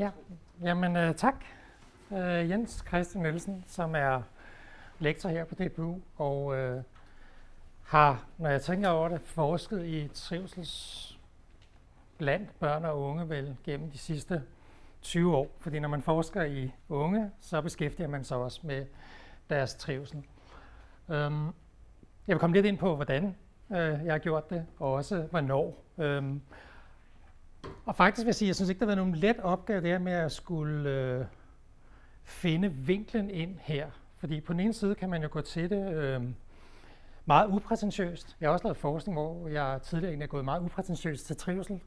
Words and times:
Ja, 0.00 0.10
jamen 0.62 0.96
uh, 0.96 1.14
tak. 1.14 1.34
Uh, 2.10 2.50
Jens 2.50 2.84
Christian 2.88 3.22
Nielsen, 3.22 3.64
som 3.66 3.94
er 3.94 4.22
lektor 4.98 5.28
her 5.28 5.44
på 5.44 5.54
DPU, 5.54 6.00
og 6.16 6.44
uh, 6.44 6.82
har, 7.82 8.26
når 8.38 8.50
jeg 8.50 8.62
tænker 8.62 8.88
over 8.88 9.08
det, 9.08 9.20
forsket 9.20 9.86
i 9.86 10.08
trivsels 10.14 11.18
blandt 12.18 12.58
børn 12.58 12.84
og 12.84 13.00
unge 13.00 13.28
vel 13.28 13.56
gennem 13.64 13.90
de 13.90 13.98
sidste 13.98 14.42
20 15.02 15.36
år. 15.36 15.50
Fordi 15.58 15.78
når 15.78 15.88
man 15.88 16.02
forsker 16.02 16.42
i 16.42 16.72
unge, 16.88 17.30
så 17.40 17.60
beskæftiger 17.60 18.08
man 18.08 18.24
sig 18.24 18.36
også 18.36 18.60
med 18.62 18.86
deres 19.50 19.74
trivsel. 19.74 20.18
Um, 21.08 21.54
jeg 22.26 22.34
vil 22.34 22.38
komme 22.38 22.56
lidt 22.56 22.66
ind 22.66 22.78
på, 22.78 22.96
hvordan 22.96 23.24
uh, 23.68 23.76
jeg 23.76 24.12
har 24.12 24.18
gjort 24.18 24.50
det, 24.50 24.66
og 24.78 24.92
også 24.92 25.26
hvornår. 25.30 25.84
Um, 25.96 26.42
og 27.90 27.96
faktisk 27.96 28.24
vil 28.24 28.28
jeg 28.28 28.34
sige, 28.34 28.46
at 28.46 28.48
jeg 28.48 28.56
synes 28.56 28.70
ikke, 28.70 28.80
der 28.80 28.84
har 28.84 28.96
været 28.96 28.98
nogen 28.98 29.14
let 29.14 29.40
opgave 29.40 29.80
der 29.80 29.98
med 29.98 30.12
at 30.12 30.32
skulle 30.32 30.90
øh, 30.90 31.24
finde 32.24 32.72
vinklen 32.72 33.30
ind 33.30 33.56
her. 33.60 33.90
Fordi 34.18 34.40
på 34.40 34.52
den 34.52 34.60
ene 34.60 34.72
side 34.72 34.94
kan 34.94 35.10
man 35.10 35.22
jo 35.22 35.28
gå 35.30 35.40
til 35.40 35.70
det 35.70 35.94
øh, 35.94 36.22
meget 37.26 37.48
uprætentiøst. 37.48 38.36
Jeg 38.40 38.48
har 38.48 38.52
også 38.52 38.64
lavet 38.64 38.76
forskning, 38.76 39.18
hvor 39.18 39.48
jeg 39.48 39.80
tidligere 39.82 40.10
egentlig 40.10 40.24
er 40.24 40.30
gået 40.30 40.44
meget 40.44 40.62
uprætentiøst 40.62 41.26
til 41.26 41.36
trivsel. 41.36 41.80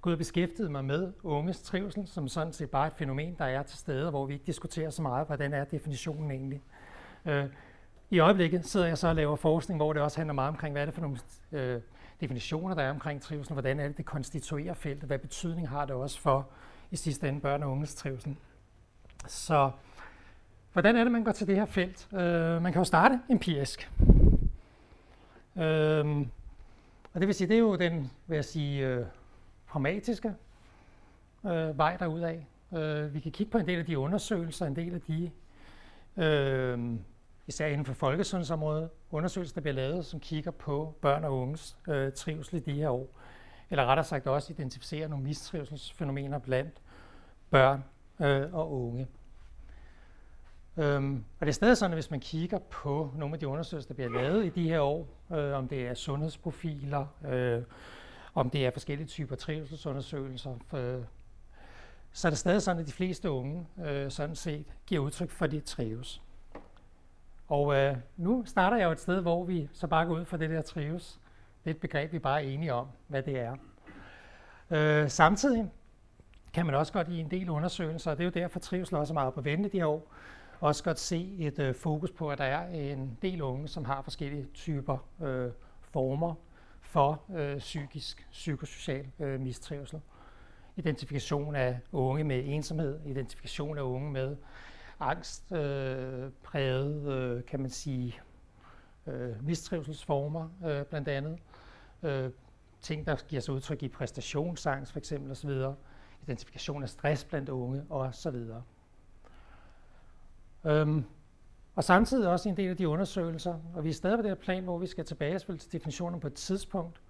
Gået 0.00 0.14
og 0.14 0.18
beskæftiget 0.18 0.70
mig 0.70 0.84
med 0.84 1.12
unges 1.22 1.62
trivsel, 1.62 2.06
som 2.06 2.28
sådan 2.28 2.52
set 2.52 2.70
bare 2.70 2.86
et 2.86 2.92
fænomen, 2.92 3.34
der 3.38 3.44
er 3.44 3.62
til 3.62 3.78
stede, 3.78 4.10
hvor 4.10 4.26
vi 4.26 4.32
ikke 4.32 4.46
diskuterer 4.46 4.90
så 4.90 5.02
meget, 5.02 5.26
hvordan 5.26 5.52
er 5.52 5.64
definitionen 5.64 6.30
egentlig. 6.30 6.62
Øh, 7.26 7.44
I 8.10 8.18
øjeblikket 8.18 8.66
sidder 8.66 8.86
jeg 8.86 8.98
så 8.98 9.08
og 9.08 9.14
laver 9.14 9.36
forskning, 9.36 9.78
hvor 9.78 9.92
det 9.92 10.02
også 10.02 10.18
handler 10.18 10.34
meget 10.34 10.48
omkring, 10.48 10.72
hvad 10.72 10.82
er 10.82 10.86
det 10.86 10.94
for 10.94 11.02
nogle 11.02 11.18
øh, 11.52 11.80
definitioner, 12.20 12.74
der 12.74 12.82
er 12.82 12.90
omkring 12.90 13.22
trivsel, 13.22 13.52
hvordan 13.52 13.80
er 13.80 13.88
det, 13.88 13.96
det 13.96 14.04
konstituerer 14.04 14.74
feltet, 14.74 15.06
hvad 15.06 15.18
betydning 15.18 15.68
har 15.68 15.84
det 15.84 15.94
også 15.94 16.20
for 16.20 16.48
i 16.90 16.96
sidste 16.96 17.28
ende 17.28 17.40
børn 17.40 17.62
og 17.62 17.70
unges 17.70 17.94
trivsel. 17.94 18.36
Så 19.26 19.70
hvordan 20.72 20.96
er 20.96 21.04
det, 21.04 21.12
man 21.12 21.24
går 21.24 21.32
til 21.32 21.46
det 21.46 21.56
her 21.56 21.64
felt? 21.64 22.08
Øh, 22.12 22.62
man 22.62 22.72
kan 22.72 22.80
jo 22.80 22.84
starte 22.84 23.20
empirisk. 23.30 23.90
Øh, 25.56 26.26
og 27.12 27.20
det 27.20 27.26
vil 27.26 27.34
sige, 27.34 27.48
det 27.48 27.54
er 27.54 27.60
jo 27.60 27.76
den, 27.76 28.10
vil 28.26 28.34
jeg 28.34 28.44
sige, 28.44 28.86
øh, 28.86 29.06
pragmatiske 29.66 30.34
øh, 31.46 31.78
vej 31.78 31.96
derudad. 31.96 32.42
Øh, 32.72 33.14
vi 33.14 33.20
kan 33.20 33.32
kigge 33.32 33.50
på 33.50 33.58
en 33.58 33.66
del 33.66 33.78
af 33.78 33.86
de 33.86 33.98
undersøgelser, 33.98 34.66
en 34.66 34.76
del 34.76 34.94
af 34.94 35.00
de 35.00 35.30
øh, 36.16 36.78
især 37.50 37.66
inden 37.66 37.84
for 37.84 37.92
folkesundhedsområdet, 37.92 38.90
undersøgelser, 39.10 39.54
der 39.54 39.60
bliver 39.60 39.74
lavet, 39.74 40.06
som 40.06 40.20
kigger 40.20 40.50
på 40.50 40.94
børn 41.00 41.24
og 41.24 41.38
unges 41.38 41.76
øh, 41.88 42.12
trivsel 42.12 42.56
i 42.56 42.60
de 42.60 42.72
her 42.72 42.90
år. 42.90 43.08
Eller 43.70 43.84
rettere 43.84 44.04
sagt 44.04 44.26
også 44.26 44.52
identificerer 44.52 45.08
nogle 45.08 45.24
mistrivselsfænomener 45.24 46.38
blandt 46.38 46.82
børn 47.50 47.84
øh, 48.20 48.54
og 48.54 48.72
unge. 48.72 49.06
Øhm, 50.76 51.24
og 51.40 51.46
det 51.46 51.48
er 51.48 51.54
stadig 51.54 51.76
sådan, 51.76 51.92
at 51.92 51.96
hvis 51.96 52.10
man 52.10 52.20
kigger 52.20 52.58
på 52.58 53.12
nogle 53.16 53.34
af 53.34 53.40
de 53.40 53.48
undersøgelser, 53.48 53.88
der 53.88 53.94
bliver 53.94 54.22
lavet 54.22 54.46
i 54.46 54.48
de 54.48 54.68
her 54.68 54.80
år, 54.80 55.08
øh, 55.32 55.54
om 55.54 55.68
det 55.68 55.86
er 55.86 55.94
sundhedsprofiler, 55.94 57.06
øh, 57.28 57.62
om 58.34 58.50
det 58.50 58.66
er 58.66 58.70
forskellige 58.70 59.06
typer 59.06 59.36
trivselsundersøgelser, 59.36 60.54
øh, 60.74 61.02
så 62.12 62.28
er 62.28 62.30
det 62.30 62.38
stadig 62.38 62.62
sådan, 62.62 62.80
at 62.80 62.86
de 62.86 62.92
fleste 62.92 63.30
unge 63.30 63.66
øh, 63.84 64.10
sådan 64.10 64.36
set 64.36 64.66
giver 64.86 65.00
udtryk 65.00 65.30
for, 65.30 65.44
at 65.44 65.50
de 65.50 65.60
trives. 65.60 66.22
Og 67.50 67.74
øh, 67.74 67.96
nu 68.16 68.44
starter 68.46 68.76
jeg 68.76 68.84
jo 68.84 68.90
et 68.90 69.00
sted, 69.00 69.20
hvor 69.20 69.44
vi 69.44 69.68
så 69.72 69.86
bare 69.86 70.06
går 70.06 70.14
ud 70.14 70.24
for 70.24 70.36
det 70.36 70.50
der 70.50 70.62
trives. 70.62 71.20
Det 71.64 71.70
er 71.70 71.74
et 71.74 71.80
begreb, 71.80 72.12
vi 72.12 72.18
bare 72.18 72.44
er 72.44 72.48
enige 72.48 72.74
om, 72.74 72.86
hvad 73.08 73.22
det 73.22 73.38
er. 73.38 73.56
Øh, 74.70 75.08
samtidig 75.08 75.70
kan 76.52 76.66
man 76.66 76.74
også 76.74 76.92
godt 76.92 77.08
i 77.08 77.18
en 77.18 77.30
del 77.30 77.50
undersøgelser, 77.50 78.10
og 78.10 78.16
det 78.18 78.22
er 78.22 78.26
jo 78.26 78.42
derfor 78.42 78.58
trivsel 78.58 78.96
også 78.96 79.12
er 79.12 79.14
meget 79.14 79.34
på 79.34 79.40
vente 79.40 79.68
de 79.68 79.78
her 79.78 79.86
år, 79.86 80.14
også 80.60 80.84
godt 80.84 80.98
se 80.98 81.36
et 81.38 81.58
øh, 81.58 81.74
fokus 81.74 82.10
på, 82.10 82.30
at 82.30 82.38
der 82.38 82.44
er 82.44 82.68
en 82.68 83.18
del 83.22 83.42
unge, 83.42 83.68
som 83.68 83.84
har 83.84 84.02
forskellige 84.02 84.46
typer 84.54 84.98
øh, 85.22 85.50
former 85.80 86.34
for 86.80 87.22
øh, 87.36 87.58
psykisk, 87.58 88.26
psykosocial 88.30 89.06
øh, 89.20 89.40
mistrivsel. 89.40 90.00
Identifikation 90.76 91.54
af 91.56 91.78
unge 91.92 92.24
med 92.24 92.42
ensomhed, 92.46 93.00
identifikation 93.06 93.78
af 93.78 93.82
unge 93.82 94.10
med 94.10 94.36
angstpræget, 95.00 97.06
øh, 97.06 97.36
øh, 97.36 97.44
kan 97.44 97.60
man 97.60 97.70
sige, 97.70 98.20
øh, 99.06 99.44
mistrivselsformer 99.44 100.48
øh, 100.64 100.84
blandt 100.84 101.08
andet. 101.08 101.38
Øh, 102.02 102.30
ting, 102.80 103.06
der 103.06 103.16
giver 103.28 103.42
sig 103.42 103.54
udtryk 103.54 103.82
i 103.82 103.88
præstationsangst 103.88 104.92
for 104.92 104.98
eksempel 104.98 105.30
osv. 105.30 105.50
Identifikation 106.22 106.82
af 106.82 106.88
stress 106.88 107.24
blandt 107.24 107.48
unge 107.48 107.84
osv. 107.90 108.36
Øhm, 110.64 111.04
og 111.74 111.84
samtidig 111.84 112.28
også 112.28 112.48
en 112.48 112.56
del 112.56 112.70
af 112.70 112.76
de 112.76 112.88
undersøgelser, 112.88 113.58
og 113.74 113.84
vi 113.84 113.88
er 113.88 113.94
stadig 113.94 114.18
på 114.18 114.22
det 114.22 114.30
her 114.30 114.34
plan, 114.34 114.64
hvor 114.64 114.78
vi 114.78 114.86
skal 114.86 115.04
tilbage 115.04 115.38
til 115.38 115.72
definitionen 115.72 116.20
på 116.20 116.26
et 116.26 116.34
tidspunkt. 116.34 117.00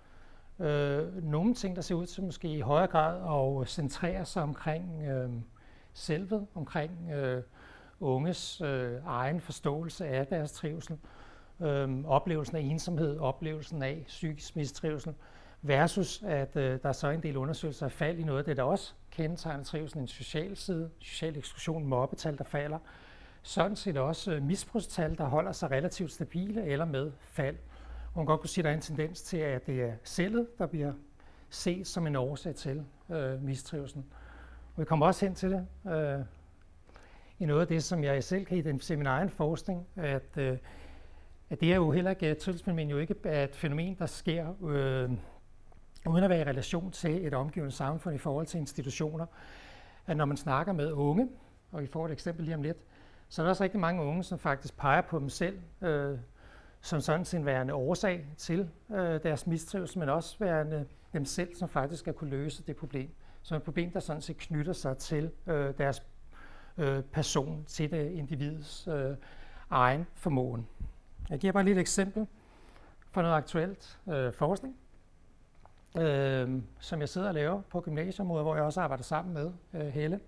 Øh, 0.59 1.25
nogle 1.25 1.55
ting, 1.55 1.77
der 1.77 1.83
ser 1.83 1.95
ud 1.95 2.07
til 2.07 2.22
måske 2.22 2.49
i 2.49 2.61
højere 2.61 2.87
grad 2.87 3.62
at 3.62 3.69
centrere 3.69 4.25
sig 4.25 4.43
omkring 4.43 5.03
øh, 5.03 5.31
selvet, 5.93 6.47
omkring 6.55 7.11
øh, 7.11 7.43
unges 8.00 8.61
øh, 8.61 8.93
egen 9.06 9.41
forståelse 9.41 10.06
af 10.06 10.27
deres 10.27 10.53
trivsel, 10.53 10.99
øh, 11.61 12.05
oplevelsen 12.05 12.56
af 12.56 12.61
ensomhed, 12.61 13.19
oplevelsen 13.19 13.83
af 13.83 14.05
psykisk 14.06 14.56
mistrivsel, 14.56 15.15
versus 15.62 16.22
at 16.22 16.56
øh, 16.56 16.83
der 16.83 16.89
er 16.89 16.93
så 16.93 17.09
en 17.09 17.22
del 17.22 17.37
undersøgelser 17.37 17.87
af 17.87 17.93
fald 17.93 18.19
i 18.19 18.22
noget 18.22 18.39
af 18.39 18.44
det, 18.44 18.56
der 18.56 18.62
også 18.62 18.94
kendetegner 19.10 19.65
trivsel, 19.65 19.99
en 19.99 20.09
social 20.09 20.56
side, 20.56 20.91
social 21.00 21.37
eksklusion, 21.37 21.84
mobbetal, 21.84 22.39
der 22.39 22.44
falder, 22.44 22.78
sådan 23.43 23.77
set 23.77 23.97
også 23.97 24.33
øh, 24.33 24.43
misbrugstal, 24.43 25.19
der 25.19 25.25
holder 25.25 25.53
sig 25.53 25.71
relativt 25.71 26.12
stabile 26.12 26.65
eller 26.65 26.84
med 26.84 27.12
fald. 27.21 27.56
Og 28.12 28.19
man 28.19 28.27
godt 28.27 28.41
kunne 28.41 28.50
sige, 28.50 28.62
at 28.62 28.65
der 28.65 28.71
er 28.71 28.75
en 28.75 28.81
tendens 28.81 29.22
til, 29.22 29.37
at 29.37 29.66
det 29.66 29.83
er 29.83 29.93
selvet, 30.05 30.59
der 30.59 30.66
bliver 30.66 30.93
set 31.50 31.87
som 31.87 32.06
en 32.06 32.16
årsag 32.16 32.55
til 32.55 32.84
øh, 33.10 33.43
mistrivsel. 33.43 34.03
Og 34.77 34.81
vi 34.81 34.84
kommer 34.84 35.06
også 35.06 35.27
hen 35.27 35.34
til 35.34 35.50
det 35.50 35.93
øh, 35.93 36.21
i 37.41 37.47
noget 37.47 37.61
af 37.61 37.67
det, 37.67 37.84
som 37.84 38.05
jeg 38.05 38.25
selv 38.25 38.45
kan 38.45 38.59
identificere 38.59 38.95
i 38.95 38.99
min 38.99 39.06
egen 39.06 39.31
forskning, 39.31 39.87
at, 39.97 40.37
øh, 40.37 40.59
at 41.51 41.61
det 41.61 41.73
er 41.73 41.77
jo 41.77 41.91
heller 41.91 42.11
ikke, 42.11 42.34
trivselsfænomen 42.34 42.91
jo 42.91 42.99
ikke 42.99 43.15
er 43.25 43.45
et 43.45 43.56
fænomen, 43.56 43.97
der 43.99 44.06
sker 44.06 44.65
øh, 44.65 45.11
uden 46.06 46.25
at 46.25 46.31
være 46.31 46.41
i 46.41 46.45
relation 46.45 46.91
til 46.91 47.27
et 47.27 47.34
omgivende 47.34 47.75
samfund 47.75 48.15
i 48.15 48.19
forhold 48.19 48.47
til 48.47 48.59
institutioner. 48.59 49.27
At 50.06 50.17
når 50.17 50.25
man 50.25 50.37
snakker 50.37 50.73
med 50.73 50.93
unge, 50.93 51.28
og 51.73 51.83
vi 51.83 51.87
får 51.87 52.06
et 52.06 52.12
eksempel 52.12 52.45
lige 52.45 52.55
om 52.55 52.62
lidt, 52.62 52.78
så 53.28 53.43
er 53.43 53.47
der 53.47 53.51
også 53.51 53.65
rigtig 53.65 53.81
mange 53.81 54.03
unge, 54.03 54.22
som 54.22 54.39
faktisk 54.39 54.77
peger 54.77 55.01
på 55.01 55.19
dem 55.19 55.28
selv 55.28 55.59
øh, 55.83 56.19
som 56.81 57.01
sådan 57.01 57.25
sin 57.25 57.47
værende 57.47 57.75
årsag 57.75 58.27
til 58.37 58.69
øh, 58.91 59.22
deres 59.22 59.47
mistrivsel, 59.47 59.99
men 59.99 60.09
også 60.09 60.37
værende 60.39 60.87
dem 61.12 61.25
selv, 61.25 61.55
som 61.55 61.69
faktisk 61.69 62.01
skal 62.01 62.12
kunne 62.12 62.31
løse 62.31 62.62
det 62.62 62.77
problem. 62.77 63.11
Så 63.43 63.57
et 63.57 63.62
problem, 63.62 63.93
der 63.93 64.01
sådan 64.01 64.22
set 64.22 64.37
knytter 64.37 64.72
sig 64.72 64.97
til 64.97 65.31
øh, 65.47 65.75
deres 65.78 66.03
øh, 66.80 67.02
person, 67.02 67.64
til 67.64 67.91
det 67.91 68.12
individs 68.12 68.88
øh, 68.88 69.16
egen 69.70 70.06
formåen. 70.14 70.66
Jeg 71.30 71.38
giver 71.38 71.52
bare 71.52 71.64
lidt 71.64 71.78
eksempel 71.78 72.26
for 73.10 73.22
noget 73.22 73.34
aktuelt 73.34 73.98
øh, 74.08 74.32
forskning, 74.32 74.76
øh, 75.98 76.62
som 76.80 77.00
jeg 77.00 77.08
sidder 77.08 77.28
og 77.28 77.34
laver 77.34 77.60
på 77.60 77.80
gymnasieområdet, 77.80 78.44
hvor 78.44 78.54
jeg 78.54 78.64
også 78.64 78.80
arbejder 78.80 79.04
sammen 79.04 79.34
med 79.34 79.52
øh, 79.74 79.88
Helle, 79.88 80.20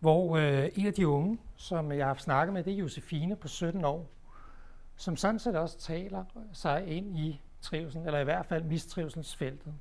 hvor 0.00 0.36
øh, 0.36 0.68
en 0.74 0.86
af 0.86 0.94
de 0.94 1.08
unge, 1.08 1.38
som 1.56 1.92
jeg 1.92 2.06
har 2.06 2.14
snakket 2.14 2.54
med, 2.54 2.64
det 2.64 2.72
er 2.72 2.76
Josefine 2.76 3.36
på 3.36 3.48
17 3.48 3.84
år, 3.84 4.10
som 4.96 5.16
sådan 5.16 5.38
set 5.38 5.56
også 5.56 5.78
taler 5.78 6.24
sig 6.52 6.86
ind 6.86 7.18
i 7.18 7.40
trivsel, 7.60 8.02
eller 8.06 8.18
i 8.18 8.24
hvert 8.24 8.46
fald 8.46 8.64
mistrivselsfeltet. 8.64 9.74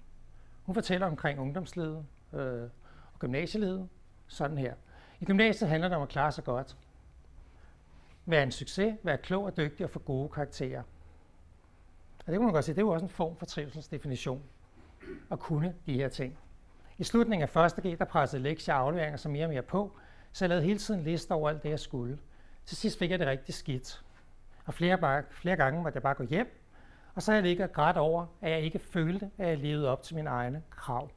Hun 0.63 0.75
fortæller 0.75 1.07
omkring 1.07 1.39
ungdomslivet 1.39 2.05
øh, 2.33 2.63
og 3.13 3.19
gymnasielivet, 3.19 3.89
sådan 4.27 4.57
her. 4.57 4.73
I 5.21 5.25
gymnasiet 5.25 5.69
handler 5.69 5.87
det 5.87 5.97
om 5.97 6.03
at 6.03 6.09
klare 6.09 6.31
sig 6.31 6.43
godt. 6.43 6.77
Være 8.25 8.43
en 8.43 8.51
succes, 8.51 8.97
være 9.03 9.17
klog 9.17 9.43
og 9.43 9.57
dygtig 9.57 9.83
og 9.83 9.89
få 9.89 9.99
gode 9.99 10.29
karakterer. 10.29 10.81
Og 12.19 12.25
det 12.25 12.33
kan 12.33 12.41
man 12.41 12.53
godt 12.53 12.65
sige, 12.65 12.75
det 12.75 12.81
er 12.81 12.85
jo 12.85 12.89
også 12.89 13.05
en 13.05 13.09
form 13.09 13.35
for 13.35 13.45
trivselsdefinition 13.45 14.43
at 15.31 15.39
kunne 15.39 15.75
de 15.85 15.93
her 15.93 16.09
ting. 16.09 16.37
I 16.97 17.03
slutningen 17.03 17.43
af 17.43 17.49
første 17.49 17.81
G, 17.81 17.99
der 17.99 18.05
pressede 18.05 18.43
lektier 18.43 18.75
og 18.75 18.81
afleveringer 18.81 19.17
så 19.17 19.29
mere 19.29 19.45
og 19.45 19.49
mere 19.49 19.61
på, 19.61 19.97
så 20.31 20.45
jeg 20.45 20.49
lavede 20.49 20.65
hele 20.65 20.79
tiden 20.79 21.03
lister 21.03 21.35
over 21.35 21.49
alt 21.49 21.63
det, 21.63 21.69
jeg 21.69 21.79
skulle. 21.79 22.17
Til 22.65 22.77
sidst 22.77 22.99
fik 22.99 23.11
jeg 23.11 23.19
det 23.19 23.27
rigtig 23.27 23.55
skidt. 23.55 24.03
Og 24.65 24.73
flere, 24.73 24.97
bare, 24.97 25.23
flere 25.29 25.55
gange 25.55 25.83
måtte 25.83 25.97
jeg 25.97 26.03
bare 26.03 26.13
gå 26.13 26.23
hjem, 26.23 26.61
og 27.15 27.21
så 27.21 27.31
havde 27.31 27.43
jeg 27.43 27.49
ligget 27.49 27.69
og 27.69 27.73
grædt 27.73 27.97
over, 27.97 28.25
at 28.41 28.51
jeg 28.51 28.61
ikke 28.61 28.79
følte, 28.79 29.31
at 29.37 29.47
jeg 29.47 29.57
levede 29.57 29.89
op 29.89 30.03
til 30.03 30.15
mine 30.15 30.29
egne 30.29 30.63
krav. 30.69 31.09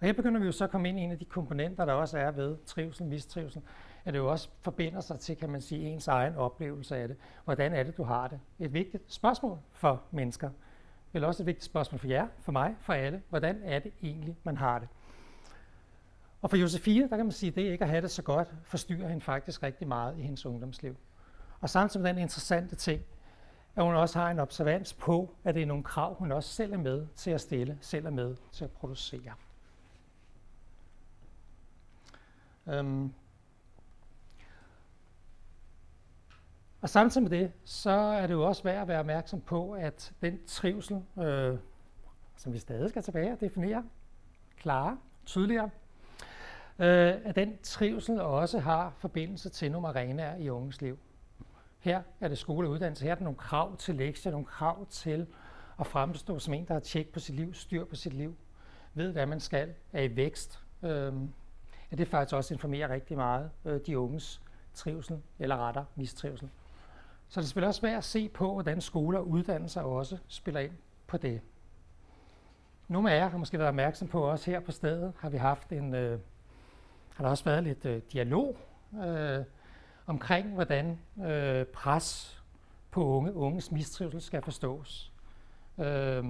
Og 0.00 0.06
her 0.06 0.12
begynder 0.12 0.40
vi 0.40 0.46
jo 0.46 0.52
så 0.52 0.64
at 0.64 0.70
komme 0.70 0.88
ind 0.88 0.98
i 0.98 1.02
en 1.02 1.10
af 1.10 1.18
de 1.18 1.24
komponenter, 1.24 1.84
der 1.84 1.92
også 1.92 2.18
er 2.18 2.30
ved 2.30 2.56
trivsel, 2.66 3.06
mistrivsel, 3.06 3.62
at 4.04 4.14
det 4.14 4.18
jo 4.18 4.30
også 4.30 4.48
forbinder 4.60 5.00
sig 5.00 5.18
til, 5.18 5.36
kan 5.36 5.50
man 5.50 5.60
sige, 5.60 5.88
ens 5.88 6.08
egen 6.08 6.34
oplevelse 6.34 6.96
af 6.96 7.08
det. 7.08 7.16
Hvordan 7.44 7.72
er 7.72 7.82
det, 7.82 7.96
du 7.96 8.02
har 8.02 8.28
det? 8.28 8.40
Et 8.58 8.72
vigtigt 8.72 9.12
spørgsmål 9.12 9.58
for 9.72 10.02
mennesker. 10.10 10.50
Vel 11.12 11.24
også 11.24 11.42
et 11.42 11.46
vigtigt 11.46 11.64
spørgsmål 11.64 11.98
for 11.98 12.08
jer, 12.08 12.26
for 12.40 12.52
mig, 12.52 12.76
for 12.80 12.92
alle. 12.92 13.22
Hvordan 13.28 13.60
er 13.64 13.78
det 13.78 13.92
egentlig, 14.02 14.36
man 14.44 14.56
har 14.56 14.78
det? 14.78 14.88
Og 16.42 16.50
for 16.50 16.56
Josefine, 16.56 17.08
der 17.08 17.16
kan 17.16 17.26
man 17.26 17.32
sige, 17.32 17.50
at 17.50 17.56
det 17.56 17.62
ikke 17.62 17.84
at 17.84 17.90
have 17.90 18.02
det 18.02 18.10
så 18.10 18.22
godt, 18.22 18.54
forstyrrer 18.64 19.08
hende 19.08 19.20
faktisk 19.20 19.62
rigtig 19.62 19.88
meget 19.88 20.18
i 20.18 20.22
hendes 20.22 20.46
ungdomsliv. 20.46 20.96
Og 21.60 21.70
samtidig 21.70 22.02
med 22.02 22.14
den 22.14 22.22
interessante 22.22 22.76
ting, 22.76 23.02
at 23.76 23.84
hun 23.84 23.94
også 23.94 24.18
har 24.18 24.30
en 24.30 24.38
observans 24.38 24.94
på, 24.94 25.34
at 25.44 25.54
det 25.54 25.62
er 25.62 25.66
nogle 25.66 25.84
krav, 25.84 26.14
hun 26.18 26.32
også 26.32 26.50
selv 26.50 26.72
er 26.72 26.78
med 26.78 27.06
til 27.16 27.30
at 27.30 27.40
stille, 27.40 27.78
selv 27.80 28.06
er 28.06 28.10
med 28.10 28.36
til 28.52 28.64
at 28.64 28.70
producere. 28.70 29.32
Øhm. 32.70 33.12
Og 36.80 36.88
samtidig 36.88 37.30
med 37.30 37.38
det, 37.38 37.52
så 37.64 37.90
er 37.90 38.26
det 38.26 38.34
jo 38.34 38.46
også 38.46 38.62
værd 38.62 38.82
at 38.82 38.88
være 38.88 39.00
opmærksom 39.00 39.40
på, 39.40 39.72
at 39.72 40.12
den 40.22 40.40
trivsel, 40.46 41.02
øh, 41.18 41.58
som 42.36 42.52
vi 42.52 42.58
stadig 42.58 42.90
skal 42.90 43.02
tilbage 43.02 43.32
og 43.32 43.40
definere, 43.40 43.84
klare, 44.56 44.98
tydeligere, 45.26 45.70
øh, 46.78 47.14
at 47.24 47.36
den 47.36 47.58
trivsel 47.62 48.20
også 48.20 48.58
har 48.58 48.92
forbindelse 48.98 49.48
til 49.48 49.72
nogle 49.72 49.88
arenaer 49.88 50.36
i 50.36 50.48
unges 50.48 50.82
liv. 50.82 50.98
Her 51.78 52.02
er 52.20 52.28
det 52.28 52.38
skole 52.38 52.68
og 52.68 52.72
uddannelse. 52.72 53.04
Her 53.04 53.10
er 53.10 53.14
der 53.14 53.24
nogle 53.24 53.38
krav 53.38 53.76
til 53.76 53.94
lektier, 53.94 54.32
nogle 54.32 54.46
krav 54.46 54.86
til 54.86 55.26
at 55.80 55.86
fremstå 55.86 56.38
som 56.38 56.54
en, 56.54 56.64
der 56.64 56.72
har 56.72 56.80
tjek 56.80 57.12
på 57.12 57.20
sit 57.20 57.34
liv, 57.34 57.54
styr 57.54 57.84
på 57.84 57.96
sit 57.96 58.12
liv, 58.12 58.36
ved 58.94 59.12
hvad 59.12 59.26
man 59.26 59.40
skal, 59.40 59.74
er 59.92 60.02
i 60.02 60.16
vækst. 60.16 60.60
Øh, 60.82 61.12
at 61.90 61.98
det 61.98 62.08
faktisk 62.08 62.34
også 62.34 62.54
informerer 62.54 62.88
rigtig 62.88 63.16
meget 63.16 63.50
øh, 63.64 63.80
de 63.86 63.98
unges 63.98 64.42
trivsel, 64.74 65.22
eller 65.38 65.56
retter 65.56 65.84
mistrivsel. 65.96 66.50
Så 67.28 67.40
det 67.40 67.48
spiller 67.48 67.68
også 67.68 67.82
værd 67.82 67.96
at 67.96 68.04
se 68.04 68.28
på, 68.28 68.52
hvordan 68.52 68.80
skoler 68.80 69.18
og 69.18 69.28
uddannelser 69.28 69.82
også 69.82 70.18
spiller 70.28 70.60
ind 70.60 70.72
på 71.06 71.16
det. 71.16 71.40
Nogle 72.88 73.12
af 73.12 73.16
jer 73.16 73.28
har 73.28 73.38
måske 73.38 73.58
været 73.58 73.68
opmærksom 73.68 74.08
på, 74.08 74.22
også 74.22 74.50
her 74.50 74.60
på 74.60 74.72
stedet 74.72 75.12
har 75.18 75.30
vi 75.30 75.36
haft 75.36 75.72
en, 75.72 75.94
øh, 75.94 76.20
har 77.14 77.24
der 77.24 77.30
også 77.30 77.44
været 77.44 77.64
lidt 77.64 77.84
øh, 77.84 78.02
dialog 78.12 78.56
øh, 79.04 79.44
omkring, 80.06 80.54
hvordan 80.54 80.98
øh, 81.24 81.64
pres 81.64 82.40
på 82.90 83.04
unge, 83.04 83.34
unges 83.34 83.70
mistrivsel 83.72 84.20
skal 84.22 84.42
forstås. 84.42 85.12
Øh, 85.78 86.24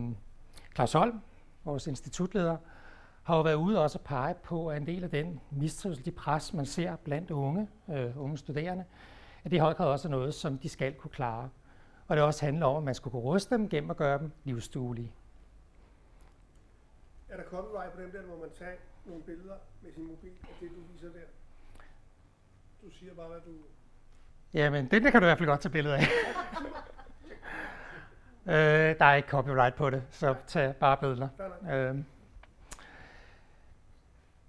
Claus 0.74 0.92
Holm, 0.92 1.20
vores 1.64 1.86
institutleder, 1.86 2.56
har 3.30 3.36
jo 3.36 3.42
været 3.42 3.54
ude 3.54 3.82
også 3.82 3.98
at 3.98 4.04
pege 4.04 4.34
på, 4.34 4.68
at 4.68 4.76
en 4.76 4.86
del 4.86 5.04
af 5.04 5.10
den 5.10 5.40
mistrivsel, 5.50 6.04
de 6.04 6.10
pres, 6.10 6.54
man 6.54 6.66
ser 6.66 6.96
blandt 6.96 7.30
unge, 7.30 7.68
øh, 7.90 8.22
unge 8.22 8.38
studerende, 8.38 8.84
at 9.44 9.50
det 9.50 9.56
i 9.56 9.60
høj 9.60 9.74
grad 9.74 9.86
også 9.86 10.08
er 10.08 10.10
noget, 10.10 10.34
som 10.34 10.58
de 10.58 10.68
skal 10.68 10.94
kunne 10.94 11.10
klare. 11.10 11.50
Og 12.08 12.16
det 12.16 12.24
også 12.24 12.44
handler 12.44 12.66
om, 12.66 12.76
at 12.76 12.82
man 12.82 12.94
skulle 12.94 13.12
kunne 13.12 13.22
ruste 13.22 13.54
dem 13.54 13.68
gennem 13.68 13.90
at 13.90 13.96
gøre 13.96 14.18
dem 14.18 14.32
livsduelige. 14.44 15.12
Er 17.28 17.36
der 17.36 17.44
copyright 17.44 17.92
på 17.92 18.00
dem 18.00 18.10
der, 18.10 18.22
hvor 18.22 18.36
man 18.36 18.48
tager 18.58 18.72
nogle 19.06 19.22
billeder 19.22 19.54
med 19.82 19.92
sin 19.92 20.06
mobil 20.06 20.32
af 20.42 20.54
det, 20.60 20.70
du 20.70 20.92
viser 20.92 21.08
der? 21.08 21.26
Du 22.82 22.90
siger 22.90 23.14
bare, 23.14 23.28
hvad 23.28 23.40
du... 23.40 23.52
Jamen, 24.54 24.90
den 24.90 25.04
der 25.04 25.10
kan 25.10 25.20
du 25.20 25.26
i 25.26 25.28
hvert 25.28 25.38
fald 25.38 25.48
godt 25.48 25.60
tage 25.60 25.72
billeder 25.72 25.96
af. 25.96 26.02
øh, 28.54 28.98
der 28.98 29.04
er 29.04 29.14
ikke 29.14 29.28
copyright 29.28 29.74
på 29.74 29.90
det, 29.90 30.02
så 30.10 30.34
tag 30.46 30.76
bare 30.76 30.96
billeder. 30.96 31.28
Øh. 31.72 32.04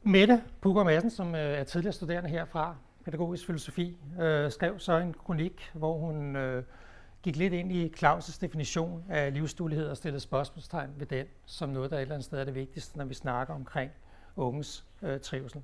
Mette 0.03 0.43
Pukker 0.61 0.83
Madsen, 0.83 1.09
som 1.09 1.35
øh, 1.35 1.41
er 1.41 1.63
tidligere 1.63 1.93
studerende 1.93 2.29
herfra, 2.29 2.75
pædagogisk 3.05 3.45
filosofi, 3.45 3.97
øh, 4.21 4.51
skrev 4.51 4.79
så 4.79 4.97
en 4.97 5.13
kronik, 5.13 5.71
hvor 5.73 5.97
hun 5.97 6.35
øh, 6.35 6.63
gik 7.23 7.35
lidt 7.35 7.53
ind 7.53 7.71
i 7.71 7.93
Claus' 7.97 8.37
definition 8.41 9.03
af 9.09 9.33
livsduelighed 9.33 9.87
og 9.87 9.97
stillede 9.97 10.19
spørgsmålstegn 10.19 10.89
ved 10.97 11.05
den, 11.05 11.25
som 11.45 11.69
noget, 11.69 11.91
der 11.91 11.97
et 11.97 12.01
eller 12.01 12.15
andet 12.15 12.25
sted 12.25 12.39
er 12.39 12.43
det 12.43 12.55
vigtigste, 12.55 12.97
når 12.97 13.05
vi 13.05 13.13
snakker 13.13 13.53
omkring 13.53 13.91
unges 14.35 14.85
øh, 15.01 15.19
trivsel. 15.19 15.61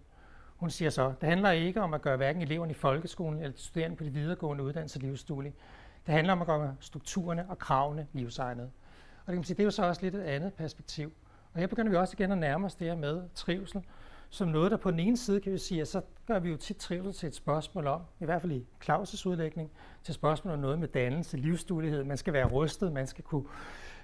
Hun 0.58 0.70
siger 0.70 0.90
så, 0.90 1.14
det 1.22 1.30
handler 1.30 1.52
ikke 1.52 1.82
om 1.82 1.94
at 1.94 2.02
gøre 2.02 2.18
hverken 2.18 2.42
eleverne 2.42 2.72
i 2.72 2.76
folkeskolen 2.76 3.40
eller 3.40 3.56
de 3.56 3.62
studerende 3.62 3.96
på 3.96 4.04
de 4.04 4.10
videregående 4.10 4.64
uddannelser 4.64 5.00
livsduelige. 5.00 5.54
Det 6.06 6.14
handler 6.14 6.34
om 6.34 6.42
at 6.42 6.48
gøre 6.48 6.76
strukturerne 6.80 7.46
og 7.50 7.58
kravene 7.58 8.08
livsegnede. 8.14 8.70
Og 9.26 9.28
det, 9.28 9.34
kan 9.34 9.36
man 9.36 9.44
sige, 9.44 9.56
det 9.56 9.64
er 9.64 9.66
jo 9.66 9.72
så 9.72 9.86
også 9.86 10.02
lidt 10.02 10.16
et 10.16 10.22
andet 10.22 10.54
perspektiv. 10.54 11.14
Og 11.54 11.60
her 11.60 11.68
begynder 11.68 11.92
vi 11.92 11.98
også 11.98 12.16
igen 12.20 12.32
at 12.32 12.38
nærme 12.38 12.66
os 12.66 12.76
det 12.76 12.88
her 12.88 12.96
med 12.96 13.22
trivsel, 13.36 13.84
som 14.30 14.48
noget, 14.48 14.72
der 14.72 14.78
på 14.78 14.92
den 14.92 15.00
ene 15.00 15.18
side 15.18 15.42
kan 15.42 15.52
vi 15.54 15.58
sige, 15.58 15.82
at 15.82 15.88
så 15.88 16.02
gør 16.28 16.40
vi 16.40 16.50
jo 16.50 16.58
tit 16.58 16.78
trivsel 16.78 17.14
til 17.14 17.28
et 17.28 17.36
spørgsmål 17.36 17.88
om, 17.88 18.02
i 18.20 18.26
hvert 18.26 18.42
fald 18.42 18.52
i 18.54 18.66
Claus' 18.86 19.28
udlægning, 19.28 19.72
til 20.04 20.14
spørgsmål 20.14 20.54
om 20.54 20.60
noget 20.60 20.80
med 20.80 20.88
dannelse, 20.88 21.38
livsduelighed. 21.38 22.04
Man 22.04 22.18
skal 22.18 22.34
være 22.34 22.48
rustet, 22.48 22.94
man 22.94 23.08
skal 23.08 23.24
kunne 23.24 23.46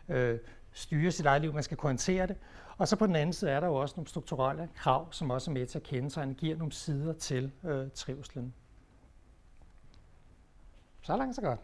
øh, 0.09 0.39
styre 0.71 1.11
sit 1.11 1.25
eget 1.25 1.41
liv, 1.41 1.53
man 1.53 1.63
skal 1.63 1.77
kunne 1.77 1.89
håndtere 1.89 2.27
det. 2.27 2.35
Og 2.77 2.87
så 2.87 2.95
på 2.95 3.07
den 3.07 3.15
anden 3.15 3.33
side 3.33 3.51
er 3.51 3.59
der 3.59 3.67
jo 3.67 3.75
også 3.75 3.93
nogle 3.97 4.07
strukturelle 4.07 4.69
krav, 4.75 5.13
som 5.13 5.29
også 5.29 5.51
er 5.51 5.53
med 5.53 5.65
til 5.65 5.77
at 5.77 5.83
kende 5.83 6.11
sig, 6.11 6.23
og 6.23 6.33
giver 6.35 6.57
nogle 6.57 6.71
sider 6.73 7.13
til 7.13 7.51
øh, 7.63 7.91
trivselen. 7.91 8.53
Så 11.01 11.17
langt 11.17 11.35
så 11.35 11.41
godt. 11.41 11.59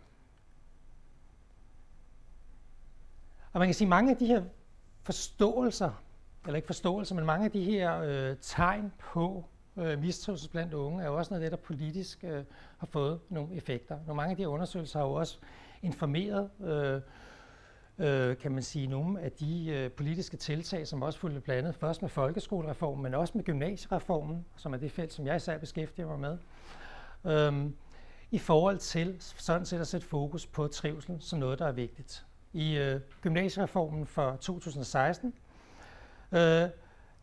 Og 3.53 3.59
man 3.59 3.67
kan 3.67 3.75
sige, 3.75 3.85
at 3.85 3.89
mange 3.89 4.11
af 4.11 4.17
de 4.17 4.25
her 4.25 4.44
forståelser, 5.03 5.91
eller 6.45 6.56
ikke 6.56 6.65
forståelse, 6.65 7.15
men 7.15 7.25
mange 7.25 7.45
af 7.45 7.51
de 7.51 7.63
her 7.63 8.01
øh, 8.01 8.36
tegn 8.41 8.91
på 9.00 9.45
øh, 9.77 10.00
mistrivsel 10.00 10.50
blandt 10.50 10.74
unge, 10.74 11.03
er 11.03 11.07
jo 11.07 11.18
også 11.18 11.33
noget 11.33 11.44
af 11.44 11.50
det, 11.51 11.59
der 11.59 11.65
politisk 11.65 12.24
øh, 12.24 12.44
har 12.77 12.88
fået 12.88 13.19
nogle 13.30 13.56
effekter. 13.56 13.97
Nogle 14.07 14.15
mange 14.15 14.31
af 14.31 14.38
de 14.38 14.44
her 14.44 14.47
undersøgelser 14.47 15.00
har 15.00 15.06
jo 15.06 15.13
også 15.13 15.38
informeret, 15.81 16.50
øh, 16.62 17.01
øh, 18.00 18.38
kan 18.38 18.51
man 18.51 18.63
sige, 18.63 18.88
nogle 18.88 19.21
af 19.21 19.31
de 19.31 19.69
øh, 19.69 19.91
politiske 19.91 20.38
tiltag, 20.38 20.88
som 20.88 21.01
også 21.01 21.19
fulgte 21.19 21.41
blandet 21.41 21.75
først 21.75 22.01
med 22.01 22.09
folkeskolereformen, 22.09 23.03
men 23.03 23.13
også 23.13 23.33
med 23.35 23.44
gymnasiereformen, 23.44 24.45
som 24.56 24.74
er 24.74 24.77
det 24.77 24.92
felt, 24.92 25.13
som 25.13 25.25
jeg 25.25 25.35
især 25.35 25.57
beskæftiger 25.57 26.18
mig 26.18 26.19
med, 26.19 26.38
øh, 27.25 27.71
i 28.31 28.38
forhold 28.38 28.77
til 28.77 29.15
sådan 29.19 29.65
set 29.65 29.80
at 29.80 29.88
sætte 29.88 30.07
fokus 30.07 30.45
på 30.45 30.68
trivsel 30.68 31.18
som 31.19 31.39
noget, 31.39 31.59
der 31.59 31.65
er 31.68 31.71
vigtigt. 31.71 32.25
I 32.53 32.77
øh, 32.77 33.01
gymnasiereformen 33.21 34.06
for 34.06 34.35
2016 34.35 35.33
Øh, 36.31 36.70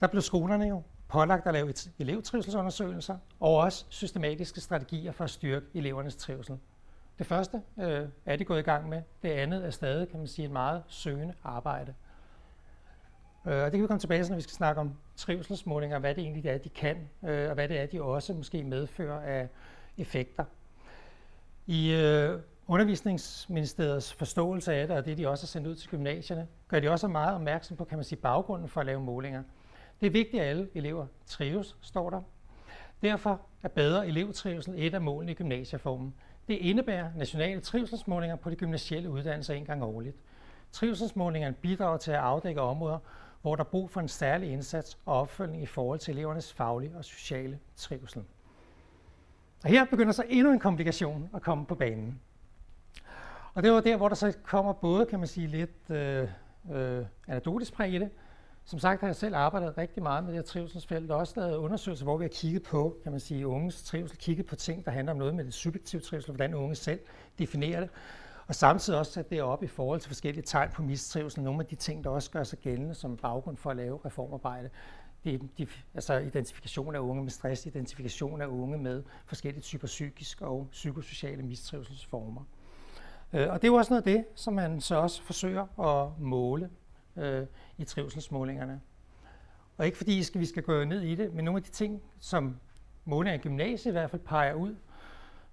der 0.01 0.07
blev 0.11 0.23
skolerne 0.23 0.65
jo 0.65 0.83
pålagt 1.09 1.47
at 1.47 1.53
lave 1.53 1.71
et 1.71 1.91
elevtrivselsundersøgelser 1.99 3.19
og 3.41 3.57
også 3.57 3.85
systematiske 3.89 4.61
strategier 4.61 5.13
for 5.13 5.25
at 5.25 5.31
styrke 5.31 5.67
elevernes 5.75 6.17
trivsel. 6.17 6.59
Det 7.19 7.27
første 7.27 7.63
øh, 7.81 8.09
er 8.27 8.37
de 8.37 8.45
gået 8.45 8.59
i 8.59 8.63
gang 8.63 8.89
med. 8.89 9.03
Det 9.23 9.29
andet 9.29 9.67
er 9.67 9.71
stadig, 9.71 10.09
kan 10.09 10.19
man 10.19 10.29
sige, 10.29 10.47
et 10.47 10.51
meget 10.51 10.83
søgende 10.89 11.35
arbejde. 11.45 11.95
Øh, 13.47 13.63
og 13.63 13.65
det 13.65 13.73
kan 13.73 13.83
vi 13.83 13.87
komme 13.87 14.01
tilbage 14.01 14.23
til, 14.23 14.31
når 14.31 14.37
vi 14.37 14.43
skal 14.43 14.55
snakke 14.55 14.81
om 14.81 14.97
trivselsmålinger, 15.17 15.99
hvad 15.99 16.15
det 16.15 16.23
egentlig 16.23 16.47
er, 16.47 16.59
de 16.59 16.69
kan, 16.69 17.09
øh, 17.23 17.49
og 17.49 17.55
hvad 17.55 17.69
det 17.69 17.79
er, 17.79 17.87
de 17.87 18.03
også 18.03 18.33
måske 18.33 18.65
medfører 18.65 19.21
af 19.21 19.49
effekter. 19.99 20.45
I 21.67 21.93
øh, 21.93 22.41
Undervisningsministeriets 22.69 24.15
forståelse 24.15 24.75
af 24.75 24.89
det, 24.89 24.97
og 24.97 25.05
det 25.05 25.19
de 25.19 25.29
også 25.29 25.43
har 25.43 25.47
sendt 25.47 25.67
ud 25.67 25.75
til 25.75 25.91
gymnasierne, 25.91 26.49
gør 26.69 26.81
de 26.81 26.91
også 26.91 27.09
meget 27.09 27.35
opmærksom 27.35 27.77
på, 27.77 27.85
kan 27.85 27.99
man 27.99 28.05
sige, 28.05 28.19
baggrunden 28.19 28.69
for 28.69 28.81
at 28.81 28.87
lave 28.87 29.01
målinger. 29.01 29.43
Det 30.01 30.07
er 30.07 30.11
vigtigt, 30.11 30.43
at 30.43 30.49
alle 30.49 30.69
elever 30.75 31.07
trives, 31.27 31.77
står 31.81 32.11
der. 32.11 32.23
Derfor 33.03 33.41
er 33.63 33.69
bedre 33.69 34.07
elevtrivsel 34.09 34.75
et 34.77 34.95
af 34.95 35.01
målene 35.01 35.33
i 35.33 35.35
gymnasieformen. 35.35 36.15
Det 36.49 36.55
indebærer 36.55 37.11
nationale 37.17 37.61
trivselsmålinger 37.61 38.37
på 38.37 38.51
de 38.51 38.57
gymnasielle 38.57 39.11
uddannelser 39.11 39.55
en 39.55 39.65
gang 39.65 39.83
årligt. 39.83 40.17
Trivselsmålingerne 40.73 41.55
bidrager 41.55 41.97
til 41.97 42.11
at 42.11 42.19
afdække 42.19 42.61
områder, 42.61 42.99
hvor 43.43 43.57
der 43.57 43.65
er 43.65 43.69
brug 43.69 43.91
for 43.91 44.01
en 44.01 44.09
særlig 44.09 44.51
indsats 44.51 44.99
og 45.07 45.21
opfølgning 45.21 45.63
i 45.63 45.67
forhold 45.67 45.99
til 45.99 46.15
elevernes 46.15 46.53
faglige 46.53 46.97
og 46.97 47.05
sociale 47.05 47.59
trivsel. 47.77 48.23
Og 49.65 49.71
her 49.71 49.85
begynder 49.85 50.13
så 50.13 50.25
endnu 50.29 50.53
en 50.53 50.59
komplikation 50.59 51.31
at 51.35 51.43
komme 51.43 51.67
på 51.67 51.75
banen. 51.75 52.21
Og 53.57 53.63
det 53.63 53.73
var 53.73 53.81
der, 53.81 53.97
hvor 53.97 54.09
der 54.09 54.15
så 54.15 54.33
kommer 54.43 54.73
både, 54.73 55.07
kan 55.07 55.19
man 55.19 55.29
sige, 55.29 55.47
lidt 55.47 55.91
øh, 55.91 56.29
øh, 56.73 57.05
anekdotisk 57.29 57.73
præg 57.73 57.95
i 57.95 57.99
det. 57.99 58.11
Som 58.65 58.79
sagt 58.79 59.01
har 59.01 59.09
jeg 59.09 59.17
selv 59.17 59.35
arbejdet 59.35 59.79
rigtig 59.79 60.03
meget 60.03 60.25
med 60.25 60.33
det 60.33 60.39
her 60.39 60.45
trivselsfelt, 60.45 61.11
og 61.11 61.19
også 61.19 61.41
lavet 61.41 61.57
undersøgelser, 61.57 62.05
hvor 62.05 62.17
vi 62.17 62.25
har 62.25 62.29
kigget 62.29 62.63
på, 62.63 62.97
kan 63.03 63.13
man 63.13 63.21
sige, 63.21 63.47
unges 63.47 63.83
trivsel, 63.83 64.19
kigget 64.19 64.47
på 64.47 64.57
ting, 64.57 64.85
der 64.85 64.91
handler 64.91 65.13
om 65.13 65.19
noget 65.19 65.35
med 65.35 65.45
det 65.45 65.55
subjektive 65.55 66.01
trivsel, 66.01 66.31
hvordan 66.31 66.55
unge 66.55 66.75
selv 66.75 67.01
definerer 67.39 67.81
det, 67.81 67.91
og 68.47 68.55
samtidig 68.55 68.99
også 68.99 69.13
sat 69.13 69.31
det 69.31 69.43
op 69.43 69.63
i 69.63 69.67
forhold 69.67 70.01
til 70.01 70.09
forskellige 70.09 70.45
tegn 70.45 70.71
på 70.71 70.83
mistrivsel, 70.83 71.43
nogle 71.43 71.61
af 71.61 71.67
de 71.67 71.75
ting, 71.75 72.05
der 72.05 72.11
også 72.11 72.31
gør 72.31 72.43
sig 72.43 72.59
gældende 72.59 72.95
som 72.95 73.17
baggrund 73.17 73.57
for 73.57 73.71
at 73.71 73.77
lave 73.77 74.01
reformarbejde. 74.05 74.71
Det 75.25 75.35
er 75.35 75.39
de, 75.59 75.67
altså 75.95 76.19
identifikation 76.19 76.95
af 76.95 76.99
unge 76.99 77.23
med 77.23 77.31
stress, 77.31 77.67
identifikation 77.67 78.41
af 78.41 78.47
unge 78.47 78.79
med 78.79 79.03
forskellige 79.27 79.63
typer 79.63 79.87
psykisk 79.87 80.43
og 80.43 80.69
psykosociale 80.71 81.43
mistrivselsformer. 81.43 82.45
Øh, 83.33 83.49
og 83.51 83.63
det 83.63 83.69
er 83.69 83.73
jo 83.73 83.75
også 83.75 83.93
noget 83.93 84.07
af 84.07 84.13
det, 84.13 84.25
som 84.35 84.55
man 84.55 84.81
så 84.81 84.97
også 84.97 85.23
forsøger 85.23 85.81
at 85.81 86.21
måle 86.21 86.71
øh, 87.17 87.47
i 87.79 87.85
trivselsmålingerne. 87.85 88.81
Og 89.79 89.87
ikke 89.87 89.99
fordi 89.99 90.23
skal, 90.23 90.41
vi 90.41 90.47
skal 90.47 90.63
gå 90.63 90.85
ned 90.85 91.03
i 91.03 91.15
det, 91.15 91.35
men 91.35 91.45
nogle 91.45 91.59
af 91.59 91.63
de 91.63 91.71
ting, 91.71 92.03
som 92.21 92.57
målinger 93.05 93.39
i 93.39 93.43
gymnasiet 93.43 93.93
i 93.93 93.93
hvert 93.93 94.11
fald 94.11 94.23
peger 94.23 94.55
ud, 94.55 94.77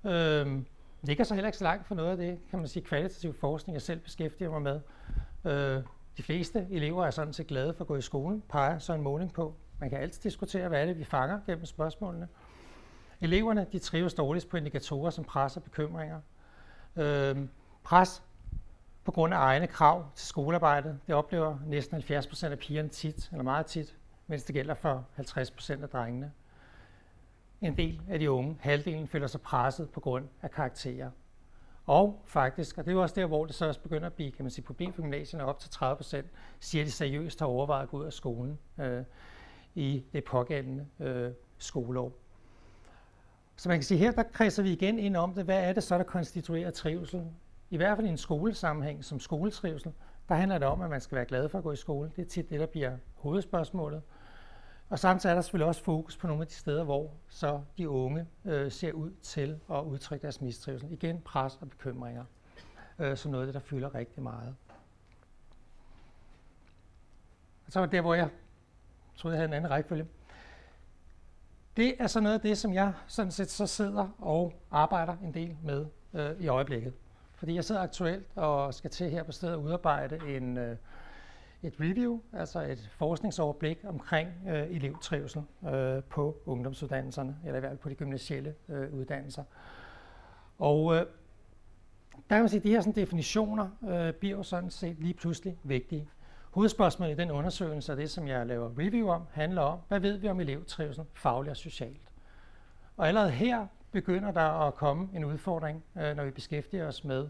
øh, 0.04 0.64
ligger 1.02 1.24
så 1.24 1.34
heller 1.34 1.48
ikke 1.48 1.58
så 1.58 1.64
langt 1.64 1.88
for 1.88 1.96
noget 1.96 2.12
af 2.12 2.18
det, 2.18 2.40
kan 2.50 2.60
man 2.60 2.68
sige, 2.68 2.84
kvalitativ 2.84 3.34
forskning, 3.34 3.74
jeg 3.74 3.82
selv 3.82 4.00
beskæftiger 4.00 4.60
mig 4.60 4.62
med. 4.62 4.80
Øh, 5.46 5.84
de 6.18 6.24
fleste 6.24 6.68
elever 6.72 7.06
er 7.06 7.12
sådan 7.12 7.34
set 7.34 7.48
glade 7.48 7.74
for 7.74 7.84
at 7.84 7.88
gå 7.88 7.96
i 7.96 8.02
skolen, 8.02 8.44
peger 8.50 8.80
så 8.80 8.94
en 8.94 9.02
måling 9.02 9.34
på. 9.34 9.56
Man 9.80 9.90
kan 9.90 10.00
altid 10.00 10.22
diskutere, 10.22 10.68
hvad 10.68 10.82
er 10.82 10.86
det, 10.86 11.00
vi 11.00 11.04
fanger 11.04 11.40
gennem 11.46 11.66
spørgsmålene. 11.66 12.28
Eleverne 13.22 13.68
de 13.72 13.80
trives 13.80 14.14
dårligst 14.14 14.50
på 14.50 14.58
indikatorer 14.58 15.10
som 15.10 15.24
pres 15.24 15.58
og 15.58 15.64
bekymringer. 15.64 16.20
Øh, 16.96 17.38
pres 17.84 18.24
på 19.04 19.12
grund 19.12 19.34
af 19.34 19.38
egne 19.38 19.68
krav 19.68 20.06
til 20.16 20.28
skolearbejdet, 20.28 21.00
det 21.08 21.16
oplever 21.16 21.58
næsten 21.66 21.94
70 21.94 22.28
procent 22.28 22.52
af 22.52 22.60
pigerne 22.60 22.90
tit, 22.90 23.30
eller 23.32 23.44
meget 23.44 23.66
tit, 23.66 23.98
mens 24.28 24.44
det 24.44 24.56
gælder 24.56 24.74
for 24.74 25.06
50 25.14 25.52
procent 25.52 25.84
af 25.84 25.90
drengene. 25.90 26.32
En 27.62 27.78
del 27.78 28.02
af 28.10 28.20
de 28.20 28.32
unge, 28.32 28.58
halvdelen, 28.60 29.08
føler 29.08 29.28
sig 29.28 29.42
presset 29.42 29.90
på 29.90 30.00
grund 30.00 30.28
af 30.42 30.52
karakterer. 30.52 31.10
Og 31.86 32.22
faktisk, 32.26 32.78
og 32.78 32.86
det 32.86 32.92
er 32.92 32.96
jo 32.96 33.02
også 33.02 33.16
der, 33.16 33.26
hvor 33.26 33.46
det 33.46 33.56
så 33.56 33.68
også 33.68 33.80
begynder 33.80 34.08
at 34.08 34.14
blive 34.14 34.32
kan 34.32 34.46
man 34.46 34.52
sige, 34.52 34.66
problem 34.66 34.94
for 34.94 35.02
gymnasierne, 35.02 35.46
op 35.46 35.60
til 35.60 35.70
30 35.70 35.96
procent, 35.96 36.28
siger 36.60 36.86
de 36.86 36.92
seriøst 36.92 37.40
har 37.40 37.48
overvejet 37.48 37.84
at 37.84 37.90
gå 37.90 37.98
ud 37.98 38.06
af 38.06 38.14
skolen 38.14 38.60
øh, 38.80 39.04
i 39.76 40.04
det 40.14 40.24
pågældende 40.24 40.88
øh, 41.00 41.32
skoleår. 41.58 42.12
Så 43.56 43.70
man 43.70 43.78
kan 43.78 43.84
sige, 43.84 43.98
her 43.98 44.12
der 44.12 44.24
kredser 44.24 44.64
vi 44.64 44.72
igen 44.72 45.00
ind 45.00 45.18
om 45.18 45.34
det. 45.34 45.46
Hvad 45.46 45.64
er 45.64 45.74
det 45.74 45.84
så, 45.84 45.98
der 45.98 46.04
konstituerer 46.04 46.72
trivsel? 46.72 47.24
I 47.74 47.78
hvert 47.78 47.98
fald 47.98 48.08
i 48.08 48.10
en 48.10 48.18
skolesammenhæng 48.18 49.06
som 49.06 49.20
skoletrivsel, 49.20 49.94
der 50.30 50.36
handler 50.36 50.58
det 50.58 50.68
om, 50.68 50.82
at 50.82 50.90
man 50.90 51.02
skal 51.02 51.16
være 51.16 51.26
glad 51.26 51.50
for 51.50 51.58
at 51.58 51.64
gå 51.64 51.72
i 51.72 51.76
skole. 51.76 52.12
Det 52.16 52.22
er 52.22 52.30
tit 52.30 52.50
det, 52.50 52.60
der 52.60 52.66
bliver 52.66 52.98
hovedspørgsmålet. 53.16 54.02
Og 54.90 55.00
samtidig 55.00 55.32
er 55.32 55.36
der 55.36 55.42
selvfølgelig 55.42 55.68
også 55.68 55.84
fokus 55.84 56.18
på 56.18 56.28
nogle 56.28 56.42
af 56.42 56.48
de 56.48 56.54
steder, 56.54 56.84
hvor 56.84 57.12
så 57.30 57.62
de 57.78 57.90
unge 57.90 58.28
øh, 58.46 58.72
ser 58.72 58.92
ud 58.92 59.12
til 59.22 59.60
at 59.72 59.84
udtrykke 59.84 60.24
deres 60.24 60.42
mistrivsel. 60.42 60.92
Igen 60.92 61.22
pres 61.22 61.58
og 61.62 61.70
bekymringer, 61.70 62.26
øh, 63.00 63.18
som 63.18 63.32
noget 63.32 63.44
af 63.44 63.48
det, 63.48 63.54
der 63.54 63.68
fylder 63.68 63.96
rigtig 63.96 64.24
meget. 64.24 64.56
Og 67.66 67.72
så 67.72 67.80
var 67.80 67.86
det 67.86 67.92
der, 67.92 68.02
hvor 68.02 68.14
jeg 68.14 68.30
troede, 69.16 69.36
jeg 69.36 69.40
havde 69.40 69.50
en 69.50 69.54
anden 69.54 69.72
rækkefølge. 69.72 70.08
Det 71.78 71.96
er 72.00 72.08
så 72.08 72.20
noget 72.20 72.36
af 72.36 72.42
det, 72.42 72.58
som 72.58 72.74
jeg 72.74 72.94
sådan 73.08 73.32
set 73.32 73.50
så 73.50 73.68
sidder 73.68 74.10
og 74.20 74.54
arbejder 74.72 75.18
en 75.24 75.34
del 75.34 75.58
med 75.64 75.86
øh, 76.14 76.42
i 76.42 76.48
øjeblikket. 76.48 76.94
Fordi 77.44 77.56
jeg 77.56 77.64
sidder 77.64 77.82
aktuelt 77.82 78.28
og 78.36 78.74
skal 78.74 78.90
til 78.90 79.10
her 79.10 79.24
på 79.24 79.32
stedet 79.32 79.56
udarbejde 79.56 80.36
en, 80.38 80.58
øh, 80.58 80.78
et 81.64 81.74
review, 81.80 82.20
altså 82.34 82.62
et 82.62 82.90
forskningsoverblik 82.92 83.80
omkring 83.84 84.30
øh, 84.48 84.76
elevtrivsel 84.76 85.44
øh, 85.74 86.04
på 86.04 86.38
ungdomsuddannelserne, 86.46 87.38
eller 87.46 87.58
i 87.58 87.60
hvert 87.60 87.70
fald 87.70 87.80
på 87.80 87.90
de 87.90 87.96
gymnasielle 87.96 88.56
øh, 88.70 88.94
uddannelser. 88.94 89.44
Og 90.60 90.96
øh, 90.96 91.00
der 91.00 91.06
kan 92.30 92.40
man 92.40 92.50
sige, 92.50 92.60
at 92.60 92.64
de 92.64 92.70
her 92.70 92.82
sådan, 92.82 92.96
definitioner 92.96 93.70
øh, 93.90 94.14
bliver 94.14 94.38
jo 94.38 94.44
sådan 94.44 94.70
set 94.70 95.00
lige 95.00 95.14
pludselig 95.14 95.58
vigtige. 95.64 96.10
Hovedspørgsmålet 96.52 97.14
i 97.14 97.18
den 97.18 97.32
undersøgelse, 97.32 97.92
og 97.92 97.98
det 97.98 98.10
som 98.10 98.28
jeg 98.28 98.48
laver 98.48 98.70
review 98.80 99.10
om, 99.10 99.22
handler 99.32 99.62
om, 99.62 99.80
hvad 99.88 100.00
ved 100.00 100.18
vi 100.18 100.30
om 100.30 100.40
elevtrivsel, 100.40 101.04
fagligt 101.14 101.52
og 101.52 101.58
socialt. 101.58 102.12
Og 102.98 103.08
allerede 103.08 103.32
her 103.32 103.68
begynder 103.94 104.32
der 104.32 104.68
at 104.68 104.76
komme 104.76 105.10
en 105.14 105.26
udfordring, 105.26 105.84
øh, 105.98 106.16
når 106.16 106.24
vi 106.24 106.32
beskæftiger 106.32 106.88
os 106.88 107.04
med 107.04 107.30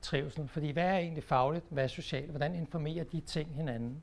trivsel. 0.00 0.48
Fordi 0.48 0.70
hvad 0.70 0.84
er 0.84 0.96
egentlig 0.96 1.24
fagligt, 1.24 1.64
hvad 1.70 1.84
er 1.84 1.88
socialt, 1.88 2.30
hvordan 2.30 2.54
informerer 2.54 3.04
de 3.04 3.20
ting 3.20 3.54
hinanden? 3.54 4.02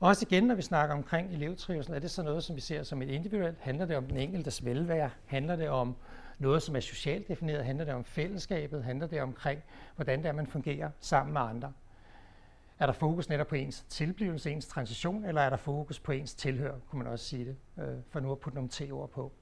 Også 0.00 0.26
igen, 0.30 0.44
når 0.44 0.54
vi 0.54 0.62
snakker 0.62 0.94
omkring 0.94 1.32
elevtrivsel, 1.32 1.94
er 1.94 1.98
det 1.98 2.10
så 2.10 2.22
noget, 2.22 2.44
som 2.44 2.56
vi 2.56 2.60
ser 2.60 2.82
som 2.82 3.02
et 3.02 3.08
individuelt? 3.08 3.58
Handler 3.60 3.86
det 3.86 3.96
om 3.96 4.06
den 4.06 4.16
enkeltes 4.16 4.64
velvære? 4.64 5.10
Handler 5.26 5.56
det 5.56 5.68
om 5.68 5.96
noget, 6.38 6.62
som 6.62 6.76
er 6.76 6.80
socialt 6.80 7.28
defineret? 7.28 7.64
Handler 7.64 7.84
det 7.84 7.94
om 7.94 8.04
fællesskabet? 8.04 8.84
Handler 8.84 9.06
det 9.06 9.22
omkring, 9.22 9.62
hvordan 9.96 10.18
det 10.18 10.28
er, 10.28 10.32
man 10.32 10.46
fungerer 10.46 10.90
sammen 11.00 11.32
med 11.32 11.40
andre? 11.40 11.72
Er 12.78 12.86
der 12.86 12.92
fokus 12.92 13.28
netop 13.28 13.46
på 13.46 13.54
ens 13.54 13.84
tilblivelse, 13.88 14.50
ens 14.50 14.66
transition, 14.66 15.24
eller 15.24 15.40
er 15.40 15.50
der 15.50 15.56
fokus 15.56 16.00
på 16.00 16.12
ens 16.12 16.34
tilhør, 16.34 16.74
kunne 16.90 17.02
man 17.02 17.12
også 17.12 17.24
sige 17.24 17.44
det, 17.44 17.56
øh, 17.78 17.98
for 18.10 18.20
nu 18.20 18.32
at 18.32 18.38
putte 18.38 18.54
nogle 18.54 18.70
T-ord 18.70 19.10
på. 19.10 19.32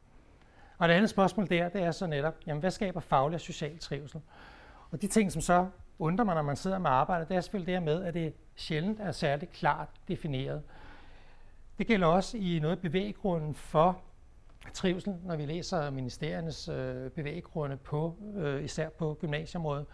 Og 0.79 0.89
det 0.89 0.95
andet 0.95 1.11
spørgsmål 1.11 1.49
der, 1.49 1.69
det 1.69 1.83
er 1.83 1.91
så 1.91 2.07
netop, 2.07 2.35
jamen, 2.47 2.61
hvad 2.61 2.71
skaber 2.71 3.01
faglig 3.01 3.35
og 3.35 3.41
social 3.41 3.79
trivsel? 3.79 4.21
Og 4.91 5.03
de 5.03 5.07
ting, 5.07 5.33
som 5.33 5.43
så 5.43 5.67
undrer 5.99 6.25
mig, 6.25 6.35
når 6.35 6.43
man 6.43 6.57
sidder 6.57 6.79
med 6.79 6.91
arbejde, 6.91 7.27
det 7.29 7.37
er 7.37 7.41
selvfølgelig 7.41 7.67
det 7.67 7.75
her 7.75 7.85
med, 7.85 8.05
at 8.05 8.15
det 8.15 8.35
sjældent 8.57 9.01
er 9.01 9.13
særligt 9.13 9.53
klart 9.53 9.89
defineret. 10.09 10.63
Det 11.79 11.87
gælder 11.87 12.07
også 12.07 12.37
i 12.37 12.59
noget 12.63 12.79
bevæggrunden 12.79 13.55
for 13.55 14.01
trivsel, 14.73 15.15
når 15.25 15.37
vi 15.37 15.47
læser 15.47 15.91
ministeriernes 15.91 16.69
øh, 16.69 17.11
bevæggrunde 17.11 17.77
på, 17.77 18.17
øh, 18.37 18.65
især 18.65 18.89
på 18.89 19.17
gymnasieområdet, 19.21 19.87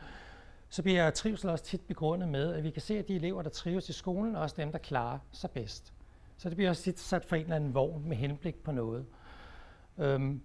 så 0.68 0.82
bliver 0.82 1.10
trivsel 1.10 1.50
også 1.50 1.64
tit 1.64 1.80
begrundet 1.80 2.28
med, 2.28 2.54
at 2.54 2.62
vi 2.62 2.70
kan 2.70 2.82
se, 2.82 2.98
at 2.98 3.08
de 3.08 3.16
elever, 3.16 3.42
der 3.42 3.50
trives 3.50 3.88
i 3.88 3.92
skolen, 3.92 4.36
er 4.36 4.40
også 4.40 4.56
dem, 4.58 4.72
der 4.72 4.78
klarer 4.78 5.18
sig 5.32 5.50
bedst. 5.50 5.92
Så 6.36 6.48
det 6.48 6.56
bliver 6.56 6.70
også 6.70 6.82
tit 6.82 7.00
sat 7.00 7.24
for 7.24 7.36
en 7.36 7.42
eller 7.42 7.56
anden 7.56 7.74
vogn 7.74 8.08
med 8.08 8.16
henblik 8.16 8.56
på 8.62 8.72
noget. 8.72 9.06
Øhm, 9.98 10.42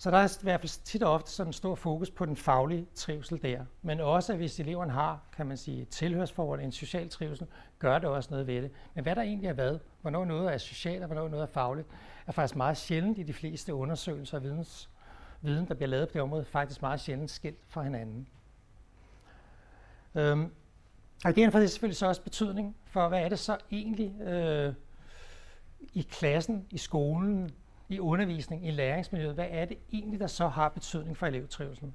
så 0.00 0.10
der 0.10 0.16
er 0.18 0.38
i 0.40 0.42
hvert 0.42 0.60
fald 0.60 0.84
tit 0.84 1.02
og 1.02 1.12
ofte 1.12 1.30
sådan 1.30 1.48
en 1.48 1.52
stor 1.52 1.74
fokus 1.74 2.10
på 2.10 2.24
den 2.24 2.36
faglige 2.36 2.86
trivsel 2.94 3.42
der. 3.42 3.64
Men 3.82 4.00
også, 4.00 4.32
at 4.32 4.38
hvis 4.38 4.60
eleverne 4.60 4.92
har, 4.92 5.22
kan 5.36 5.46
man 5.46 5.56
sige, 5.56 5.84
tilhørsforhold, 5.84 6.60
en 6.60 6.72
social 6.72 7.08
trivsel, 7.08 7.46
gør 7.78 7.98
det 7.98 8.08
også 8.08 8.30
noget 8.30 8.46
ved 8.46 8.62
det. 8.62 8.70
Men 8.94 9.04
hvad 9.04 9.16
der 9.16 9.22
egentlig 9.22 9.48
er 9.48 9.52
hvad, 9.52 9.78
hvornår 10.00 10.24
noget 10.24 10.52
er 10.52 10.58
socialt 10.58 11.02
og 11.02 11.06
hvornår 11.06 11.28
noget 11.28 11.42
er 11.42 11.52
fagligt, 11.52 11.88
er 12.26 12.32
faktisk 12.32 12.56
meget 12.56 12.76
sjældent 12.76 13.18
i 13.18 13.22
de 13.22 13.32
fleste 13.32 13.74
undersøgelser 13.74 14.36
og 14.36 14.42
videns, 14.42 14.90
viden, 15.40 15.68
der 15.68 15.74
bliver 15.74 15.88
lavet 15.88 16.08
på 16.08 16.12
det 16.12 16.22
område, 16.22 16.44
faktisk 16.44 16.82
meget 16.82 17.00
sjældent 17.00 17.30
skilt 17.30 17.58
fra 17.68 17.82
hinanden. 17.82 18.28
Øhm, 20.14 20.52
og 21.24 21.30
igen 21.30 21.52
for 21.52 21.58
det 21.58 21.70
selvfølgelig 21.70 21.96
så 21.96 22.06
også 22.06 22.22
betydning 22.22 22.76
for, 22.84 23.08
hvad 23.08 23.20
er 23.20 23.28
det 23.28 23.38
så 23.38 23.56
egentlig 23.70 24.20
øh, 24.20 24.74
i 25.92 26.02
klassen, 26.10 26.66
i 26.70 26.78
skolen, 26.78 27.50
i 27.88 28.00
undervisning, 28.00 28.66
i 28.66 28.70
læringsmiljøet, 28.70 29.34
hvad 29.34 29.46
er 29.50 29.64
det 29.64 29.78
egentlig, 29.92 30.20
der 30.20 30.26
så 30.26 30.48
har 30.48 30.68
betydning 30.68 31.16
for 31.16 31.26
elevtrivelsen? 31.26 31.94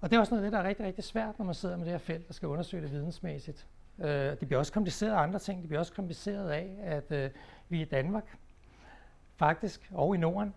Og 0.00 0.10
det 0.10 0.16
er 0.16 0.20
også 0.20 0.34
noget 0.34 0.44
af 0.44 0.46
det, 0.46 0.52
der 0.52 0.64
er 0.64 0.68
rigtig, 0.68 0.86
rigtig 0.86 1.04
svært, 1.04 1.38
når 1.38 1.46
man 1.46 1.54
sidder 1.54 1.76
med 1.76 1.84
det 1.84 1.92
her 1.92 1.98
felt 1.98 2.28
og 2.28 2.34
skal 2.34 2.48
undersøge 2.48 2.82
det 2.82 2.92
vidensmæssigt. 2.92 3.66
Øh, 3.98 4.08
det 4.08 4.38
bliver 4.38 4.58
også 4.58 4.72
kompliceret 4.72 5.12
af 5.12 5.18
andre 5.18 5.38
ting. 5.38 5.60
Det 5.60 5.68
bliver 5.68 5.80
også 5.80 5.92
kompliceret 5.92 6.50
af, 6.50 6.78
at 6.82 7.12
øh, 7.12 7.30
vi 7.68 7.82
i 7.82 7.84
Danmark, 7.84 8.38
faktisk, 9.36 9.90
og 9.94 10.14
i 10.14 10.18
Norden, 10.18 10.54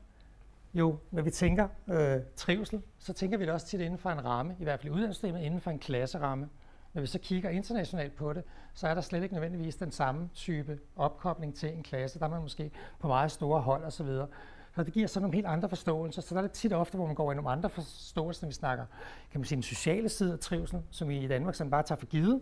jo, 0.73 0.97
når 1.11 1.21
vi 1.21 1.31
tænker 1.31 1.67
øh, 1.87 2.21
trivsel, 2.35 2.81
så 2.99 3.13
tænker 3.13 3.37
vi 3.37 3.45
det 3.45 3.53
også 3.53 3.67
tit 3.67 3.81
inden 3.81 3.99
for 3.99 4.09
en 4.09 4.25
ramme, 4.25 4.55
i 4.59 4.63
hvert 4.63 4.79
fald 4.79 4.87
i 4.87 4.95
uddannelsessystemet, 4.95 5.41
inden 5.41 5.61
for 5.61 5.71
en 5.71 5.79
klasseramme. 5.79 6.49
Når 6.93 7.01
vi 7.01 7.07
så 7.07 7.19
kigger 7.19 7.49
internationalt 7.49 8.15
på 8.15 8.33
det, 8.33 8.43
så 8.73 8.87
er 8.87 8.93
der 8.93 9.01
slet 9.01 9.23
ikke 9.23 9.33
nødvendigvis 9.33 9.75
den 9.75 9.91
samme 9.91 10.29
type 10.33 10.79
opkobling 10.95 11.55
til 11.55 11.73
en 11.73 11.83
klasse. 11.83 12.19
Der 12.19 12.25
er 12.25 12.29
man 12.29 12.41
måske 12.41 12.71
på 12.99 13.07
meget 13.07 13.31
store 13.31 13.61
hold 13.61 13.83
osv. 13.83 14.05
Så, 14.05 14.27
så 14.75 14.83
det 14.83 14.93
giver 14.93 15.07
sådan 15.07 15.21
nogle 15.21 15.35
helt 15.35 15.47
andre 15.47 15.69
forståelser. 15.69 16.21
Så 16.21 16.35
der 16.35 16.41
er 16.41 16.45
det 16.45 16.51
tit 16.51 16.73
ofte, 16.73 16.97
hvor 16.97 17.05
man 17.05 17.15
går 17.15 17.31
i 17.31 17.35
nogle 17.35 17.49
andre 17.51 17.69
forståelser, 17.69 18.45
når 18.45 18.49
vi 18.49 18.53
snakker 18.53 18.85
kan 19.31 19.39
man 19.39 19.45
sige, 19.45 19.55
den 19.55 19.63
sociale 19.63 20.09
side 20.09 20.33
af 20.33 20.39
trivsel, 20.39 20.81
som 20.91 21.09
vi 21.09 21.17
i 21.17 21.27
Danmark 21.27 21.55
sådan 21.55 21.71
bare 21.71 21.83
tager 21.83 21.99
for 21.99 22.05
givet 22.05 22.41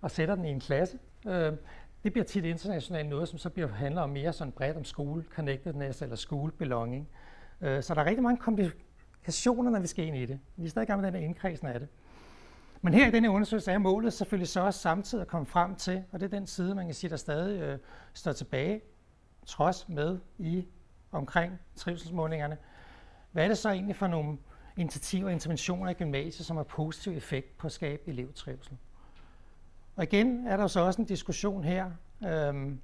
og 0.00 0.10
sætter 0.10 0.34
den 0.34 0.44
i 0.44 0.50
en 0.50 0.60
klasse. 0.60 0.98
Øh, 1.26 1.52
det 2.04 2.12
bliver 2.12 2.24
tit 2.24 2.44
internationalt 2.44 3.08
noget, 3.08 3.28
som 3.28 3.38
så 3.38 3.50
bliver, 3.50 3.68
handler 3.68 4.02
om 4.02 4.10
mere 4.10 4.32
sådan 4.32 4.52
bredt 4.52 4.76
om 4.76 4.84
skole 4.84 5.24
connectedness 5.34 6.02
eller 6.02 6.16
school 6.16 6.52
belonging. 6.52 7.08
Øh, 7.60 7.82
så 7.82 7.94
der 7.94 8.00
er 8.00 8.04
rigtig 8.04 8.22
mange 8.22 8.38
komplikationer, 8.38 9.70
når 9.70 9.80
vi 9.80 9.86
skal 9.86 10.04
ind 10.04 10.16
i 10.16 10.26
det. 10.26 10.40
Vi 10.56 10.66
er 10.66 10.70
stadig 10.70 10.88
gang 10.88 11.00
med 11.00 11.12
den 11.12 11.22
indkredsen 11.22 11.66
af 11.66 11.80
det. 11.80 11.88
Men 12.86 12.94
her 12.94 13.06
i 13.06 13.10
denne 13.10 13.30
undersøgelse 13.30 13.72
er 13.72 13.78
målet 13.78 14.12
selvfølgelig 14.12 14.48
så 14.48 14.60
også 14.60 14.80
samtidig 14.80 15.22
at 15.22 15.28
komme 15.28 15.46
frem 15.46 15.74
til, 15.74 16.04
og 16.12 16.20
det 16.20 16.26
er 16.26 16.38
den 16.38 16.46
side, 16.46 16.74
man 16.74 16.86
kan 16.86 16.94
sige, 16.94 17.10
der 17.10 17.16
stadig 17.16 17.60
øh, 17.60 17.78
står 18.14 18.32
tilbage, 18.32 18.80
trods 19.46 19.88
med 19.88 20.18
i 20.38 20.66
omkring 21.12 21.52
trivselsmålingerne. 21.76 22.56
Hvad 23.32 23.44
er 23.44 23.48
det 23.48 23.58
så 23.58 23.70
egentlig 23.70 23.96
for 23.96 24.06
nogle 24.06 24.38
initiativer 24.76 25.26
og 25.26 25.32
interventioner 25.32 25.90
i 25.90 25.94
gymnasiet, 25.94 26.46
som 26.46 26.56
har 26.56 26.64
positiv 26.64 27.12
effekt 27.12 27.58
på 27.58 27.66
at 27.66 27.72
skabe 27.72 28.02
elevtrivsel? 28.06 28.76
Og 29.96 30.04
igen 30.04 30.46
er 30.46 30.56
der 30.56 30.66
så 30.66 30.80
også 30.80 31.02
en 31.02 31.06
diskussion 31.06 31.64
her, 31.64 31.90
øhm, 32.26 32.80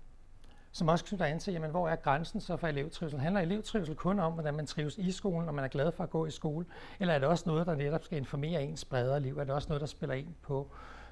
som 0.73 0.89
også 0.89 1.05
knytter 1.05 1.27
an 1.27 1.39
til, 1.39 1.53
jamen, 1.53 1.71
hvor 1.71 1.89
er 1.89 1.97
grænsen 1.97 2.41
så 2.41 2.57
for 2.57 2.69
elevtrivsel? 2.69 3.21
Handler 3.21 3.41
elevtrivsel 3.41 3.95
kun 3.95 4.19
om, 4.19 4.33
hvordan 4.33 4.55
man 4.55 4.67
trives 4.67 4.99
i 4.99 5.13
skolen, 5.13 5.49
og 5.49 5.55
man 5.55 5.65
er 5.65 5.69
glad 5.69 5.93
for 5.93 6.05
at 6.05 6.11
gå 6.11 6.27
i 6.27 6.31
skole? 6.31 6.67
Eller 7.01 7.15
er 7.15 7.19
det 7.19 7.29
også 7.29 7.45
noget, 7.47 7.67
der 7.67 7.75
netop 7.75 8.05
skal 8.05 8.19
informere 8.19 8.63
ens 8.63 8.85
bredere 8.85 9.21
liv? 9.21 9.39
Er 9.39 9.45
det 9.45 9.55
også 9.55 9.69
noget, 9.69 9.81
der 9.81 9.87
spiller 9.87 10.15
ind 10.15 10.35
på 10.43 10.71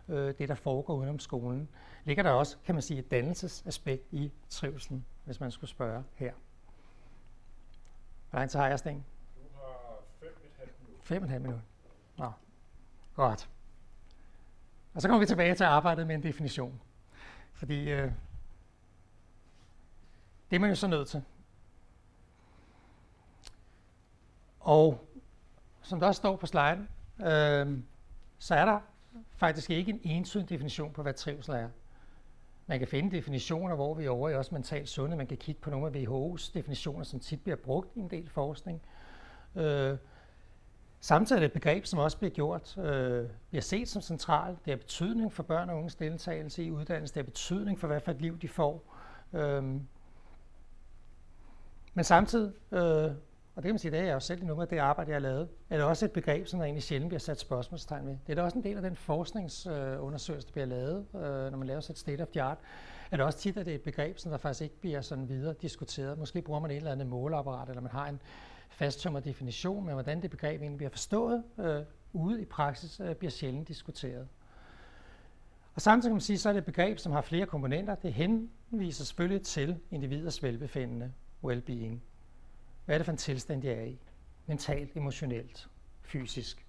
øh, 0.08 0.34
det, 0.38 0.48
der 0.48 0.54
foregår 0.54 0.94
udenom 0.94 1.18
skolen? 1.18 1.68
Ligger 2.04 2.22
der 2.22 2.30
også, 2.30 2.56
kan 2.64 2.74
man 2.74 2.82
sige, 2.82 2.98
et 2.98 3.10
dannelsesaspekt 3.10 4.12
i 4.12 4.32
trivselen, 4.48 5.04
hvis 5.24 5.40
man 5.40 5.50
skulle 5.50 5.70
spørge 5.70 6.04
her? 6.14 6.32
Hvor 8.30 8.38
lang 8.38 8.50
tid 8.50 8.58
har 8.58 8.68
jeg, 8.68 8.78
Sten? 8.78 9.04
Du 9.36 9.58
har 9.58 10.02
fem 10.20 10.28
et 10.44 10.52
halvt 10.58 10.72
minut. 10.82 11.02
Fem 11.02 11.22
og 11.22 11.24
et 11.24 11.30
halvt 11.30 11.42
minut. 11.42 11.60
Nå, 12.18 12.32
godt. 13.14 13.48
Og 14.94 15.02
så 15.02 15.08
kommer 15.08 15.20
vi 15.20 15.26
tilbage 15.26 15.54
til 15.54 15.64
arbejdet 15.64 16.06
med 16.06 16.14
en 16.14 16.22
definition. 16.22 16.80
Fordi 17.52 17.90
øh, 17.90 18.12
det 20.50 20.56
er 20.56 20.60
man 20.60 20.70
jo 20.70 20.76
så 20.76 20.86
nødt 20.86 21.08
til. 21.08 21.22
Og 24.60 25.06
som 25.82 26.00
der 26.00 26.06
også 26.06 26.18
står 26.18 26.36
på 26.36 26.46
sliden, 26.46 26.88
øh, 27.20 27.78
så 28.38 28.54
er 28.54 28.64
der 28.64 28.80
faktisk 29.36 29.70
ikke 29.70 29.90
en 29.90 30.00
entydig 30.04 30.48
definition 30.48 30.92
på, 30.92 31.02
hvad 31.02 31.14
trivsel 31.14 31.54
er. 31.54 31.68
Man 32.66 32.78
kan 32.78 32.88
finde 32.88 33.16
definitioner, 33.16 33.74
hvor 33.74 33.94
vi 33.94 34.04
er 34.04 34.10
over 34.10 34.28
i 34.28 34.34
også 34.34 34.54
mentalt 34.54 34.88
sunde. 34.88 35.16
Man 35.16 35.26
kan 35.26 35.36
kigge 35.36 35.60
på 35.60 35.70
nogle 35.70 35.86
af 35.86 36.04
WHO's 36.04 36.50
definitioner, 36.54 37.04
som 37.04 37.20
tit 37.20 37.42
bliver 37.42 37.56
brugt 37.56 37.96
i 37.96 38.00
en 38.00 38.10
del 38.10 38.28
forskning. 38.28 38.82
Øh, 39.56 39.96
samtidig 41.00 41.38
er 41.38 41.40
det 41.40 41.46
et 41.46 41.52
begreb, 41.52 41.86
som 41.86 41.98
også 41.98 42.18
bliver 42.18 42.30
gjort, 42.30 42.78
øh, 42.78 43.28
bliver 43.48 43.62
set 43.62 43.88
som 43.88 44.02
centralt. 44.02 44.64
Det 44.64 44.70
har 44.70 44.76
betydning 44.76 45.32
for 45.32 45.42
børn 45.42 45.70
og 45.70 45.76
unges 45.76 45.94
deltagelse 45.94 46.64
i 46.64 46.70
uddannelse. 46.70 47.14
Det 47.14 47.22
har 47.22 47.30
betydning 47.30 47.80
for, 47.80 47.86
hvad 47.86 48.00
for 48.00 48.10
et 48.10 48.20
liv 48.20 48.38
de 48.38 48.48
får. 48.48 48.94
Øh, 49.32 49.80
men 51.94 52.04
samtidig, 52.04 52.52
øh, 52.72 53.10
og 53.54 53.62
det 53.62 53.64
kan 53.64 53.72
man 53.72 53.78
sige, 53.78 53.90
det 53.90 53.98
er 53.98 54.04
jeg 54.04 54.14
jo 54.14 54.20
selv 54.20 54.42
i 54.42 54.46
nogle 54.46 54.62
af 54.62 54.68
det 54.68 54.78
arbejde, 54.78 55.10
jeg 55.10 55.14
har 55.14 55.20
lavet, 55.20 55.48
er 55.70 55.76
det 55.76 55.86
også 55.86 56.04
et 56.04 56.12
begreb, 56.12 56.46
som 56.46 56.58
der 56.58 56.64
egentlig 56.64 56.82
sjældent 56.82 57.08
bliver 57.08 57.20
sat 57.20 57.40
spørgsmålstegn 57.40 58.06
ved. 58.06 58.16
Det 58.26 58.32
er 58.32 58.34
da 58.34 58.42
også 58.42 58.58
en 58.58 58.64
del 58.64 58.76
af 58.76 58.82
den 58.82 58.96
forskningsundersøgelse, 58.96 60.46
der 60.46 60.52
bliver 60.52 60.66
lavet, 60.66 61.06
øh, 61.14 61.50
når 61.50 61.56
man 61.56 61.66
laver 61.66 61.80
så 61.80 61.92
et 61.92 61.98
state 61.98 62.22
of 62.22 62.28
the 62.28 62.42
art, 62.42 62.58
er 63.10 63.16
det 63.16 63.26
også 63.26 63.38
tit, 63.38 63.56
at 63.56 63.66
det 63.66 63.72
er 63.72 63.74
et 63.74 63.82
begreb, 63.82 64.18
som 64.18 64.30
der 64.30 64.38
faktisk 64.38 64.62
ikke 64.62 64.80
bliver 64.80 65.00
sådan 65.00 65.28
videre 65.28 65.54
diskuteret. 65.62 66.18
Måske 66.18 66.42
bruger 66.42 66.60
man 66.60 66.70
et 66.70 66.76
eller 66.76 66.92
andet 66.92 67.06
måleapparat, 67.06 67.68
eller 67.68 67.82
man 67.82 67.90
har 67.90 68.08
en 68.08 68.20
fasttømmer 68.70 69.20
definition, 69.20 69.84
men 69.84 69.94
hvordan 69.94 70.22
det 70.22 70.30
begreb 70.30 70.60
egentlig 70.60 70.76
bliver 70.76 70.90
forstået 70.90 71.42
øh, 71.58 71.82
ude 72.12 72.42
i 72.42 72.44
praksis, 72.44 73.00
øh, 73.00 73.14
bliver 73.14 73.30
sjældent 73.30 73.68
diskuteret. 73.68 74.28
Og 75.74 75.80
samtidig 75.80 76.10
kan 76.10 76.14
man 76.14 76.20
sige, 76.20 76.38
så 76.38 76.48
er 76.48 76.52
det 76.52 76.58
et 76.58 76.64
begreb, 76.64 76.98
som 76.98 77.12
har 77.12 77.20
flere 77.20 77.46
komponenter. 77.46 77.94
Det 77.94 78.12
henviser 78.12 79.04
selvfølgelig 79.04 79.42
til 79.42 79.78
individers 79.90 80.42
velbefindende, 80.42 81.12
well-being. 81.44 82.02
Hvad 82.84 82.94
er 82.94 82.98
det 82.98 83.04
for 83.04 83.12
en 83.12 83.18
tilstand, 83.18 83.64
jeg 83.64 83.72
er 83.72 83.84
i? 83.84 83.98
Mentalt, 84.46 84.96
emotionelt, 84.96 85.68
fysisk. 86.02 86.66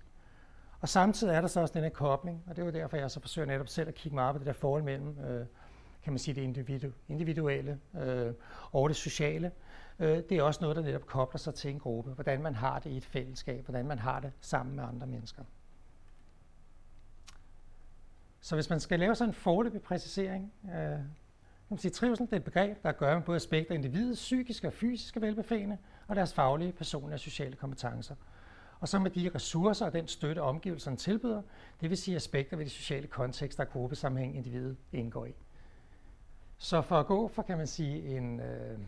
Og 0.81 0.89
samtidig 0.89 1.33
er 1.33 1.41
der 1.41 1.47
så 1.47 1.61
også 1.61 1.73
den 1.73 1.83
her 1.83 1.89
kobling, 1.89 2.43
og 2.47 2.55
det 2.55 2.61
er 2.61 2.65
jo 2.65 2.71
derfor, 2.71 2.97
jeg 2.97 3.11
så 3.11 3.19
forsøger 3.19 3.47
netop 3.47 3.67
selv 3.67 3.87
at 3.87 3.95
kigge 3.95 4.15
meget 4.15 4.35
på 4.35 4.39
det 4.39 4.47
der 4.47 4.53
forhold 4.53 4.83
mellem, 4.83 5.19
øh, 5.19 5.45
kan 6.03 6.13
man 6.13 6.19
sige, 6.19 6.35
det 6.35 6.57
individu- 6.57 6.93
individuelle 7.09 7.79
øh, 8.01 8.33
og 8.71 8.89
det 8.89 8.95
sociale. 8.97 9.51
Øh, 9.99 10.23
det 10.29 10.31
er 10.31 10.43
også 10.43 10.61
noget, 10.61 10.75
der 10.75 10.83
netop 10.83 11.05
kobler 11.05 11.37
sig 11.37 11.53
til 11.53 11.71
en 11.71 11.79
gruppe, 11.79 12.11
hvordan 12.11 12.41
man 12.41 12.55
har 12.55 12.79
det 12.79 12.89
i 12.89 12.97
et 12.97 13.05
fællesskab, 13.05 13.65
hvordan 13.65 13.85
man 13.87 13.99
har 13.99 14.19
det 14.19 14.31
sammen 14.41 14.75
med 14.75 14.83
andre 14.83 15.07
mennesker. 15.07 15.43
Så 18.41 18.55
hvis 18.55 18.69
man 18.69 18.79
skal 18.79 18.99
lave 18.99 19.15
sådan 19.15 19.29
en 19.29 19.33
forløbig 19.33 19.81
præcisering, 19.81 20.53
øh, 20.75 20.99
man 21.71 21.77
siger, 21.77 21.93
trivsel 21.93 22.25
det 22.25 22.33
er 22.33 22.37
et 22.37 22.43
begreb, 22.43 22.83
der 22.83 22.91
gør 22.91 23.15
med 23.15 23.23
både 23.23 23.35
aspekter 23.35 23.71
af 23.71 23.75
individets 23.75 24.21
psykiske 24.21 24.67
og 24.67 24.73
fysiske 24.73 25.21
velbefindende 25.21 25.77
og 26.07 26.15
deres 26.15 26.33
faglige, 26.33 26.71
personlige 26.71 27.15
og 27.15 27.19
sociale 27.19 27.55
kompetencer. 27.55 28.15
Og 28.79 28.87
så 28.87 28.99
med 28.99 29.11
de 29.11 29.31
ressourcer 29.35 29.85
og 29.85 29.93
den 29.93 30.07
støtte, 30.07 30.39
omgivelserne 30.39 30.97
tilbyder, 30.97 31.41
det 31.81 31.89
vil 31.89 31.97
sige 31.97 32.15
aspekter 32.15 32.57
ved 32.57 32.65
de 32.65 32.69
sociale 32.69 33.07
kontekster 33.07 33.63
og 33.63 33.69
gruppesammenhæng, 33.69 34.35
individet 34.35 34.77
indgår 34.91 35.25
i. 35.25 35.33
Så 36.57 36.81
for 36.81 36.99
at 36.99 37.05
gå 37.05 37.27
for, 37.27 37.41
kan 37.41 37.57
man 37.57 37.67
sige, 37.67 38.17
en 38.17 38.39
øh, 38.39 38.79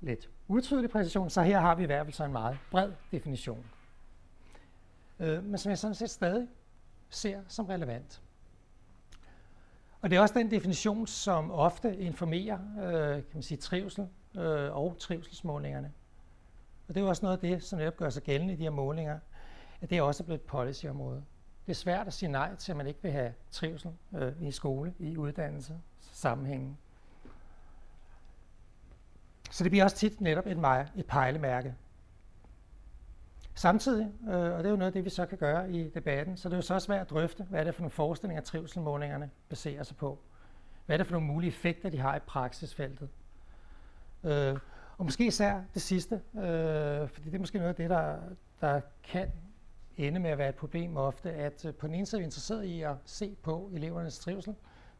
lidt 0.00 0.30
utydelig 0.48 0.90
præcision, 0.90 1.30
så 1.30 1.42
her 1.42 1.60
har 1.60 1.74
vi 1.74 1.82
i 1.82 1.86
hvert 1.86 2.06
fald 2.06 2.14
så 2.14 2.24
en 2.24 2.32
meget 2.32 2.58
bred 2.70 2.92
definition. 3.10 3.64
Øh, 5.20 5.44
men 5.44 5.58
som 5.58 5.70
jeg 5.70 5.78
sådan 5.78 5.94
set 5.94 6.10
stadig 6.10 6.48
ser 7.10 7.40
som 7.48 7.66
relevant. 7.66 8.22
Og 10.02 10.10
det 10.10 10.16
er 10.16 10.20
også 10.20 10.34
den 10.34 10.50
definition, 10.50 11.06
som 11.06 11.50
ofte 11.50 11.96
informerer 11.96 12.58
øh, 12.82 13.14
kan 13.14 13.30
man 13.34 13.42
sige, 13.42 13.58
trivsel 13.58 14.08
øh, 14.34 14.76
og 14.76 14.96
trivselsmålingerne. 14.98 15.92
Og 16.88 16.94
det 16.94 17.00
er 17.00 17.04
jo 17.04 17.08
også 17.08 17.22
noget 17.26 17.36
af 17.36 17.40
det, 17.40 17.62
som 17.62 17.78
netop 17.78 17.96
gør 17.96 18.10
sig 18.10 18.22
gældende 18.22 18.54
i 18.54 18.56
de 18.56 18.62
her 18.62 18.70
målinger, 18.70 19.18
at 19.80 19.90
det 19.90 19.98
er 19.98 20.02
også 20.02 20.24
blevet 20.24 20.40
et 20.40 20.46
policyområde. 20.46 21.24
Det 21.66 21.72
er 21.72 21.76
svært 21.76 22.06
at 22.06 22.12
sige 22.12 22.28
nej 22.28 22.54
til, 22.54 22.72
at 22.72 22.76
man 22.76 22.86
ikke 22.86 23.02
vil 23.02 23.12
have 23.12 23.34
trivsel 23.50 23.90
øh, 24.14 24.32
i 24.42 24.50
skole, 24.50 24.94
i 24.98 25.16
uddannelse, 25.16 25.78
sammenhængen. 26.00 26.78
Så 29.50 29.64
det 29.64 29.70
bliver 29.70 29.84
også 29.84 29.96
tit 29.96 30.20
netop 30.20 30.46
et, 30.46 30.58
et 30.96 31.06
pejlemærke 31.06 31.74
Samtidig, 33.54 34.12
øh, 34.28 34.34
og 34.34 34.58
det 34.58 34.66
er 34.66 34.70
jo 34.70 34.76
noget 34.76 34.86
af 34.86 34.92
det, 34.92 35.04
vi 35.04 35.10
så 35.10 35.26
kan 35.26 35.38
gøre 35.38 35.70
i 35.70 35.88
debatten, 35.88 36.36
så 36.36 36.48
det 36.48 36.52
er 36.52 36.58
jo 36.58 36.62
så 36.62 36.78
svært 36.78 37.00
at 37.00 37.10
drøfte, 37.10 37.44
hvad 37.44 37.60
er 37.60 37.64
det 37.64 37.74
for 37.74 37.82
nogle 37.82 37.90
forestillinger, 37.90 38.42
trivselmålingerne 38.42 39.30
baserer 39.48 39.82
sig 39.82 39.96
på. 39.96 40.18
Hvad 40.86 40.96
er 40.96 40.98
det 40.98 41.06
for 41.06 41.12
nogle 41.12 41.26
mulige 41.26 41.48
effekter, 41.48 41.90
de 41.90 41.98
har 41.98 42.16
i 42.16 42.18
praksisfeltet. 42.18 43.08
Øh, 44.24 44.58
og 44.98 45.04
måske 45.04 45.26
især 45.26 45.60
det 45.74 45.82
sidste, 45.82 46.14
øh, 46.14 47.08
fordi 47.08 47.24
det 47.24 47.34
er 47.34 47.38
måske 47.38 47.58
noget 47.58 47.68
af 47.68 47.74
det, 47.74 47.90
der, 47.90 48.16
der 48.60 48.80
kan 49.02 49.32
ende 49.96 50.20
med 50.20 50.30
at 50.30 50.38
være 50.38 50.48
et 50.48 50.54
problem 50.54 50.96
ofte, 50.96 51.32
at 51.32 51.64
øh, 51.64 51.74
på 51.74 51.86
den 51.86 51.94
ene 51.94 52.06
side 52.06 52.18
er 52.18 52.22
vi 52.22 52.24
interesseret 52.24 52.64
i 52.64 52.82
at 52.82 52.94
se 53.04 53.36
på 53.42 53.70
elevernes 53.74 54.18
trivsel. 54.18 54.54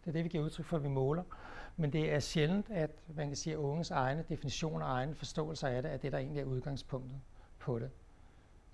Det 0.04 0.08
er 0.08 0.12
det, 0.12 0.24
vi 0.24 0.28
giver 0.28 0.44
udtryk 0.44 0.66
for, 0.66 0.76
at 0.76 0.82
vi 0.82 0.88
måler. 0.88 1.22
Men 1.76 1.92
det 1.92 2.12
er 2.12 2.20
sjældent, 2.20 2.70
at 2.70 2.90
man 3.16 3.26
kan 3.26 3.36
sige, 3.36 3.52
at 3.52 3.58
unges 3.58 3.90
egne 3.90 4.24
definitioner 4.28 4.86
og 4.86 4.92
egne 4.92 5.14
forståelser 5.14 5.68
af 5.68 5.82
det, 5.82 5.92
er 5.92 5.96
det, 5.96 6.12
der 6.12 6.18
egentlig 6.18 6.40
er 6.40 6.44
udgangspunktet 6.44 7.20
på 7.58 7.78
det. 7.78 7.90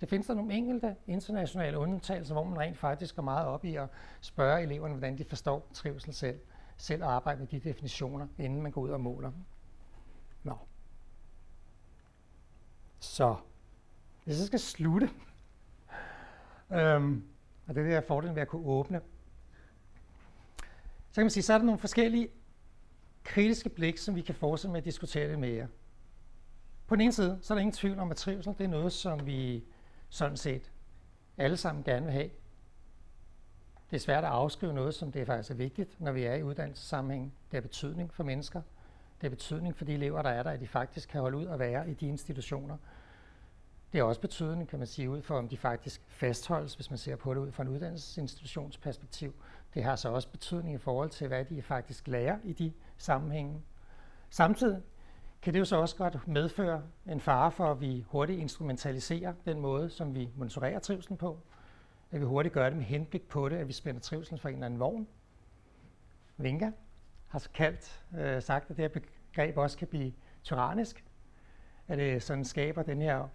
Det 0.01 0.09
findes 0.09 0.27
der 0.27 0.33
nogle 0.33 0.53
enkelte 0.53 0.95
internationale 1.07 1.77
undtagelser, 1.77 2.33
hvor 2.33 2.43
man 2.43 2.59
rent 2.59 2.77
faktisk 2.77 3.15
går 3.15 3.23
meget 3.23 3.47
op 3.47 3.65
i 3.65 3.75
at 3.75 3.87
spørge 4.21 4.61
eleverne, 4.61 4.93
hvordan 4.93 5.17
de 5.17 5.23
forstår 5.23 5.67
trivsel 5.73 6.13
selv. 6.13 6.39
Selv 6.77 7.03
arbejde 7.03 7.39
med 7.39 7.47
de 7.47 7.59
definitioner, 7.59 8.27
inden 8.37 8.61
man 8.61 8.71
går 8.71 8.81
ud 8.81 8.89
og 8.89 9.01
måler 9.01 9.31
dem. 9.31 9.43
Nå. 10.43 10.57
Så, 12.99 13.35
hvis 14.23 14.37
jeg 14.37 14.47
skal 14.47 14.59
slutte, 14.59 15.09
øhm, 16.71 17.23
og 17.67 17.75
det 17.75 17.85
er 17.85 17.89
der 17.89 18.01
fordelen 18.01 18.35
ved 18.35 18.41
at 18.41 18.47
kunne 18.47 18.65
åbne, 18.65 19.01
så 21.11 21.15
kan 21.15 21.23
man 21.23 21.29
sige, 21.29 21.43
så 21.43 21.53
er 21.53 21.57
der 21.57 21.65
nogle 21.65 21.79
forskellige 21.79 22.29
kritiske 23.23 23.69
blik, 23.69 23.97
som 23.97 24.15
vi 24.15 24.21
kan 24.21 24.35
fortsætte 24.35 24.71
med 24.71 24.77
at 24.77 24.85
diskutere 24.85 25.29
det 25.29 25.39
mere. 25.39 25.67
På 26.87 26.95
den 26.95 27.01
ene 27.01 27.11
side, 27.11 27.39
så 27.41 27.53
er 27.53 27.55
der 27.55 27.59
ingen 27.59 27.73
tvivl 27.73 27.99
om, 27.99 28.11
at 28.11 28.17
trivsel 28.17 28.55
det 28.57 28.63
er 28.63 28.67
noget, 28.67 28.93
som 28.93 29.25
vi 29.25 29.63
sådan 30.09 30.37
set 30.37 30.71
alle 31.37 31.57
sammen 31.57 31.83
gerne 31.83 32.05
vil 32.05 32.13
have. 32.13 32.29
Det 33.89 33.95
er 33.95 33.99
svært 33.99 34.23
at 34.23 34.29
afskrive 34.29 34.73
noget, 34.73 34.95
som 34.95 35.11
det 35.11 35.21
er 35.21 35.25
faktisk 35.25 35.51
er 35.51 35.55
vigtigt, 35.55 36.01
når 36.01 36.11
vi 36.11 36.23
er 36.23 36.33
i 36.33 36.43
uddannelsessammenhæng. 36.43 37.33
Det 37.51 37.57
har 37.57 37.61
betydning 37.61 38.13
for 38.13 38.23
mennesker. 38.23 38.61
Det 39.21 39.23
har 39.23 39.29
betydning 39.29 39.75
for 39.75 39.85
de 39.85 39.93
elever, 39.93 40.21
der 40.21 40.29
er 40.29 40.43
der, 40.43 40.51
at 40.51 40.59
de 40.59 40.67
faktisk 40.67 41.09
kan 41.09 41.21
holde 41.21 41.37
ud 41.37 41.45
og 41.45 41.59
være 41.59 41.89
i 41.89 41.93
de 41.93 42.07
institutioner. 42.07 42.77
Det 43.91 43.99
har 43.99 44.07
også 44.07 44.21
betydning, 44.21 44.69
kan 44.69 44.79
man 44.79 44.87
sige, 44.87 45.09
ud 45.09 45.21
for, 45.21 45.37
om 45.37 45.47
de 45.47 45.57
faktisk 45.57 46.01
fastholdes, 46.07 46.75
hvis 46.75 46.89
man 46.89 46.97
ser 46.97 47.15
på 47.15 47.33
det 47.33 47.39
ud 47.39 47.51
fra 47.51 47.63
en 47.63 47.69
uddannelsesinstitutionsperspektiv. 47.69 49.33
Det 49.73 49.83
har 49.83 49.95
så 49.95 50.09
også 50.09 50.29
betydning 50.29 50.75
i 50.75 50.77
forhold 50.77 51.09
til, 51.09 51.27
hvad 51.27 51.45
de 51.45 51.61
faktisk 51.61 52.07
lærer 52.07 52.37
i 52.43 52.53
de 52.53 52.73
sammenhænge. 52.97 53.61
Samtidig 54.29 54.81
kan 55.41 55.53
det 55.53 55.59
jo 55.59 55.65
så 55.65 55.75
også 55.75 55.95
godt 55.95 56.27
medføre 56.27 56.83
en 57.05 57.19
fare 57.19 57.51
for, 57.51 57.71
at 57.71 57.81
vi 57.81 58.05
hurtigt 58.07 58.39
instrumentaliserer 58.39 59.33
den 59.45 59.59
måde, 59.59 59.89
som 59.89 60.15
vi 60.15 60.29
monitorerer 60.35 60.79
trivselen 60.79 61.17
på. 61.17 61.39
At 62.11 62.19
vi 62.19 62.25
hurtigt 62.25 62.53
gør 62.53 62.69
det 62.69 62.77
med 62.77 62.85
henblik 62.85 63.27
på 63.27 63.49
det, 63.49 63.55
at 63.55 63.67
vi 63.67 63.73
spænder 63.73 64.01
trivselen 64.01 64.39
for 64.39 64.49
en 64.49 64.55
eller 64.55 64.65
anden 64.65 64.79
vogn. 64.79 65.07
Vinga 66.37 66.71
har 67.27 67.47
kaldt, 67.53 68.01
øh, 68.17 68.41
sagt, 68.41 68.71
at 68.71 68.77
det 68.77 68.83
her 68.83 69.01
begreb 69.33 69.57
også 69.57 69.77
kan 69.77 69.87
blive 69.87 70.13
tyrannisk. 70.43 71.05
At 71.87 71.97
det 71.97 72.23
sådan 72.23 72.45
skaber 72.45 72.83
den 72.83 73.01
her 73.01 73.27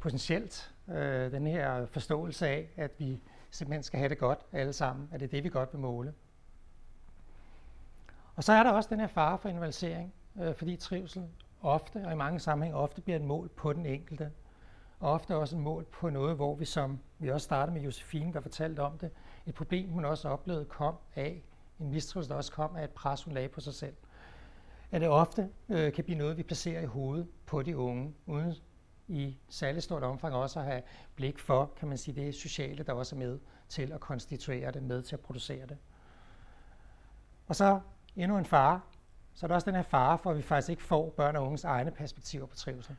potentielt, 0.00 0.74
øh, 0.88 1.32
den 1.32 1.46
her 1.46 1.86
forståelse 1.86 2.48
af, 2.48 2.68
at 2.76 2.90
vi 2.98 3.20
simpelthen 3.50 3.82
skal 3.82 3.98
have 3.98 4.08
det 4.08 4.18
godt 4.18 4.38
alle 4.52 4.72
sammen, 4.72 5.08
at 5.12 5.20
det 5.20 5.26
er 5.26 5.30
det, 5.30 5.44
vi 5.44 5.48
godt 5.48 5.72
vil 5.72 5.80
måle. 5.80 6.14
Og 8.36 8.44
så 8.44 8.52
er 8.52 8.62
der 8.62 8.70
også 8.70 8.90
den 8.90 9.00
her 9.00 9.06
fare 9.06 9.38
for 9.38 9.48
invalidering, 9.48 10.14
øh, 10.40 10.54
fordi 10.54 10.76
trivsel 10.76 11.28
ofte, 11.64 12.02
og 12.06 12.12
i 12.12 12.16
mange 12.16 12.40
sammenhænge 12.40 12.78
ofte 12.78 13.00
bliver 13.00 13.16
et 13.16 13.24
mål 13.24 13.48
på 13.48 13.72
den 13.72 13.86
enkelte. 13.86 14.30
Og 15.00 15.12
ofte 15.12 15.36
også 15.36 15.56
et 15.56 15.62
mål 15.62 15.84
på 15.84 16.10
noget, 16.10 16.36
hvor 16.36 16.54
vi 16.54 16.64
som 16.64 16.98
vi 17.18 17.28
også 17.30 17.44
startede 17.44 17.74
med 17.74 17.82
Josefine, 17.82 18.32
der 18.32 18.40
fortalte 18.40 18.80
om 18.80 18.98
det, 18.98 19.10
et 19.46 19.54
problem, 19.54 19.90
hun 19.90 20.04
også 20.04 20.28
oplevede, 20.28 20.64
kom 20.64 20.96
af 21.14 21.42
en 21.80 21.90
mistrivsel, 21.90 22.30
der 22.30 22.36
også 22.36 22.52
kom 22.52 22.76
af 22.76 22.84
et 22.84 22.90
pres, 22.90 23.22
hun 23.22 23.34
lagde 23.34 23.48
på 23.48 23.60
sig 23.60 23.74
selv. 23.74 23.94
At 24.90 25.00
det 25.00 25.08
ofte 25.08 25.48
øh, 25.68 25.92
kan 25.92 26.04
blive 26.04 26.18
noget, 26.18 26.36
vi 26.36 26.42
placerer 26.42 26.80
i 26.80 26.86
hovedet 26.86 27.28
på 27.46 27.62
de 27.62 27.76
unge, 27.76 28.14
uden 28.26 28.54
i 29.08 29.38
særlig 29.48 29.82
stort 29.82 30.02
omfang 30.02 30.34
også 30.34 30.58
at 30.60 30.64
have 30.64 30.82
blik 31.14 31.38
for, 31.38 31.72
kan 31.76 31.88
man 31.88 31.98
sige, 31.98 32.24
det 32.24 32.34
sociale, 32.34 32.82
der 32.82 32.92
også 32.92 33.16
er 33.16 33.18
med 33.18 33.38
til 33.68 33.92
at 33.92 34.00
konstituere 34.00 34.70
det, 34.70 34.82
med 34.82 35.02
til 35.02 35.16
at 35.16 35.20
producere 35.20 35.66
det. 35.66 35.78
Og 37.46 37.56
så 37.56 37.80
endnu 38.16 38.38
en 38.38 38.44
fare, 38.44 38.80
så 39.34 39.46
er 39.46 39.48
der 39.48 39.54
også 39.54 39.70
den 39.70 39.74
her 39.74 39.82
fare 39.82 40.18
for, 40.18 40.30
at 40.30 40.36
vi 40.36 40.42
faktisk 40.42 40.70
ikke 40.70 40.82
får 40.82 41.10
børn 41.10 41.36
og 41.36 41.46
unges 41.46 41.64
egne 41.64 41.90
perspektiver 41.90 42.46
på 42.46 42.56
trivsel. 42.56 42.96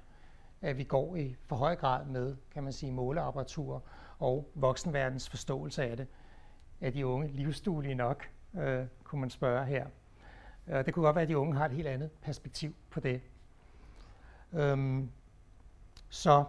At 0.62 0.78
vi 0.78 0.84
går 0.84 1.15
i 1.15 1.36
for 1.45 1.56
høj 1.56 1.76
grad 1.76 2.06
med, 2.06 2.36
kan 2.52 2.63
man 2.63 2.74
sige, 2.74 2.91
måleapparatur 2.91 3.84
og 4.19 4.50
voksenverdens 4.56 5.30
forståelse 5.30 5.84
af 5.84 5.98
det. 5.98 6.08
Er 6.82 6.89
de 6.89 7.06
unge 7.06 7.28
livsduelige 7.28 7.95
nok, 7.95 8.30
øh, 8.58 8.86
kunne 9.04 9.21
man 9.21 9.30
spørge 9.30 9.65
her. 9.65 9.88
Det 10.67 10.93
kunne 10.93 11.06
godt 11.06 11.15
være, 11.15 11.24
at 11.24 11.30
de 11.30 11.38
unge 11.38 11.56
har 11.56 11.65
et 11.65 11.71
helt 11.71 11.88
andet 11.88 12.12
perspektiv 12.12 12.76
på 12.89 13.00
det. 13.00 13.21
Øhm, 14.54 15.12
så 16.10 16.45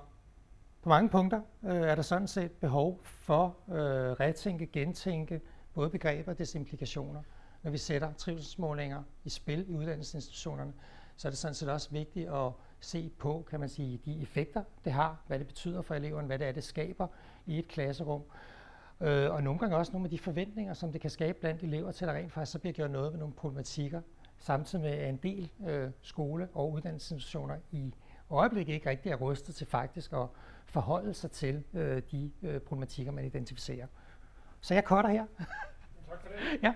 på 0.83 0.89
mange 0.89 1.09
punkter 1.09 1.41
øh, 1.65 1.77
er 1.77 1.95
der 1.95 2.03
sådan 2.03 2.29
set 2.29 2.53
behov 2.53 3.01
for 3.03 3.57
øh, 3.69 3.77
retænke, 4.13 4.67
gentænke 4.67 5.41
både 5.75 5.91
begreber 5.91 6.33
og 6.33 6.39
dets 6.39 6.55
implikationer 6.55 7.23
når 7.67 7.71
vi 7.71 7.79
sætter 7.79 8.13
trivselsmålinger 8.13 9.03
i 9.25 9.29
spil 9.29 9.71
i 9.71 9.75
uddannelsesinstitutionerne, 9.75 10.73
så 11.17 11.29
er 11.29 11.31
det 11.31 11.39
sådan 11.39 11.55
set 11.55 11.69
også 11.69 11.91
vigtigt 11.91 12.29
at 12.29 12.53
se 12.81 13.11
på, 13.19 13.47
kan 13.51 13.61
man 13.61 13.69
sige, 13.69 14.01
de 14.05 14.23
effekter, 14.23 14.65
det 14.85 14.93
har, 14.93 15.23
hvad 15.27 15.39
det 15.39 15.47
betyder 15.47 15.83
for 15.83 15.95
eleverne, 15.95 16.27
hvad 16.27 16.39
det 16.39 16.47
er, 16.47 16.53
det 16.53 16.65
skaber 16.65 17.07
i 17.47 17.59
et 17.59 17.69
klasserum. 17.69 18.23
Øh, 19.01 19.31
og 19.31 19.43
nogle 19.43 19.61
gange 19.61 19.77
også 19.77 19.93
nogle 19.93 20.07
af 20.07 20.11
de 20.11 20.19
forventninger, 20.19 20.75
som 20.75 20.93
det 20.93 21.01
kan 21.01 21.11
skabe 21.11 21.39
blandt 21.41 21.63
elever 21.63 21.93
til, 21.93 22.05
at 22.05 22.09
der 22.09 22.15
rent 22.15 22.33
faktisk 22.33 22.53
så 22.53 22.59
bliver 22.59 22.73
gjort 22.73 22.91
noget 22.91 23.13
ved 23.13 23.19
nogle 23.19 23.35
problematikker, 23.35 24.01
samtidig 24.39 24.85
med 24.85 24.93
at 24.93 25.09
en 25.09 25.17
del 25.17 25.51
øh, 25.67 25.91
skole- 26.03 26.49
og 26.55 26.73
uddannelsesinstitutioner 26.73 27.57
i 27.71 27.95
øjeblikket 28.31 28.75
ikke 28.75 28.91
rigtig 28.91 29.13
er 29.13 29.17
rustet 29.17 29.55
til 29.55 29.67
faktisk 29.67 30.13
at 30.13 30.27
forholde 30.65 31.15
sig 31.15 31.31
til 31.31 31.65
øh, 31.75 32.03
de 32.11 32.33
øh, 32.43 32.61
problematikker, 32.61 33.13
man 33.13 33.25
identificerer. 33.25 33.87
Så 34.61 34.75
jeg 34.75 34.85
korter 34.85 35.09
her. 35.09 35.27
Tak 36.09 36.21
for 36.21 36.29
det. 36.29 36.63
ja. 36.63 36.75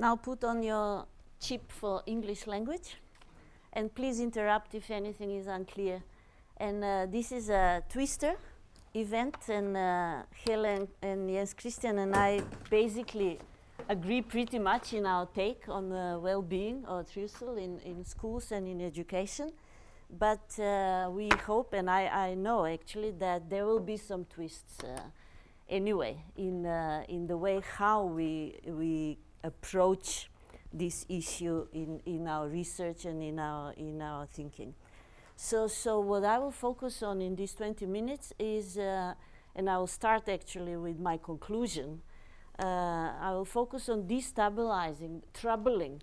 Now 0.00 0.16
put 0.16 0.44
on 0.44 0.62
your 0.62 1.04
chip 1.38 1.70
for 1.70 2.02
English 2.06 2.46
language 2.46 2.96
and 3.74 3.94
please 3.94 4.18
interrupt 4.18 4.74
if 4.74 4.90
anything 4.90 5.30
is 5.32 5.46
unclear. 5.46 6.02
And 6.56 6.82
uh, 6.82 7.04
this 7.04 7.30
is 7.32 7.50
a 7.50 7.82
twister 7.86 8.34
event 8.94 9.36
and 9.50 9.76
uh, 9.76 10.22
Helen 10.46 10.88
and 11.02 11.28
Jens 11.28 11.52
Christian 11.52 11.98
and 11.98 12.16
I 12.16 12.40
basically 12.70 13.40
agree 13.90 14.22
pretty 14.22 14.58
much 14.58 14.94
in 14.94 15.04
our 15.04 15.26
take 15.26 15.68
on 15.68 15.92
uh, 15.92 16.18
well-being 16.18 16.86
or 16.88 17.02
truthful 17.02 17.58
in, 17.58 17.78
in 17.80 18.02
schools 18.02 18.52
and 18.52 18.66
in 18.66 18.80
education. 18.80 19.52
But 20.08 20.58
uh, 20.58 21.10
we 21.12 21.28
hope, 21.44 21.74
and 21.74 21.90
I, 21.90 22.06
I 22.06 22.34
know 22.36 22.64
actually, 22.64 23.10
that 23.18 23.50
there 23.50 23.66
will 23.66 23.80
be 23.80 23.98
some 23.98 24.24
twists 24.24 24.82
uh, 24.82 24.98
anyway 25.68 26.24
in, 26.38 26.64
uh, 26.64 27.04
in 27.06 27.26
the 27.26 27.36
way 27.36 27.60
how 27.76 28.04
we, 28.04 28.58
we 28.66 29.18
approach 29.42 30.30
this 30.72 31.04
issue 31.08 31.66
in, 31.72 32.00
in 32.06 32.28
our 32.28 32.48
research 32.48 33.04
and 33.04 33.22
in 33.22 33.38
our, 33.38 33.72
in 33.72 34.00
our 34.00 34.26
thinking. 34.26 34.74
So, 35.36 35.66
so 35.68 36.00
what 36.00 36.24
I 36.24 36.38
will 36.38 36.50
focus 36.50 37.02
on 37.02 37.20
in 37.20 37.34
these 37.34 37.54
20 37.54 37.86
minutes 37.86 38.32
is, 38.38 38.76
uh, 38.76 39.14
and 39.56 39.70
I 39.70 39.78
will 39.78 39.86
start 39.86 40.28
actually 40.28 40.76
with 40.76 41.00
my 41.00 41.16
conclusion, 41.16 42.02
uh, 42.58 43.12
I 43.20 43.32
will 43.32 43.46
focus 43.46 43.88
on 43.88 44.02
destabilizing, 44.02 45.22
troubling 45.32 46.02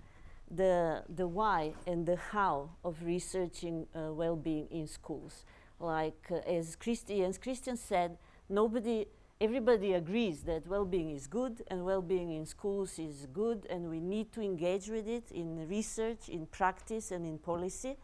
the, 0.50 1.04
the 1.08 1.28
why 1.28 1.74
and 1.86 2.06
the 2.06 2.16
how 2.16 2.72
of 2.84 3.04
researching 3.04 3.86
uh, 3.96 4.12
well-being 4.12 4.68
in 4.72 4.88
schools. 4.88 5.46
Like 5.80 6.28
uh, 6.32 6.38
as 6.50 6.76
Christi, 6.76 7.24
as 7.24 7.38
Christian 7.38 7.78
said, 7.78 8.18
nobody, 8.50 9.06
everybody 9.40 9.94
agrees 9.94 10.42
that 10.44 10.66
well-being 10.68 11.12
is 11.12 11.28
good 11.28 11.62
and 11.68 11.86
well-being 11.86 12.32
in 12.32 12.46
schools 12.46 12.98
is 12.98 13.28
good 13.32 13.68
and 13.70 13.88
we 13.88 14.00
need 14.00 14.32
to 14.32 14.42
engage 14.42 14.90
with 14.90 15.08
it 15.08 15.32
in 15.32 15.68
research, 15.68 16.28
in 16.28 16.48
practice 16.48 17.12
and 17.12 17.26
in 17.26 17.38
policy. 17.38 17.98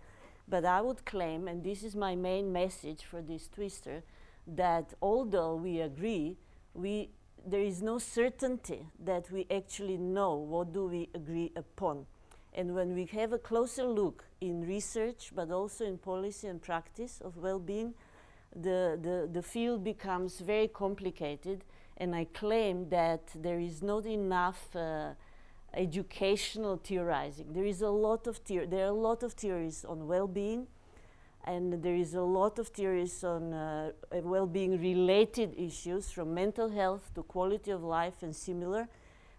But 0.48 0.64
I 0.66 0.82
would 0.82 1.06
claim, 1.06 1.48
and 1.48 1.64
this 1.64 1.84
is 1.84 1.96
my 1.96 2.16
main 2.16 2.52
message 2.52 3.04
for 3.04 3.22
this 3.22 3.48
twister, 3.48 4.04
that 4.46 4.94
although 5.02 5.56
we 5.56 5.80
agree, 5.80 6.38
we, 6.76 7.10
there 7.46 7.62
is 7.62 7.82
no 7.82 7.98
certainty 7.98 8.86
that 9.00 9.32
we 9.32 9.48
actually 9.50 9.98
know 9.98 10.36
what 10.36 10.72
do 10.72 10.86
we 10.86 11.10
agree 11.16 11.52
upon. 11.56 12.06
And 12.54 12.76
when 12.76 12.94
we 12.94 13.06
have 13.06 13.34
a 13.34 13.40
closer 13.40 13.86
look 13.86 14.26
in 14.40 14.68
research, 14.68 15.32
but 15.34 15.50
also 15.50 15.86
in 15.86 15.98
policy 15.98 16.48
and 16.48 16.62
practice 16.62 17.20
of 17.22 17.38
well-being, 17.38 17.96
the, 18.56 18.98
the, 19.02 19.30
the 19.32 19.42
field 19.42 19.84
becomes 19.84 20.40
very 20.40 20.68
complicated. 20.68 21.64
And 21.98 22.16
I 22.16 22.26
claim 22.26 22.90
that 22.90 23.28
there 23.36 23.60
is 23.60 23.82
not 23.84 24.06
enough 24.06 24.76
uh, 24.76 25.12
educational 25.74 26.78
theorizing. 26.78 27.54
There 27.54 27.66
is 27.66 27.82
a 27.82 27.90
lot 27.90 28.28
of 28.28 28.44
theor- 28.44 28.70
there 28.70 28.86
are 28.86 28.90
a 28.90 28.92
lot 29.10 29.24
of 29.24 29.34
theories 29.34 29.86
on 29.86 30.08
well-being, 30.08 30.68
and 31.46 31.84
there 31.84 31.96
is 31.96 32.14
a 32.14 32.22
lot 32.22 32.58
of 32.60 32.68
theories 32.70 33.24
on 33.24 33.54
uh, 33.54 33.92
uh, 34.12 34.18
well-being 34.24 34.82
related 34.82 35.54
issues 35.58 36.12
from 36.12 36.34
mental 36.34 36.70
health 36.70 37.12
to 37.16 37.24
quality 37.24 37.72
of 37.72 37.84
life 37.84 38.24
and 38.24 38.36
similar. 38.36 38.88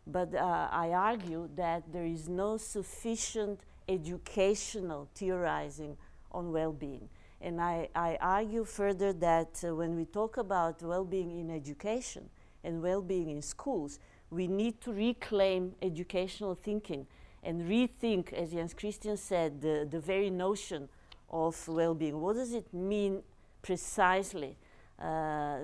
But 0.07 0.35
uh, 0.35 0.69
I 0.71 0.91
argue 0.91 1.49
that 1.57 1.93
there 1.93 2.05
is 2.05 2.29
no 2.29 2.57
sufficient 2.57 3.61
educational 3.89 5.09
theorizing 5.15 5.97
on 6.31 6.53
well-being. 6.53 7.09
And 7.41 7.61
I, 7.61 7.89
I 7.95 8.17
argue 8.21 8.65
further 8.65 9.13
that 9.13 9.63
uh, 9.63 9.75
when 9.75 9.97
we 9.97 10.07
talk 10.07 10.39
about 10.39 10.83
well-being 10.83 11.39
in 11.39 11.51
education 11.51 12.31
and 12.63 12.83
well-being 12.83 13.29
in 13.31 13.43
schools, 13.43 13.99
we 14.31 14.47
need 14.47 14.81
to 14.81 14.93
reclaim 14.93 15.75
educational 15.83 16.55
thinking 16.55 17.07
and 17.43 17.69
rethink, 17.69 18.33
as 18.33 18.53
Jens 18.53 18.73
Christian 18.73 19.17
said, 19.17 19.61
the, 19.61 19.87
the 19.91 20.01
very 20.01 20.31
notion 20.31 20.89
of 21.29 21.69
well-being. 21.69 22.21
What 22.21 22.37
does 22.37 22.55
it 22.55 22.73
mean 22.73 23.23
precisely 23.61 24.57
uh, 24.99 25.05
uh, 25.05 25.57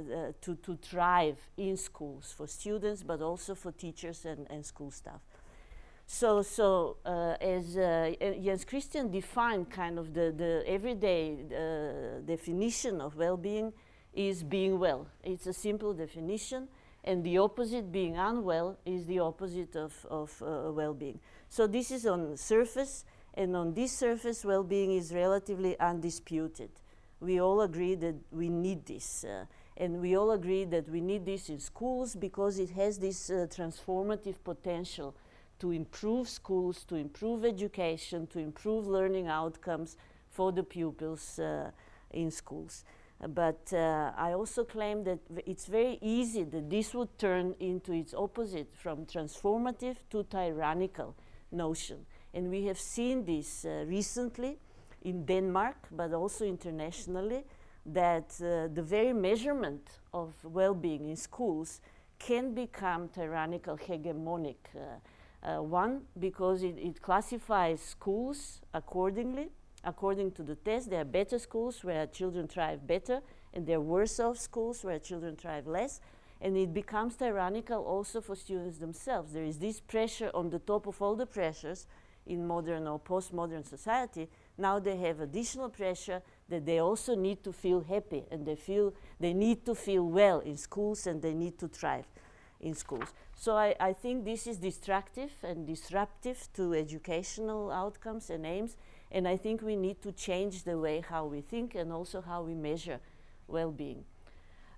to, 0.42 0.56
to 0.56 0.76
thrive 0.76 1.38
in 1.56 1.76
schools 1.76 2.34
for 2.36 2.46
students, 2.46 3.02
but 3.02 3.22
also 3.22 3.54
for 3.54 3.72
teachers 3.72 4.26
and, 4.26 4.46
and 4.50 4.64
school 4.66 4.90
staff? 4.90 5.20
So, 6.12 6.42
so 6.42 6.96
uh, 7.06 7.36
as 7.40 7.76
uh, 7.76 8.12
Jens 8.20 8.64
Christian 8.64 9.12
defined 9.12 9.70
kind 9.70 9.96
of 9.96 10.12
the, 10.12 10.34
the 10.36 10.64
everyday 10.66 11.36
uh, 11.46 12.20
definition 12.26 13.00
of 13.00 13.14
well-being 13.14 13.72
is 14.12 14.42
being 14.42 14.80
well. 14.80 15.06
It's 15.22 15.46
a 15.46 15.52
simple 15.52 15.94
definition 15.94 16.66
and 17.04 17.22
the 17.22 17.38
opposite 17.38 17.92
being 17.92 18.16
unwell 18.16 18.76
is 18.84 19.06
the 19.06 19.20
opposite 19.20 19.76
of, 19.76 20.04
of 20.10 20.42
uh, 20.42 20.72
well-being. 20.72 21.20
So 21.48 21.68
this 21.68 21.92
is 21.92 22.04
on 22.06 22.36
surface, 22.36 23.04
and 23.34 23.54
on 23.54 23.72
this 23.72 23.96
surface, 23.96 24.44
well-being 24.44 24.90
is 24.90 25.14
relatively 25.14 25.78
undisputed. 25.78 26.70
We 27.20 27.40
all 27.40 27.60
agree 27.60 27.94
that 27.94 28.16
we 28.32 28.48
need 28.48 28.84
this, 28.84 29.24
uh, 29.24 29.44
and 29.76 30.00
we 30.00 30.16
all 30.16 30.32
agree 30.32 30.64
that 30.64 30.88
we 30.88 31.00
need 31.00 31.24
this 31.24 31.48
in 31.48 31.60
schools 31.60 32.16
because 32.16 32.58
it 32.58 32.70
has 32.70 32.98
this 32.98 33.30
uh, 33.30 33.46
transformative 33.48 34.42
potential 34.42 35.14
to 35.60 35.70
improve 35.70 36.28
schools, 36.28 36.84
to 36.84 36.96
improve 36.96 37.44
education, 37.44 38.26
to 38.26 38.38
improve 38.38 38.86
learning 38.86 39.28
outcomes 39.28 39.96
for 40.28 40.52
the 40.52 40.62
pupils 40.62 41.38
uh, 41.38 41.70
in 42.10 42.30
schools. 42.30 42.84
But 43.28 43.72
uh, 43.72 44.12
I 44.16 44.32
also 44.32 44.64
claim 44.64 45.04
that 45.04 45.18
it's 45.44 45.66
very 45.66 45.98
easy 46.00 46.44
that 46.44 46.70
this 46.70 46.94
would 46.94 47.18
turn 47.18 47.54
into 47.60 47.92
its 47.92 48.14
opposite 48.14 48.74
from 48.74 49.04
transformative 49.04 49.96
to 50.10 50.24
tyrannical 50.24 51.14
notion. 51.52 52.06
And 52.32 52.48
we 52.48 52.64
have 52.64 52.78
seen 52.78 53.24
this 53.24 53.64
uh, 53.64 53.84
recently 53.86 54.58
in 55.02 55.26
Denmark, 55.26 55.88
but 55.90 56.14
also 56.14 56.46
internationally, 56.46 57.44
that 57.84 58.32
uh, 58.40 58.68
the 58.72 58.82
very 58.82 59.12
measurement 59.12 60.00
of 60.14 60.32
well 60.44 60.74
being 60.74 61.08
in 61.08 61.16
schools 61.16 61.80
can 62.18 62.54
become 62.54 63.08
tyrannical, 63.08 63.76
hegemonic. 63.76 64.56
Uh, 65.42 65.62
one, 65.62 66.02
because 66.18 66.62
it, 66.62 66.76
it 66.78 67.00
classifies 67.00 67.80
schools 67.80 68.60
accordingly 68.74 69.48
according 69.84 70.32
to 70.32 70.42
the 70.42 70.54
test, 70.54 70.90
there 70.90 71.00
are 71.00 71.04
better 71.04 71.38
schools 71.38 71.82
where 71.82 72.06
children 72.06 72.46
thrive 72.46 72.86
better, 72.86 73.20
and 73.54 73.66
there 73.66 73.78
are 73.78 73.80
worse 73.80 74.20
off 74.20 74.38
schools 74.38 74.84
where 74.84 74.98
children 74.98 75.36
thrive 75.36 75.66
less. 75.66 76.00
And 76.40 76.56
it 76.56 76.72
becomes 76.72 77.16
tyrannical 77.16 77.84
also 77.84 78.20
for 78.20 78.34
students 78.34 78.78
themselves. 78.78 79.32
There 79.32 79.44
is 79.44 79.58
this 79.58 79.80
pressure 79.80 80.30
on 80.32 80.48
the 80.48 80.58
top 80.58 80.86
of 80.86 81.00
all 81.02 81.14
the 81.14 81.26
pressures 81.26 81.86
in 82.26 82.46
modern 82.46 82.86
or 82.86 82.98
postmodern 82.98 83.66
society. 83.66 84.28
Now 84.56 84.78
they 84.78 84.96
have 84.96 85.20
additional 85.20 85.68
pressure 85.68 86.22
that 86.48 86.64
they 86.64 86.78
also 86.78 87.14
need 87.14 87.42
to 87.44 87.52
feel 87.52 87.80
happy 87.80 88.24
and 88.30 88.46
they 88.46 88.56
feel 88.56 88.94
they 89.18 89.34
need 89.34 89.66
to 89.66 89.74
feel 89.74 90.06
well 90.06 90.40
in 90.40 90.56
schools 90.56 91.06
and 91.06 91.20
they 91.20 91.34
need 91.34 91.58
to 91.58 91.68
thrive 91.68 92.06
in 92.60 92.74
schools. 92.74 93.12
So 93.34 93.56
I, 93.56 93.74
I 93.80 93.92
think 93.92 94.24
this 94.24 94.46
is 94.46 94.58
destructive 94.58 95.30
and 95.42 95.66
disruptive 95.66 96.48
to 96.54 96.74
educational 96.74 97.70
outcomes 97.70 98.30
and 98.30 98.44
aims 98.44 98.76
and 99.10 99.26
I 99.26 99.36
think 99.36 99.62
we 99.62 99.76
need 99.76 100.00
to 100.02 100.12
change 100.12 100.62
the 100.62 100.78
way 100.78 101.02
how 101.08 101.26
we 101.26 101.40
think 101.40 101.74
and 101.74 101.92
also 101.92 102.20
how 102.20 102.42
we 102.42 102.54
measure 102.54 103.00
well-being. 103.48 104.04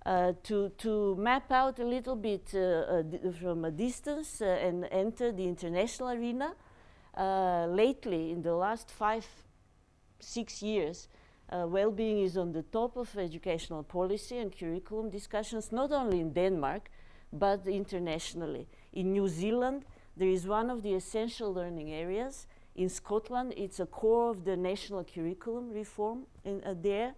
Uh, 0.04 0.32
to, 0.42 0.70
to 0.78 1.14
map 1.16 1.52
out 1.52 1.78
a 1.78 1.84
little 1.84 2.16
bit 2.16 2.50
uh, 2.54 2.58
uh, 2.58 3.02
from 3.40 3.64
a 3.64 3.70
distance 3.70 4.40
uh, 4.40 4.46
and 4.46 4.88
enter 4.90 5.30
the 5.30 5.44
international 5.44 6.10
arena, 6.10 6.54
uh, 7.16 7.66
lately 7.66 8.32
in 8.32 8.42
the 8.42 8.54
last 8.54 8.90
five, 8.90 9.26
six 10.18 10.62
years, 10.62 11.08
well-being 11.50 12.20
is 12.20 12.38
on 12.38 12.50
the 12.50 12.62
top 12.62 12.96
of 12.96 13.14
educational 13.18 13.82
policy 13.82 14.38
and 14.38 14.56
curriculum 14.58 15.10
discussions, 15.10 15.70
not 15.70 15.92
only 15.92 16.18
in 16.20 16.32
Denmark, 16.32 16.88
but 17.32 17.66
internationally. 17.66 18.66
In 18.92 19.12
New 19.12 19.28
Zealand, 19.28 19.84
there 20.16 20.28
is 20.28 20.46
one 20.46 20.70
of 20.70 20.82
the 20.82 20.94
essential 20.94 21.52
learning 21.52 21.92
areas 21.92 22.46
in 22.74 22.88
Scotland, 22.88 23.52
it's 23.56 23.80
a 23.80 23.86
core 23.86 24.30
of 24.30 24.44
the 24.44 24.56
national 24.56 25.04
curriculum 25.04 25.70
reform 25.70 26.24
in, 26.44 26.62
uh, 26.64 26.74
there. 26.80 27.14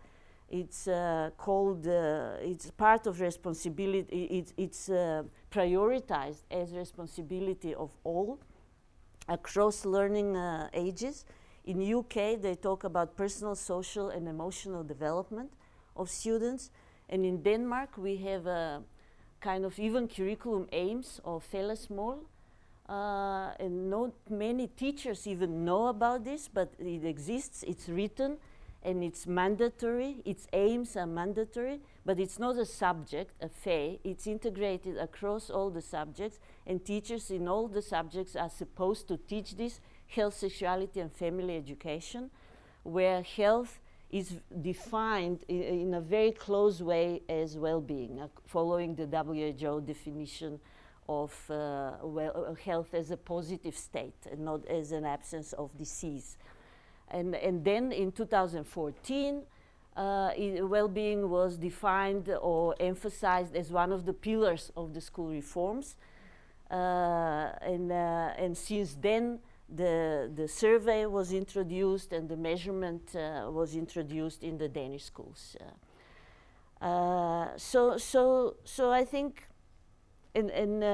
It's 0.51 0.89
uh, 0.89 1.31
called, 1.37 1.87
uh, 1.87 2.37
it's 2.41 2.71
part 2.73 3.07
of 3.07 3.21
responsibility, 3.21 4.25
it's, 4.25 4.53
it's 4.57 4.89
uh, 4.89 5.23
prioritized 5.51 6.43
as 6.51 6.75
responsibility 6.75 7.75
of 7.75 7.91
all 8.03 8.41
across 9.29 9.85
learning 9.85 10.37
uh, 10.37 10.69
ages. 10.73 11.25
In 11.65 11.81
UK, 11.81 12.41
they 12.41 12.57
talk 12.61 12.85
about 12.85 13.17
personal, 13.17 13.55
social, 13.55 14.11
and 14.11 14.29
emotional 14.29 14.83
development 14.83 15.53
of 15.97 16.11
students. 16.11 16.71
And 17.09 17.25
in 17.25 17.43
Denmark, 17.43 17.97
we 17.97 18.17
have 18.17 18.47
a 18.47 18.83
kind 19.45 19.67
of 19.67 19.79
even 19.79 20.09
curriculum 20.09 20.67
aims 20.73 21.21
of 21.25 21.45
fellesmål. 21.53 22.21
Uh, 22.89 23.53
and 23.61 23.91
not 23.91 24.13
many 24.29 24.67
teachers 24.67 25.27
even 25.27 25.65
know 25.65 25.87
about 25.89 26.25
this, 26.25 26.49
but 26.49 26.73
it 26.79 27.05
exists, 27.05 27.63
it's 27.67 27.89
written, 27.89 28.37
and 28.83 29.03
it's 29.03 29.27
mandatory. 29.27 30.17
Its 30.25 30.47
aims 30.53 30.97
are 30.97 31.07
mandatory, 31.07 31.81
but 32.05 32.19
it's 32.19 32.39
not 32.39 32.57
a 32.57 32.67
subject, 32.67 33.33
a 33.41 33.49
FE. 33.49 34.01
It's 34.05 34.27
integrated 34.27 34.99
across 34.99 35.49
all 35.49 35.71
the 35.71 35.81
subjects, 35.81 36.39
and 36.67 36.85
teachers 36.85 37.31
in 37.31 37.49
all 37.49 37.69
the 37.69 37.83
subjects 37.83 38.37
are 38.37 38.51
supposed 38.51 39.09
to 39.09 39.17
teach 39.17 39.57
this 39.57 39.81
health, 40.07 40.37
sexuality, 40.37 41.01
and 41.01 41.11
family 41.11 41.57
education, 41.57 42.31
where 42.83 43.23
health 43.23 43.81
is 44.11 44.39
defined 44.61 45.45
in 45.49 45.95
a 45.95 46.01
very 46.01 46.31
close 46.31 46.81
way 46.81 47.23
as 47.29 47.57
well-being, 47.57 48.21
uh, 48.21 48.29
following 48.47 48.95
the 48.95 49.07
WHO 49.07 49.81
definition 49.81 50.61
of 51.09 51.33
uh, 51.51 51.93
well, 52.03 52.47
uh, 52.49 52.55
health 52.55 52.95
as 52.95 53.11
a 53.11 53.17
positive 53.17 53.77
state 53.77 54.15
and 54.31 54.41
not 54.45 54.65
as 54.67 54.93
an 54.93 55.05
absence 55.05 55.53
of 55.55 55.77
disease. 55.77 56.37
And, 57.11 57.35
and 57.35 57.65
then 57.65 57.93
in 57.93 58.13
2014, 58.13 59.43
uh, 59.97 60.31
well-being 60.63 61.29
was 61.29 61.57
defined 61.57 62.29
or 62.41 62.75
emphasized 62.81 63.55
as 63.55 63.71
one 63.71 63.93
of 63.93 64.07
the 64.07 64.13
pillars 64.13 64.73
of 64.77 64.95
the 64.95 65.01
school 65.01 65.29
reforms. 65.29 65.97
Uh, 66.71 67.51
and, 67.63 67.93
and 67.93 68.57
since 68.57 68.97
then, 69.01 69.39
the, 69.69 70.31
the 70.35 70.49
survey 70.49 71.07
was 71.07 71.33
introduced 71.33 72.13
and 72.13 72.29
the 72.29 72.37
measurement 72.37 73.15
uh, 73.17 73.51
was 73.51 73.75
introduced 73.75 74.43
in 74.43 74.59
the 74.59 74.69
Danish 74.69 75.05
schools. 75.05 75.57
Uh, 75.61 76.85
uh, 76.85 77.49
so, 77.57 77.97
so, 77.97 78.57
so 78.65 78.91
I 78.91 79.05
think, 79.05 79.43
and, 80.35 80.51
and, 80.51 80.85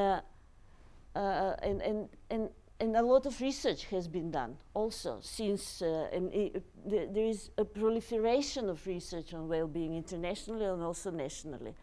and, 1.14 1.82
and, 1.82 2.08
and 2.30 2.50
and 2.80 2.96
a 2.96 3.02
lot 3.02 3.26
of 3.26 3.40
research 3.40 3.84
has 3.86 4.08
been 4.08 4.30
done 4.30 4.56
also 4.72 5.18
since 5.20 5.82
uh, 5.82 6.08
th 6.10 6.62
there 7.14 7.28
is 7.34 7.50
a 7.58 7.64
proliferation 7.64 8.68
of 8.70 8.86
research 8.86 9.34
on 9.34 9.48
well-being 9.48 9.94
internationally 9.94 10.64
and 10.64 10.82
also 10.82 11.10
nationally, 11.10 11.74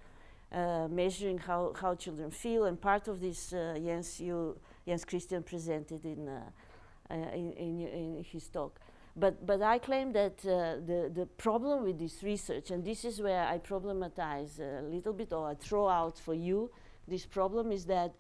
uh, 0.52 0.88
measuring 0.90 1.38
how, 1.38 1.74
how 1.82 1.94
children 1.96 2.32
feel. 2.32 2.66
And 2.66 2.82
part 2.82 3.08
of 3.08 3.20
this, 3.20 3.54
uh, 3.54 3.78
Jens, 3.86 4.20
you, 4.20 4.58
Jens 4.88 5.06
Christian 5.06 5.44
presented 5.44 6.04
in, 6.04 6.28
uh, 6.28 6.32
uh, 6.34 6.50
in, 7.10 7.54
in, 7.54 7.88
in, 7.88 8.26
his 8.32 8.48
talk. 8.48 8.80
But, 9.16 9.46
but 9.46 9.62
I 9.62 9.80
claim 9.80 10.12
that 10.14 10.46
uh, 10.46 10.86
the, 10.86 11.12
the 11.14 11.26
problem 11.38 11.84
with 11.84 11.98
this 11.98 12.22
research, 12.22 12.70
and 12.70 12.86
this 12.86 13.04
is 13.04 13.20
where 13.20 13.48
I 13.48 13.58
problematize 13.58 14.60
a 14.60 14.84
little 14.84 15.14
bit 15.14 15.34
or 15.34 15.50
I 15.50 15.56
throw 15.56 15.88
out 15.90 16.20
for 16.20 16.36
you 16.36 16.70
this 17.08 17.26
problem, 17.26 17.72
is 17.72 17.86
that 17.86 18.14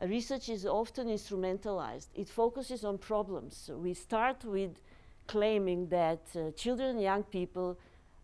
uh, 0.00 0.06
research 0.06 0.48
is 0.48 0.64
often 0.64 1.08
instrumentalized. 1.08 2.08
It 2.14 2.28
focuses 2.28 2.84
on 2.84 2.98
problems. 2.98 3.68
we 3.74 3.94
start 3.94 4.44
with 4.44 4.80
claiming 5.26 5.88
that 5.88 6.22
uh, 6.36 6.50
children 6.52 6.90
and 6.90 7.02
young 7.02 7.22
people 7.24 7.78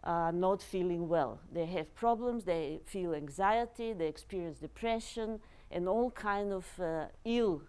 are 0.05 0.33
not 0.33 0.63
feeling 0.63 1.09
well. 1.09 1.41
They 1.53 1.67
have 1.67 1.95
problems, 1.95 2.45
they 2.45 2.81
feel 2.87 3.15
anxiety, 3.15 3.93
they 3.93 4.07
experience 4.07 4.59
depression, 4.59 5.41
and 5.71 5.89
all 5.89 6.11
kind 6.11 6.53
of 6.53 6.67
uh, 6.81 7.07
ill 7.25 7.63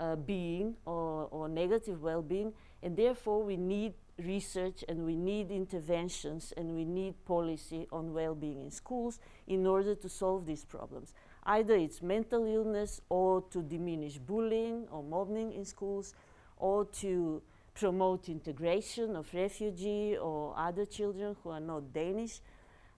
uh, 0.00 0.16
being 0.16 0.74
or, 0.86 1.28
or 1.30 1.48
negative 1.48 2.02
well-being, 2.02 2.52
and 2.82 2.96
therefore 2.96 3.42
we 3.44 3.56
need 3.56 3.92
research 4.18 4.84
and 4.88 5.04
we 5.04 5.14
need 5.16 5.50
interventions 5.50 6.52
and 6.56 6.74
we 6.74 6.84
need 6.84 7.14
policy 7.24 7.86
on 7.92 8.12
well-being 8.12 8.60
in 8.60 8.70
schools 8.70 9.18
in 9.46 9.66
order 9.66 9.94
to 9.94 10.08
solve 10.08 10.46
these 10.46 10.64
problems. 10.64 11.14
Either 11.44 11.74
it's 11.74 12.02
mental 12.02 12.44
illness 12.46 13.00
or 13.08 13.42
to 13.50 13.62
diminish 13.62 14.18
bullying 14.18 14.86
or 14.90 15.02
mobbing 15.02 15.52
in 15.52 15.64
schools 15.64 16.14
or 16.56 16.84
to 16.86 17.42
promote 17.74 18.28
integration 18.28 19.16
of 19.16 19.32
refugee 19.32 20.16
or 20.16 20.54
other 20.56 20.84
children 20.84 21.36
who 21.42 21.50
are 21.50 21.60
not 21.60 21.92
Danish, 21.92 22.40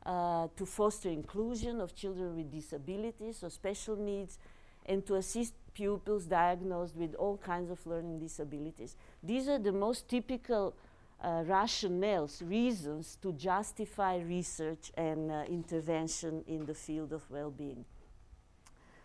uh, 0.05 0.49
to 0.57 0.67
foster 0.67 1.09
inclusion 1.09 1.81
of 1.81 1.95
children 1.95 2.37
with 2.37 2.51
disabilities 2.51 3.45
or 3.45 3.51
special 3.51 3.95
needs, 3.95 4.39
and 4.87 5.07
to 5.07 5.15
assist 5.15 5.55
pupils 5.75 6.27
diagnosed 6.27 6.97
with 6.97 7.15
all 7.15 7.37
kinds 7.37 7.71
of 7.71 7.85
learning 7.87 8.19
disabilities. 8.19 8.97
These 9.23 9.49
are 9.49 9.59
the 9.59 9.73
most 9.73 10.09
typical 10.09 10.75
uh, 11.21 11.45
rationales, 11.45 12.49
reasons 12.49 13.17
to 13.23 13.33
justify 13.33 14.19
research 14.19 14.91
and 14.97 15.31
uh, 15.31 15.45
intervention 15.49 16.45
in 16.47 16.67
the 16.67 16.75
field 16.75 17.13
of 17.13 17.31
well-being 17.31 17.85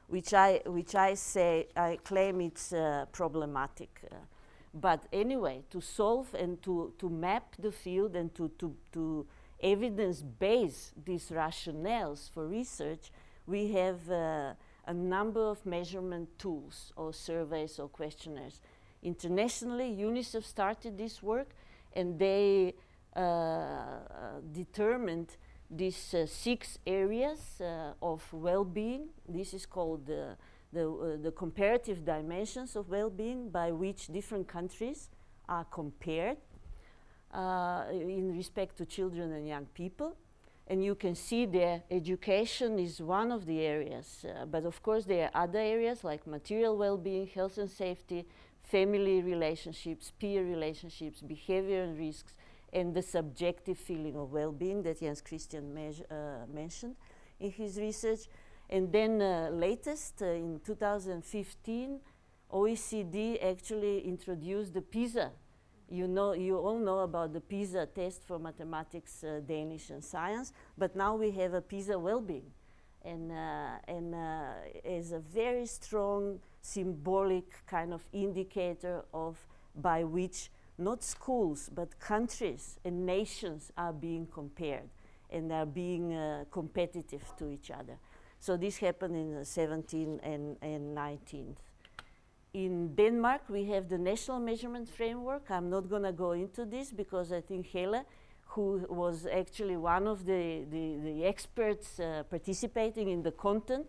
which 0.08 0.34
I, 0.34 0.62
which 0.66 0.96
I 0.96 1.14
say, 1.14 1.68
I 1.76 2.00
claim 2.04 2.42
it's 2.42 2.74
uh, 2.74 3.06
problematic. 3.12 4.02
Uh, 4.10 4.16
but 4.74 5.06
anyway, 5.12 5.64
to 5.70 5.82
solve 5.82 6.34
and 6.34 6.62
to, 6.64 6.94
to 7.00 7.10
map 7.10 7.56
the 7.60 7.72
field 7.72 8.16
and 8.16 8.34
to, 8.36 8.50
to, 8.60 8.76
to 8.94 9.28
evidence 9.62 10.22
base 10.22 10.94
these 11.06 11.30
rationales 11.30 12.32
for 12.32 12.48
research, 12.48 13.12
we 13.46 13.72
have 13.72 14.10
uh, 14.10 14.54
a 14.88 14.94
number 14.94 15.42
of 15.42 15.66
measurement 15.66 16.28
tools 16.40 16.94
or 16.96 17.14
surveys 17.14 17.78
or 17.78 17.90
questionnaires. 17.90 18.62
Internationally, 19.04 19.96
UNICEF 19.96 20.44
started 20.44 20.98
this 20.98 21.22
work 21.22 21.50
and 21.94 22.18
they 22.18 22.74
uh, 23.16 23.20
uh, 23.20 24.02
determined 24.54 25.38
these 25.70 26.14
uh, 26.14 26.26
six 26.26 26.80
areas 26.88 27.62
uh, 27.62 27.92
of 28.02 28.22
well-being. 28.32 29.10
This 29.28 29.54
is 29.54 29.66
called 29.66 30.06
the, 30.06 30.38
the, 30.72 30.90
uh, 30.90 31.18
the 31.22 31.32
comparative 31.32 32.06
dimensions 32.06 32.76
of 32.76 32.90
well-being 32.90 33.50
by 33.50 33.72
which 33.72 34.08
different 34.08 34.48
countries 34.48 35.10
are 35.50 35.66
compared 35.66 36.38
uh, 37.34 37.84
in 37.92 38.36
respect 38.36 38.78
to 38.78 38.86
children 38.86 39.34
and 39.34 39.48
young 39.48 39.66
people. 39.74 40.16
And 40.70 40.84
you 40.84 40.96
can 40.96 41.16
see 41.16 41.46
there 41.46 41.84
education 41.90 42.78
is 42.78 43.02
one 43.02 43.32
of 43.32 43.46
the 43.46 43.62
areas, 43.62 44.26
uh, 44.26 44.46
but 44.46 44.66
of 44.66 44.84
course 44.84 45.06
there 45.06 45.30
are 45.34 45.44
other 45.44 45.60
areas 45.60 46.04
like 46.04 46.28
material 46.28 46.76
well-being, 46.78 47.28
health 47.28 47.58
and 47.58 47.70
safety, 47.70 48.26
family 48.62 49.22
relationships, 49.22 50.12
peer 50.20 50.44
relationships, 50.44 51.22
behavior 51.22 51.84
and 51.84 51.98
risks, 51.98 52.34
and 52.74 52.94
the 52.94 53.02
subjective 53.02 53.78
feeling 53.78 54.18
of 54.18 54.34
well-being 54.34 54.84
that 54.84 55.00
Jens 55.00 55.22
Christian 55.22 55.78
uh, 55.78 56.46
mentioned 56.54 56.96
in 57.40 57.52
his 57.52 57.78
research. 57.78 58.28
And 58.70 58.92
then 58.92 59.22
uh, 59.22 59.50
latest, 59.54 60.22
uh, 60.22 60.26
in 60.26 60.60
2015, 60.66 62.00
OECD 62.52 63.42
actually 63.42 64.02
introduced 64.02 64.74
the 64.74 64.82
PISA. 64.82 65.32
You 65.90 66.08
know, 66.08 66.34
you 66.34 66.58
all 66.58 66.78
know 66.78 67.00
about 67.00 67.32
the 67.32 67.40
PISA 67.40 67.88
test 67.96 68.24
for 68.24 68.38
mathematics, 68.40 69.24
uh, 69.24 69.40
Danish, 69.48 69.90
and 69.90 70.04
science, 70.04 70.52
but 70.78 70.96
now 70.96 71.16
we 71.16 71.32
have 71.32 71.54
a 71.54 71.62
PISA 71.62 71.98
well-being, 71.98 72.52
and 73.06 73.32
uh, 73.32 73.78
and 73.88 74.14
uh, 74.14 74.52
is 74.84 75.14
a 75.14 75.20
very 75.20 75.66
strong 75.66 76.40
symbolic 76.62 77.66
kind 77.66 77.94
of 77.94 78.02
indicator 78.12 79.06
of 79.14 79.38
by 79.76 80.04
which 80.04 80.50
not 80.78 81.04
schools, 81.04 81.70
but 81.74 82.00
countries 82.00 82.80
and 82.84 83.06
nations 83.06 83.72
are 83.78 83.94
being 83.94 84.28
compared 84.28 84.90
and 85.30 85.52
are 85.52 85.66
being 85.66 86.14
uh, 86.14 86.46
competitive 86.52 87.24
to 87.38 87.50
each 87.50 87.72
other. 87.72 87.98
So 88.40 88.58
this 88.58 88.78
happened 88.78 89.16
in 89.16 89.38
uh, 89.38 89.44
17 89.44 90.20
and, 90.24 90.58
and 90.62 90.94
19. 90.94 91.58
In 92.58 92.96
Denmark, 92.96 93.42
we 93.50 93.66
have 93.66 93.88
the 93.88 94.00
national 94.00 94.40
measurement 94.40 94.90
framework. 94.90 95.52
I'm 95.52 95.70
not 95.70 95.88
going 95.88 96.02
to 96.02 96.12
go 96.12 96.32
into 96.32 96.66
this 96.66 96.92
because 96.92 97.32
I 97.32 97.40
think 97.40 97.68
Helle, 97.68 98.04
who 98.48 98.84
was 98.90 99.28
actually 99.28 99.78
one 99.78 100.08
of 100.08 100.26
the, 100.26 100.66
the, 100.72 100.98
the 101.04 101.26
experts 101.26 102.00
uh, 102.00 102.24
participating 102.28 103.10
in 103.10 103.22
the 103.22 103.32
content 103.32 103.86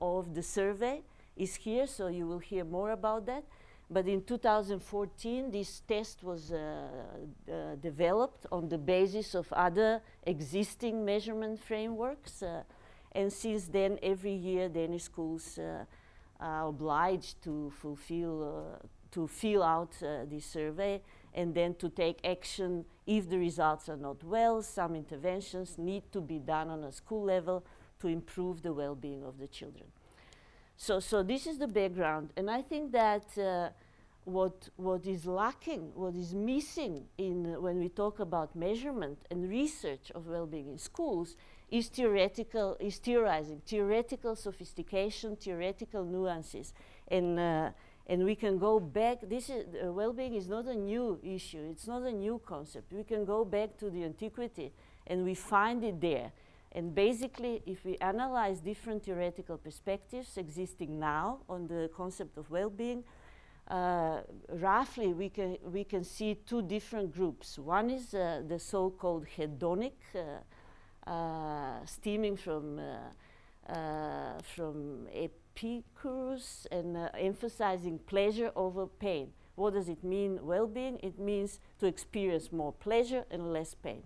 of 0.00 0.32
the 0.32 0.44
survey, 0.44 1.02
is 1.36 1.56
here, 1.56 1.88
so 1.88 2.06
you 2.06 2.28
will 2.28 2.38
hear 2.38 2.64
more 2.64 2.92
about 2.92 3.26
that. 3.26 3.42
But 3.90 4.06
in 4.06 4.22
2014, 4.22 5.50
this 5.50 5.80
test 5.80 6.22
was 6.22 6.52
uh, 6.52 6.86
uh, 7.50 7.74
developed 7.82 8.46
on 8.52 8.68
the 8.68 8.78
basis 8.78 9.34
of 9.34 9.52
other 9.52 10.00
existing 10.22 11.04
measurement 11.04 11.58
frameworks. 11.58 12.44
Uh, 12.44 12.62
and 13.10 13.32
since 13.32 13.64
then, 13.64 13.98
every 14.04 14.34
year, 14.34 14.68
Danish 14.68 15.02
schools 15.02 15.58
uh, 15.58 15.84
obliged 16.40 17.42
to 17.42 17.70
fulfill, 17.70 18.78
uh, 18.82 18.86
to 19.12 19.26
fill 19.26 19.62
out 19.62 19.94
uh, 20.02 20.24
this 20.28 20.46
survey. 20.46 21.00
and 21.34 21.54
then 21.54 21.74
to 21.74 21.88
take 21.88 22.24
action 22.24 22.84
if 23.06 23.28
the 23.28 23.38
results 23.38 23.88
are 23.88 23.96
not 23.96 24.22
well. 24.22 24.62
Some 24.62 24.94
interventions 24.94 25.76
need 25.78 26.04
to 26.12 26.20
be 26.20 26.38
done 26.38 26.70
on 26.70 26.84
a 26.84 26.92
school 26.92 27.24
level 27.24 27.64
to 28.00 28.08
improve 28.08 28.62
the 28.62 28.72
well-being 28.72 29.24
of 29.24 29.38
the 29.38 29.48
children. 29.48 29.86
So, 30.76 31.00
so 31.00 31.22
this 31.22 31.46
is 31.46 31.58
the 31.58 31.68
background, 31.68 32.32
and 32.36 32.50
I 32.50 32.62
think 32.62 32.92
that 32.92 33.38
uh, 33.38 33.70
what 34.24 34.68
what 34.76 35.06
is 35.06 35.24
lacking, 35.26 35.92
what 35.94 36.14
is 36.16 36.34
missing 36.34 37.04
in 37.18 37.54
uh, 37.54 37.60
when 37.60 37.78
we 37.78 37.88
talk 37.88 38.18
about 38.20 38.56
measurement 38.56 39.18
and 39.30 39.48
research 39.48 40.10
of 40.14 40.26
well-being 40.26 40.68
in 40.68 40.78
schools 40.78 41.36
is 41.70 41.88
theoretical, 41.88 42.76
is 42.80 42.98
theorizing, 42.98 43.60
theoretical 43.66 44.36
sophistication, 44.36 45.36
theoretical 45.36 46.04
nuances, 46.04 46.72
and 47.08 47.38
uh, 47.38 47.70
and 48.06 48.24
we 48.24 48.34
can 48.34 48.58
go 48.58 48.78
back. 48.78 49.18
This 49.22 49.48
is 49.48 49.64
uh, 49.74 49.92
well-being 49.92 50.34
is 50.34 50.46
not 50.46 50.66
a 50.66 50.74
new 50.74 51.18
issue. 51.22 51.66
It's 51.70 51.86
not 51.86 52.02
a 52.02 52.12
new 52.12 52.40
concept. 52.44 52.92
We 52.92 53.04
can 53.04 53.24
go 53.24 53.44
back 53.44 53.76
to 53.78 53.90
the 53.90 54.04
antiquity, 54.04 54.72
and 55.06 55.24
we 55.24 55.34
find 55.34 55.82
it 55.84 56.00
there. 56.00 56.32
And 56.72 56.94
basically, 56.94 57.62
if 57.66 57.84
we 57.84 57.96
analyze 57.98 58.60
different 58.60 59.04
theoretical 59.04 59.56
perspectives 59.56 60.36
existing 60.36 60.98
now 60.98 61.38
on 61.48 61.68
the 61.68 61.88
concept 61.96 62.36
of 62.36 62.50
well-being, 62.50 63.04
uh, 63.68 64.20
roughly 64.48 65.14
we 65.14 65.30
can 65.30 65.56
we 65.72 65.84
can 65.84 66.04
see 66.04 66.34
two 66.34 66.62
different 66.62 67.14
groups. 67.14 67.58
One 67.58 67.90
is 67.90 68.12
uh, 68.12 68.42
the 68.46 68.58
so-called 68.58 69.26
hedonic, 69.38 69.92
uh, 70.14 70.18
stemming 71.86 72.36
from 72.36 72.78
uh, 72.78 73.72
uh, 73.72 74.38
from 74.42 75.06
Epicurus 75.14 76.66
and 76.70 76.96
uh, 76.96 77.08
emphasizing 77.18 77.98
pleasure 77.98 78.52
over 78.56 78.86
pain. 78.86 79.32
What 79.56 79.74
does 79.74 79.88
it 79.88 80.02
mean, 80.02 80.38
well 80.42 80.66
being? 80.66 80.98
It 81.02 81.18
means 81.18 81.60
to 81.78 81.86
experience 81.86 82.52
more 82.52 82.72
pleasure 82.72 83.24
and 83.30 83.52
less 83.52 83.74
pain. 83.74 84.02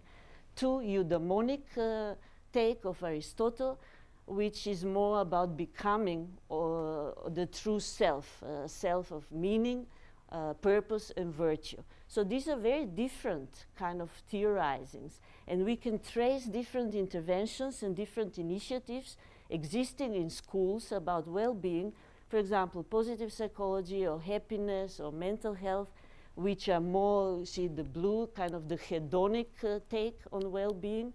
Two, 0.55 0.81
eudaimonic 0.85 1.63
uh, 1.77 2.15
take 2.53 2.85
of 2.85 3.03
Aristotle, 3.03 3.79
which 4.27 4.67
is 4.67 4.85
more 4.85 5.21
about 5.21 5.57
becoming 5.57 6.29
uh, 6.51 7.11
the 7.29 7.49
true 7.51 7.81
self, 7.81 8.43
uh, 8.43 8.69
self 8.69 9.11
of 9.11 9.25
meaning, 9.33 9.87
uh, 10.31 10.53
purpose, 10.55 11.13
and 11.17 11.35
virtue. 11.35 11.83
So 12.11 12.25
these 12.25 12.49
are 12.49 12.57
very 12.57 12.87
different 12.87 13.67
kind 13.77 14.01
of 14.01 14.11
theorizings, 14.33 15.21
and 15.47 15.67
we 15.67 15.77
can 15.77 15.99
trace 15.99 16.47
different 16.47 16.95
interventions 16.95 17.83
and 17.83 17.95
different 17.95 18.39
initiatives 18.39 19.19
existing 19.51 20.15
in 20.15 20.31
schools 20.31 20.91
about 20.91 21.29
well-being, 21.29 21.93
for 22.29 22.39
example, 22.39 22.83
positive 22.83 23.31
psychology 23.31 24.07
or 24.07 24.21
happiness 24.21 25.01
or 25.01 25.13
mental 25.13 25.53
health, 25.53 25.91
which 26.35 26.71
are 26.71 26.81
more, 26.81 27.45
see 27.45 27.69
the 27.69 27.85
blue, 27.85 28.27
kind 28.35 28.55
of 28.55 28.69
the 28.69 28.77
hedonic 28.77 29.49
uh, 29.63 29.79
take 29.91 30.19
on 30.33 30.51
well-being, 30.51 31.13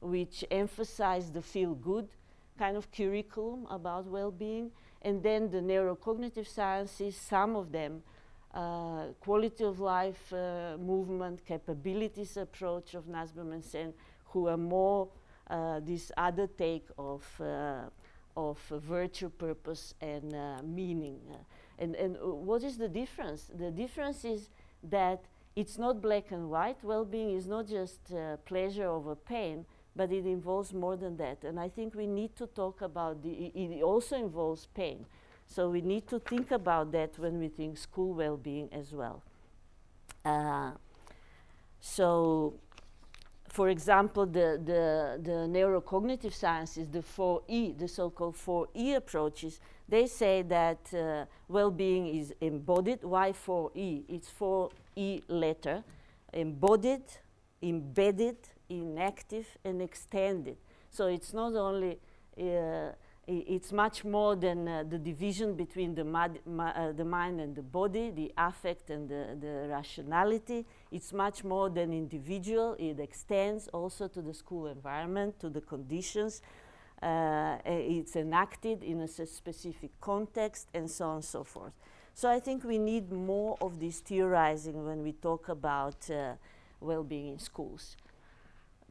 which 0.00 0.44
emphasize 0.50 1.30
the 1.30 1.42
feel-good 1.42 2.08
kind 2.58 2.76
of 2.76 2.92
curriculum 2.92 3.66
about 3.70 4.04
well-being. 4.06 4.70
And 5.00 5.22
then 5.22 5.50
the 5.50 5.60
neurocognitive 5.60 6.48
sciences, 6.48 7.16
some 7.16 7.56
of 7.56 7.72
them, 7.72 8.02
uh, 8.54 9.06
quality 9.20 9.64
of 9.64 9.80
life 9.80 10.32
uh, 10.32 10.76
movement, 10.78 11.44
capabilities 11.44 12.36
approach 12.36 12.94
of 12.94 13.08
Nussbaum 13.08 13.52
and 13.52 13.64
Sen, 13.64 13.92
who 14.26 14.48
are 14.48 14.56
more 14.56 15.08
uh, 15.50 15.80
this 15.80 16.10
other 16.16 16.46
take 16.46 16.86
of, 16.96 17.24
uh, 17.40 17.82
of 18.36 18.58
virtue, 18.70 19.28
purpose, 19.28 19.94
and 20.00 20.34
uh, 20.34 20.62
meaning. 20.62 21.20
and 21.78 21.94
and 21.96 22.16
what 22.20 22.62
is 22.62 22.78
the 22.78 22.88
difference? 22.88 23.50
The 23.52 23.70
difference 23.70 24.24
is 24.24 24.48
that 24.82 25.24
it's 25.56 25.78
not 25.78 26.00
black 26.00 26.30
and 26.30 26.50
white. 26.50 26.82
Well-being 26.82 27.30
is 27.36 27.46
not 27.46 27.66
just 27.68 28.12
pleasure 28.44 28.86
over 28.88 29.14
pain, 29.14 29.66
but 29.96 30.10
it 30.12 30.26
involves 30.26 30.72
more 30.72 30.96
than 30.96 31.16
that. 31.18 31.44
And 31.44 31.58
I 31.60 31.68
think 31.68 31.94
we 31.94 32.06
need 32.06 32.34
to 32.36 32.46
talk 32.46 32.82
about 32.82 33.22
the, 33.22 33.52
it 33.54 33.82
also 33.82 34.16
involves 34.16 34.66
pain. 34.74 35.06
So 35.54 35.70
we 35.70 35.82
need 35.82 36.08
to 36.08 36.18
think 36.18 36.50
about 36.50 36.90
that 36.92 37.16
when 37.16 37.38
we 37.38 37.46
think 37.46 37.78
school 37.78 38.12
well-being 38.12 38.68
as 38.72 38.92
well. 38.92 39.22
Uh, 40.24 40.72
so 41.80 42.54
for 43.50 43.68
example, 43.68 44.26
the, 44.26 44.60
the, 44.64 45.20
the 45.22 45.46
neurocognitive 45.56 46.34
sciences, 46.34 46.88
the 46.88 47.02
4E, 47.02 47.78
the 47.78 47.86
so-called 47.86 48.34
4E 48.34 48.96
approaches, 48.96 49.60
they 49.88 50.08
say 50.08 50.42
that 50.42 50.92
uh, 50.92 51.26
well-being 51.46 52.08
is 52.08 52.34
embodied. 52.40 53.04
Why 53.04 53.30
4E? 53.30 54.06
It's 54.08 54.28
4E 54.28 55.22
letter, 55.28 55.84
embodied, 56.32 57.04
embedded, 57.62 58.38
inactive, 58.68 59.46
and 59.64 59.80
extended. 59.80 60.56
So 60.90 61.06
it's 61.06 61.32
not 61.32 61.54
only 61.54 62.00
uh, 62.36 62.90
it's 63.26 63.72
much 63.72 64.04
more 64.04 64.36
than 64.36 64.68
uh, 64.68 64.84
the 64.88 64.98
division 64.98 65.54
between 65.54 65.94
the, 65.94 66.02
uh, 66.02 66.92
the, 66.92 67.04
mind 67.04 67.40
and 67.40 67.54
the 67.54 67.62
body, 67.62 68.10
the 68.10 68.32
affect 68.36 68.90
and 68.90 69.08
the, 69.08 69.36
the, 69.40 69.66
rationality. 69.68 70.66
It's 70.90 71.12
much 71.12 71.42
more 71.42 71.70
than 71.70 71.92
individual. 71.92 72.76
It 72.78 73.00
extends 73.00 73.68
also 73.68 74.08
to 74.08 74.20
the 74.20 74.34
school 74.34 74.66
environment, 74.66 75.40
to 75.40 75.48
the 75.48 75.62
conditions. 75.62 76.42
Uh, 77.02 77.56
it's 77.64 78.16
enacted 78.16 78.82
in 78.82 79.00
a 79.00 79.08
specific 79.08 79.90
context, 80.00 80.68
and 80.74 80.90
so 80.90 81.06
on 81.06 81.14
and 81.16 81.24
so 81.24 81.44
forth. 81.44 81.72
So 82.14 82.30
I 82.30 82.40
think 82.40 82.62
we 82.64 82.78
need 82.78 83.10
more 83.10 83.56
of 83.60 83.80
this 83.80 84.00
theorizing 84.00 84.86
when 84.86 85.02
we 85.02 85.12
talk 85.12 85.48
about 85.48 86.10
uh, 86.10 86.34
well-being 86.80 87.28
in 87.28 87.38
schools. 87.38 87.96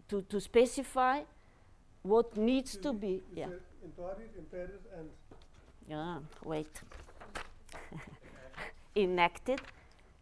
To, 0.09 0.21
to 0.23 0.41
specify 0.41 1.21
what 2.01 2.35
needs 2.35 2.75
to 2.77 2.93
be, 2.93 3.21
yeah 3.33 3.47
embodied, 3.83 4.29
embedded, 4.37 4.81
and 4.97 5.09
yeah, 5.87 6.19
wait. 6.43 6.81
Enacted, 8.95 9.59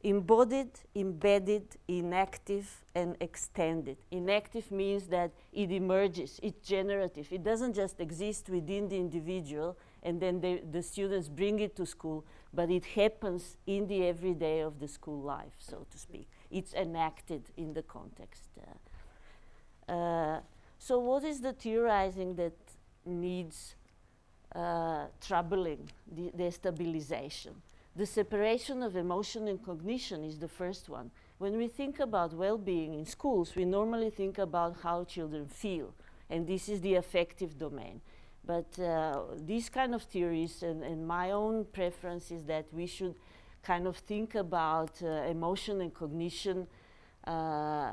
embodied, 0.03 0.71
embedded, 0.95 1.67
inactive, 1.87 2.83
and 2.95 3.15
extended. 3.19 3.97
Inactive 4.09 4.71
means 4.71 5.07
that 5.07 5.31
it 5.53 5.71
emerges, 5.71 6.39
it's 6.41 6.67
generative. 6.67 7.27
It 7.31 7.43
doesn't 7.43 7.73
just 7.73 7.99
exist 7.99 8.49
within 8.49 8.87
the 8.89 8.97
individual 8.97 9.77
and 10.03 10.19
then 10.19 10.41
they, 10.41 10.61
the 10.71 10.81
students 10.81 11.29
bring 11.29 11.59
it 11.59 11.75
to 11.75 11.85
school, 11.85 12.25
but 12.53 12.69
it 12.71 12.85
happens 12.85 13.57
in 13.67 13.87
the 13.87 14.07
everyday 14.07 14.61
of 14.61 14.79
the 14.79 14.87
school 14.87 15.21
life, 15.21 15.53
so 15.59 15.85
to 15.91 15.97
speak. 15.97 16.27
It's 16.49 16.73
enacted 16.73 17.43
in 17.55 17.73
the 17.73 17.83
context. 17.83 18.49
Uh, 19.87 19.91
uh, 19.91 20.39
so, 20.79 20.97
what 20.97 21.23
is 21.23 21.41
the 21.41 21.53
theorizing 21.53 22.35
that 22.35 22.53
needs 23.05 23.75
uh, 24.55 25.05
troubling 25.25 25.89
the, 26.11 26.31
the 26.35 26.51
stabilization. 26.51 27.53
The 27.95 28.05
separation 28.05 28.83
of 28.83 28.95
emotion 28.95 29.47
and 29.47 29.63
cognition 29.63 30.23
is 30.23 30.39
the 30.39 30.47
first 30.47 30.87
one. 30.87 31.11
When 31.39 31.57
we 31.57 31.67
think 31.67 31.99
about 31.99 32.33
well 32.33 32.57
being 32.57 32.93
in 32.93 33.05
schools, 33.05 33.55
we 33.55 33.65
normally 33.65 34.09
think 34.09 34.37
about 34.37 34.77
how 34.81 35.03
children 35.03 35.47
feel, 35.47 35.93
and 36.29 36.47
this 36.47 36.69
is 36.69 36.81
the 36.81 36.95
affective 36.95 37.57
domain. 37.57 38.01
But 38.45 38.79
uh, 38.79 39.21
these 39.37 39.69
kind 39.69 39.93
of 39.93 40.03
theories, 40.03 40.63
and, 40.63 40.83
and, 40.83 41.07
my 41.07 41.31
own 41.31 41.65
preference 41.65 42.31
is 42.31 42.43
that 42.45 42.65
we 42.73 42.87
should 42.87 43.15
kind 43.61 43.85
of 43.85 43.97
think 43.97 44.35
about 44.35 45.01
uh, 45.03 45.07
emotion 45.29 45.81
and 45.81 45.93
cognition 45.93 46.67
uh, 47.25 47.91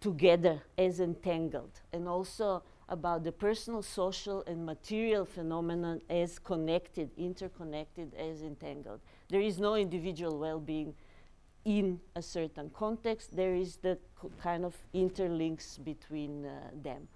together 0.00 0.62
as 0.76 1.00
entangled, 1.00 1.80
and 1.92 2.08
also 2.08 2.62
about 2.88 3.24
the 3.24 3.32
personal, 3.32 3.82
social, 3.82 4.42
and 4.46 4.64
material 4.64 5.24
phenomenon 5.24 6.00
as 6.10 6.38
connected, 6.38 7.10
interconnected, 7.16 8.14
as 8.14 8.42
entangled. 8.42 9.00
There 9.28 9.40
is 9.40 9.58
no 9.58 9.74
individual 9.74 10.38
well 10.38 10.60
being 10.60 10.94
in 11.64 12.00
a 12.14 12.22
certain 12.22 12.70
context, 12.70 13.34
there 13.34 13.54
is 13.54 13.76
the 13.76 13.98
kind 14.42 14.64
of 14.64 14.76
interlinks 14.94 15.82
between 15.82 16.44
uh, 16.44 16.70
them. 16.82 17.08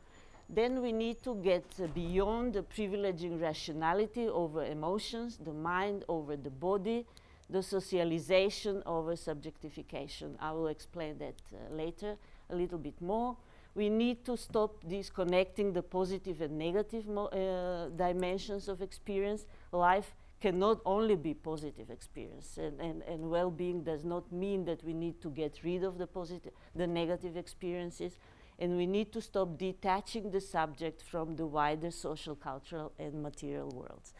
Then 0.48 0.81
we 0.81 0.92
need 0.92 1.22
to 1.24 1.35
get 1.35 1.64
uh, 1.83 1.87
beyond 1.88 2.54
the 2.54 2.62
privileging 2.62 3.40
rationality 3.40 4.26
over 4.28 4.64
emotions, 4.64 5.38
the 5.45 5.53
mind 5.53 6.05
over 6.09 6.36
the 6.36 6.51
body, 6.51 7.05
the 7.51 7.62
socialization 7.62 8.82
over 8.86 9.12
subjectification. 9.12 10.36
I 10.40 10.53
will 10.53 10.68
explain 10.68 11.18
that 11.18 11.34
uh, 11.53 11.74
later 11.74 12.16
a 12.49 12.57
little 12.57 12.78
bit 12.78 13.01
more 13.03 13.36
we 13.79 13.89
need 13.89 14.24
to 14.24 14.37
stop 14.37 14.72
disconnecting 14.89 15.72
the 15.72 15.83
positive 15.83 16.41
and 16.41 16.59
negative 16.59 17.05
uh, 17.16 17.89
dimensions 18.05 18.68
of 18.68 18.83
experience. 18.83 19.47
Life 19.70 20.16
cannot 20.41 20.81
only 20.85 21.14
be 21.14 21.33
positive 21.35 21.89
experience, 21.91 22.59
and, 22.59 22.81
and, 22.81 23.03
and 23.03 23.31
well-being 23.31 23.85
does 23.85 24.05
not 24.05 24.24
mean 24.33 24.64
that 24.64 24.83
we 24.83 24.93
need 24.93 25.20
to 25.20 25.31
get 25.31 25.61
rid 25.62 25.85
of 25.85 25.97
the 25.97 26.07
positive, 26.07 26.53
the 26.74 26.87
negative 26.87 27.37
experiences, 27.37 28.12
and 28.59 28.76
we 28.76 28.87
need 28.87 29.12
to 29.12 29.20
stop 29.20 29.57
detaching 29.57 30.31
the 30.31 30.41
subject 30.41 31.03
from 31.03 31.37
the 31.37 31.47
wider 31.47 31.93
social, 31.93 32.35
cultural, 32.35 32.93
and 32.99 33.22
material 33.22 33.68
worlds. 33.68 34.12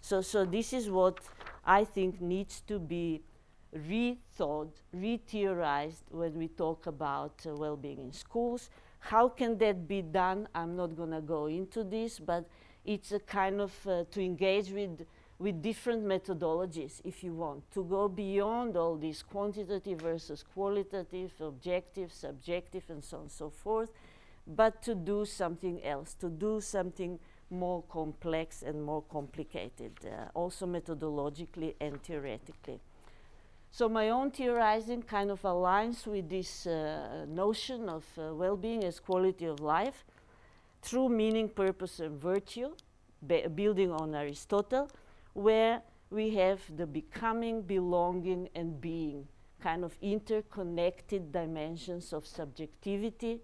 So, 0.00 0.22
so 0.22 0.46
this 0.46 0.72
is 0.72 0.88
what 0.88 1.20
I 1.64 1.84
think 1.84 2.20
needs 2.20 2.62
to 2.62 2.78
be 2.78 3.22
rethought, 3.74 4.72
re-theorized 4.92 6.04
when 6.10 6.34
we 6.34 6.48
talk 6.48 6.86
about 6.86 7.34
uh, 7.46 7.54
well-being 7.54 7.98
in 7.98 8.12
schools. 8.12 8.70
How 9.02 9.28
can 9.28 9.58
that 9.58 9.88
be 9.88 10.00
done? 10.00 10.48
I'm 10.54 10.76
not 10.76 10.96
going 10.96 11.10
to 11.10 11.20
go 11.20 11.46
into 11.46 11.82
this, 11.82 12.20
but 12.20 12.48
it's 12.84 13.10
a 13.10 13.18
kind 13.18 13.60
of 13.60 13.72
uh, 13.86 14.04
to 14.12 14.20
engage 14.22 14.70
with 14.70 15.04
with 15.40 15.60
different 15.60 16.04
methodologies, 16.04 17.00
if 17.04 17.24
you 17.24 17.32
want, 17.34 17.68
to 17.72 17.82
go 17.82 18.08
beyond 18.08 18.76
all 18.76 18.96
these 18.96 19.24
quantitative 19.24 20.00
versus 20.00 20.44
qualitative, 20.54 21.32
objective, 21.40 22.12
subjective, 22.12 22.84
and 22.88 23.02
so 23.02 23.16
on 23.16 23.22
and 23.24 23.30
so 23.32 23.50
forth, 23.50 23.90
but 24.46 24.80
to 24.82 24.94
do 24.94 25.24
something 25.24 25.82
else, 25.82 26.14
to 26.14 26.30
do 26.30 26.60
something 26.60 27.18
more 27.50 27.82
complex 27.90 28.62
and 28.62 28.84
more 28.84 29.02
complicated, 29.02 29.92
uh, 30.06 30.28
also 30.32 30.64
methodologically 30.64 31.74
and 31.80 32.00
theoretically. 32.04 32.78
So 33.74 33.88
my 33.88 34.10
own 34.10 34.30
theorizing 34.30 35.02
kind 35.02 35.30
of 35.30 35.40
aligns 35.42 36.06
with 36.06 36.28
this 36.28 36.66
uh, 36.66 37.24
notion 37.26 37.88
of 37.88 38.04
uh, 38.18 38.34
well-being 38.34 38.84
as 38.84 39.00
quality 39.00 39.46
of 39.46 39.60
life 39.60 40.04
through 40.82 41.08
meaning, 41.08 41.48
purpose, 41.48 41.98
and 41.98 42.20
virtue, 42.20 42.74
building 43.54 43.90
on 43.90 44.14
Aristotle, 44.14 44.90
where 45.32 45.80
we 46.10 46.34
have 46.34 46.60
the 46.76 46.86
becoming, 46.86 47.62
belonging, 47.62 48.50
and 48.54 48.78
being, 48.78 49.26
kind 49.62 49.84
of 49.84 49.96
interconnected 50.02 51.32
dimensions 51.32 52.12
of 52.12 52.26
subjectivity, 52.26 53.40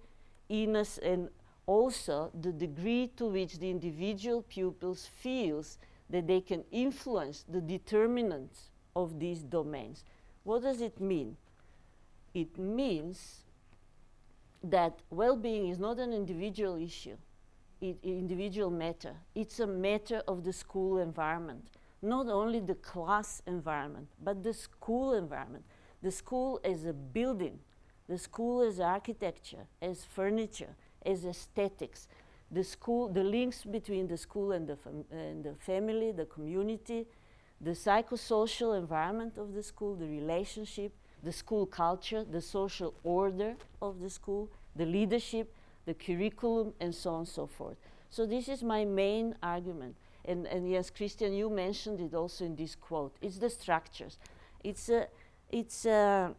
inness, 0.51 0.99
and 0.99 1.31
also 1.65 2.31
the 2.39 2.53
degree 2.53 3.11
to 3.17 3.29
which 3.29 3.59
the 3.61 3.71
individual 3.71 4.43
pupils 4.43 5.07
feels 5.07 5.79
that 6.11 6.27
they 6.27 6.43
can 6.43 6.65
influence 6.71 7.47
the 7.49 7.63
determinants 7.63 8.69
of 8.95 9.19
these 9.19 9.43
domains. 9.43 10.05
What 10.49 10.63
does 10.63 10.81
it 10.81 10.99
mean? 10.99 11.37
It 12.33 12.57
means 12.57 13.45
that 14.65 15.01
well-being 15.11 15.69
is 15.69 15.79
not 15.79 15.99
an 15.99 16.15
individual 16.15 16.77
issue, 16.77 17.19
it, 17.83 17.99
individual 18.03 18.71
matter. 18.71 19.15
It's 19.35 19.61
a 19.61 19.67
matter 19.67 20.23
of 20.27 20.45
the 20.45 20.55
school 20.55 21.01
environment, 21.01 21.69
not 22.01 22.29
only 22.29 22.61
the 22.61 22.77
class 22.77 23.43
environment, 23.47 24.09
but 24.25 24.43
the 24.43 24.55
school 24.55 25.13
environment. 25.13 25.67
The 26.01 26.11
school 26.11 26.61
as 26.65 26.87
a 26.87 26.95
building, 26.95 27.59
the 28.09 28.17
school 28.17 28.63
as 28.63 28.81
architecture, 28.81 29.67
as 29.83 30.07
furniture, 30.07 30.75
as 31.05 31.27
aesthetics. 31.27 32.09
The 32.51 32.65
school, 32.65 33.11
the 33.11 33.23
links 33.23 33.65
between 33.65 34.09
the 34.09 34.17
school 34.17 34.53
and 34.53 34.67
the, 34.67 34.79
and 35.11 35.45
the 35.45 35.57
family, 35.57 36.11
the 36.11 36.25
community, 36.25 37.07
the 37.61 37.73
psychosocial 37.73 38.79
environment 38.79 39.37
of 39.39 39.55
the 39.55 39.63
school, 39.63 39.97
the 39.97 40.07
relationship, 40.07 40.93
the 41.23 41.33
school 41.33 41.67
culture, 41.67 42.25
the 42.25 42.41
social 42.41 42.95
order 43.03 43.57
of 43.83 44.01
the 44.01 44.11
school, 44.11 44.49
the 44.77 44.87
leadership, 44.87 45.53
the 45.85 45.95
curriculum, 45.95 46.73
and 46.81 46.95
so 46.95 47.11
on 47.11 47.19
and 47.21 47.29
so 47.29 47.47
forth. 47.47 47.77
So 48.11 48.27
this 48.27 48.49
is 48.49 48.63
my 48.63 48.85
main 48.85 49.35
argument. 49.43 49.97
And, 50.25 50.47
and 50.47 50.71
yes, 50.71 50.91
Christian, 50.91 51.33
you 51.33 51.51
mentioned 51.51 52.01
it 52.01 52.15
also 52.15 52.45
in 52.45 52.55
this 52.55 52.75
quote. 52.75 53.17
It's 53.21 53.39
the 53.39 53.51
structures. 53.51 54.19
It's, 54.63 54.89
a, 54.89 55.09
it's, 55.51 55.87
a, 55.87 56.35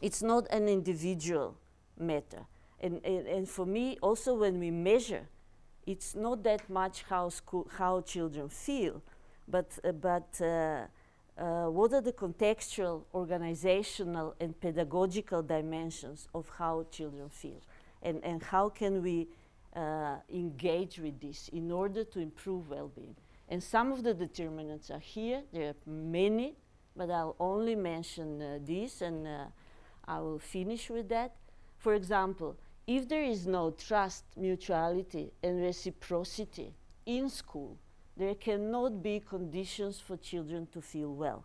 it's 0.00 0.22
not 0.22 0.46
an 0.50 0.68
individual 0.68 1.56
matter. 1.98 2.46
And, 2.80 3.00
and, 3.04 3.26
and 3.26 3.48
for 3.48 3.64
me, 3.64 3.96
also 4.02 4.34
when 4.34 4.58
we 4.58 4.70
measure, 4.70 5.26
it's 5.86 6.14
not 6.14 6.42
that 6.42 6.68
much 6.68 7.04
how, 7.08 7.28
school, 7.28 7.68
how 7.78 8.00
children 8.00 8.48
feel, 8.48 9.02
but, 9.48 9.78
uh, 9.84 9.92
but 9.92 10.40
uh, 10.40 10.86
uh, 11.38 11.70
what 11.70 11.92
are 11.92 12.00
the 12.00 12.12
contextual, 12.12 13.04
organizational, 13.14 14.34
and 14.40 14.58
pedagogical 14.60 15.42
dimensions 15.42 16.28
of 16.34 16.50
how 16.58 16.86
children 16.90 17.28
feel? 17.28 17.60
And, 18.02 18.22
and 18.24 18.42
how 18.42 18.68
can 18.68 19.02
we 19.02 19.28
engage 20.32 20.98
with 20.98 21.20
this 21.20 21.48
in 21.48 21.70
order 21.70 22.02
to 22.02 22.18
improve 22.18 22.70
well-being? 22.70 23.14
And 23.48 23.62
some 23.62 23.92
of 23.92 24.02
the 24.02 24.14
determinants 24.14 24.90
are 24.90 24.98
here. 24.98 25.42
There 25.52 25.68
are 25.68 25.74
many, 25.86 26.56
but 26.96 27.10
I'll 27.10 27.36
only 27.38 27.74
mention 27.74 28.42
uh, 28.42 28.58
these, 28.64 29.02
and 29.02 29.26
uh, 29.26 29.44
I 30.06 30.18
will 30.20 30.38
finish 30.38 30.90
with 30.90 31.08
that. 31.10 31.36
For 31.78 31.94
example, 31.94 32.56
if 32.86 33.08
there 33.08 33.22
is 33.22 33.46
no 33.46 33.70
trust, 33.70 34.24
mutuality, 34.36 35.32
and 35.42 35.60
reciprocity 35.60 36.74
in 37.04 37.28
school, 37.28 37.76
there 38.16 38.34
cannot 38.34 39.02
be 39.02 39.20
conditions 39.20 40.00
for 40.00 40.16
children 40.16 40.66
to 40.72 40.80
feel 40.80 41.12
well. 41.14 41.44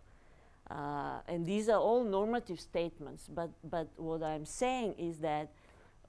Uh, 0.69 1.19
and 1.27 1.45
these 1.45 1.67
are 1.67 1.79
all 1.79 2.03
normative 2.03 2.59
statements, 2.59 3.27
but, 3.27 3.49
but 3.63 3.87
what 3.97 4.23
I'm 4.23 4.45
saying 4.45 4.95
is 4.97 5.17
that 5.17 5.49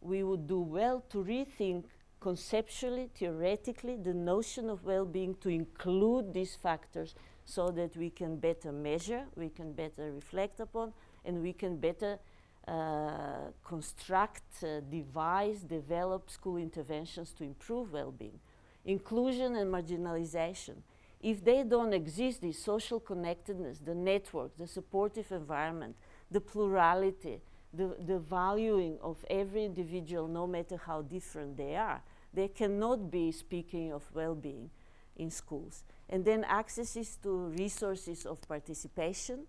we 0.00 0.22
would 0.22 0.46
do 0.46 0.60
well 0.60 1.02
to 1.10 1.18
rethink 1.24 1.84
conceptually, 2.20 3.10
theoretically, 3.16 3.96
the 3.96 4.14
notion 4.14 4.70
of 4.70 4.84
well-being 4.84 5.34
to 5.40 5.48
include 5.48 6.32
these 6.32 6.54
factors 6.54 7.16
so 7.44 7.70
that 7.72 7.96
we 7.96 8.08
can 8.08 8.36
better 8.36 8.70
measure, 8.70 9.24
we 9.34 9.48
can 9.48 9.72
better 9.72 10.12
reflect 10.12 10.60
upon, 10.60 10.92
and 11.24 11.42
we 11.42 11.52
can 11.52 11.76
better 11.76 12.20
uh, 12.68 13.50
construct, 13.64 14.62
uh, 14.62 14.78
devise, 14.88 15.62
develop 15.62 16.30
school 16.30 16.56
interventions 16.56 17.32
to 17.32 17.42
improve 17.42 17.92
well-being 17.92 18.38
inclusion 18.84 19.56
and 19.56 19.72
marginalization. 19.72 20.76
If 21.20 21.44
they 21.44 21.62
don't 21.62 21.92
exist, 21.92 22.40
the 22.40 22.52
social 22.52 22.98
connectedness, 22.98 23.78
the 23.78 23.94
network, 23.94 24.56
the 24.58 24.66
supportive 24.66 25.30
environment, 25.30 25.94
the 26.30 26.40
plurality, 26.40 27.40
the, 27.72 27.96
the 28.06 28.18
valuing 28.18 28.98
of 29.00 29.24
every 29.30 29.64
individual, 29.64 30.26
no 30.26 30.46
matter 30.46 30.76
how 30.76 31.02
different 31.02 31.56
they 31.56 31.76
are, 31.76 32.02
they 32.34 32.48
cannot 32.48 33.10
be 33.10 33.30
speaking 33.30 33.92
of 33.92 34.02
well-being 34.12 34.70
in 35.16 35.30
schools. 35.30 35.84
And 36.08 36.24
then 36.24 36.44
access 36.44 37.16
to 37.22 37.30
resources 37.30 38.26
of 38.26 38.40
participation. 38.48 39.46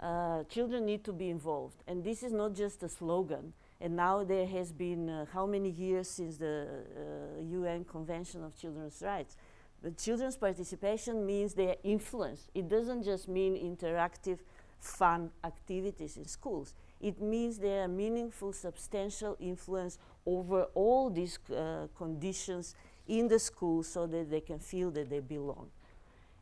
Uh, 0.00 0.44
children 0.44 0.86
need 0.86 1.04
to 1.04 1.12
be 1.12 1.28
involved. 1.28 1.82
And 1.86 2.02
this 2.02 2.22
is 2.22 2.32
not 2.32 2.54
just 2.54 2.82
a 2.82 2.88
slogan. 2.88 3.52
And 3.80 3.96
now 3.96 4.24
there 4.24 4.46
has 4.46 4.72
been 4.72 5.08
uh, 5.08 5.24
how 5.32 5.46
many 5.46 5.70
years 5.70 6.08
since 6.08 6.36
the 6.36 6.66
uh, 6.68 7.42
UN 7.42 7.84
Convention 7.84 8.44
of 8.44 8.54
Children's 8.54 9.02
Rights? 9.02 9.36
But 9.82 9.96
children's 9.96 10.36
participation 10.36 11.24
means 11.24 11.54
their 11.54 11.76
influence. 11.82 12.50
It 12.54 12.68
doesn't 12.68 13.02
just 13.02 13.28
mean 13.28 13.54
interactive, 13.56 14.40
fun 14.78 15.30
activities 15.42 16.18
in 16.18 16.26
schools. 16.26 16.74
It 17.00 17.22
means 17.22 17.58
their 17.58 17.88
meaningful, 17.88 18.52
substantial 18.52 19.36
influence 19.40 19.98
over 20.26 20.64
all 20.74 21.08
these 21.08 21.38
uh, 21.50 21.86
conditions 21.96 22.74
in 23.08 23.28
the 23.28 23.38
school 23.38 23.82
so 23.82 24.06
that 24.06 24.30
they 24.30 24.40
can 24.42 24.58
feel 24.58 24.90
that 24.90 25.08
they 25.08 25.20
belong. 25.20 25.68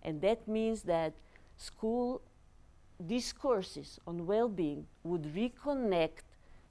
And 0.03 0.21
that 0.23 0.49
means 0.49 0.83
that 0.83 1.15
school 1.57 2.21
discourses 3.07 4.01
on 4.07 4.27
well-being 4.27 4.87
would 5.05 5.23
reconnect 5.23 6.23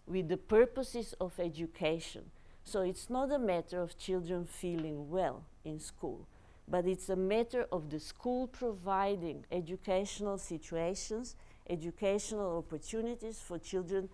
with 0.07 0.29
the 0.29 0.37
purposes 0.37 1.13
of 1.19 1.39
education. 1.39 2.31
So 2.63 2.81
it's 2.81 3.09
not 3.09 3.31
a 3.31 3.39
matter 3.39 3.81
of 3.81 3.97
children 3.97 4.45
feeling 4.45 5.09
well 5.09 5.43
in 5.63 5.79
school, 5.79 6.27
but 6.67 6.85
it's 6.85 7.09
a 7.09 7.15
matter 7.15 7.65
of 7.71 7.89
the 7.89 7.99
school 7.99 8.47
providing 8.47 9.45
educational 9.51 10.37
situations, 10.37 11.35
educational 11.69 12.57
opportunities 12.57 13.39
for 13.39 13.59
children 13.59 14.09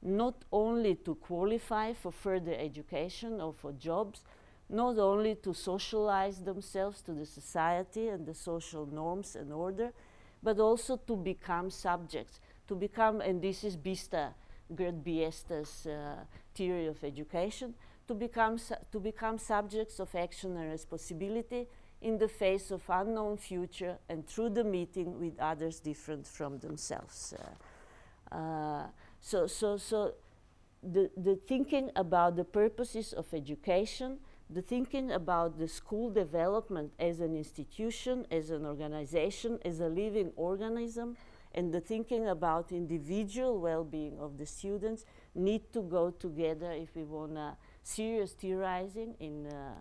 not 0.00 0.44
only 0.52 0.94
to 0.94 1.14
qualify 1.16 1.92
for 1.92 2.12
further 2.12 2.54
education 2.54 3.40
or 3.40 3.52
for 3.52 3.72
jobs, 3.72 4.22
not 4.70 4.98
only 4.98 5.34
to 5.34 5.52
socialize 5.52 6.40
themselves 6.40 7.00
to 7.00 7.12
the 7.12 7.26
society 7.26 8.08
and 8.08 8.26
the 8.26 8.34
social 8.34 8.86
norms 8.86 9.34
and 9.34 9.52
order, 9.52 9.92
but 10.42 10.60
also 10.60 10.96
to 10.96 11.16
become 11.16 11.68
subjects, 11.70 12.38
to 12.68 12.74
become, 12.74 13.20
and 13.20 13.42
this 13.42 13.64
is 13.64 13.76
Bista 13.76 14.34
Gerd 14.74 15.04
Biesta's 15.04 15.86
uh, 15.86 16.24
theory 16.54 16.86
of 16.86 17.02
education, 17.04 17.74
to 18.06 18.14
become, 18.14 18.58
to 18.92 19.00
become 19.00 19.38
subjects 19.38 20.00
of 20.00 20.14
action 20.14 20.56
and 20.56 20.70
responsibility 20.70 21.68
in 22.00 22.18
the 22.18 22.28
face 22.28 22.70
of 22.70 22.82
unknown 22.88 23.36
future 23.36 23.98
and 24.08 24.26
through 24.26 24.50
the 24.50 24.64
meeting 24.64 25.18
with 25.18 25.38
others 25.40 25.80
different 25.80 26.26
from 26.26 26.58
themselves. 26.58 27.34
Uh, 27.34 28.34
uh, 28.34 28.86
so, 29.20 29.46
so, 29.46 29.76
so 29.76 30.14
the, 30.82 31.10
the 31.16 31.36
thinking 31.36 31.90
about 31.96 32.36
the 32.36 32.44
purposes 32.44 33.12
of 33.12 33.26
education, 33.34 34.18
the 34.48 34.62
thinking 34.62 35.10
about 35.10 35.58
the 35.58 35.68
school 35.68 36.10
development 36.10 36.92
as 36.98 37.20
an 37.20 37.36
institution, 37.36 38.26
as 38.30 38.50
an 38.50 38.64
organization, 38.64 39.58
as 39.64 39.80
a 39.80 39.88
living 39.88 40.32
organism, 40.36 41.16
and 41.58 41.72
the 41.74 41.80
thinking 41.80 42.28
about 42.28 42.70
individual 42.70 43.58
well-being 43.60 44.16
of 44.20 44.38
the 44.38 44.46
students 44.46 45.04
need 45.34 45.72
to 45.72 45.82
go 45.82 46.10
together 46.10 46.70
if 46.70 46.94
we 46.94 47.02
want 47.02 47.36
a 47.36 47.56
serious 47.82 48.32
theorizing 48.32 49.16
in 49.18 49.46
uh, 49.46 49.74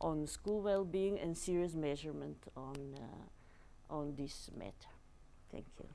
on 0.00 0.26
school 0.26 0.60
well-being 0.60 1.18
and 1.18 1.36
serious 1.36 1.74
measurement 1.74 2.36
on 2.56 2.76
uh, 2.96 3.94
on 3.96 4.14
this 4.16 4.50
matter. 4.56 4.92
Thank 5.50 5.66
you. 5.78 5.88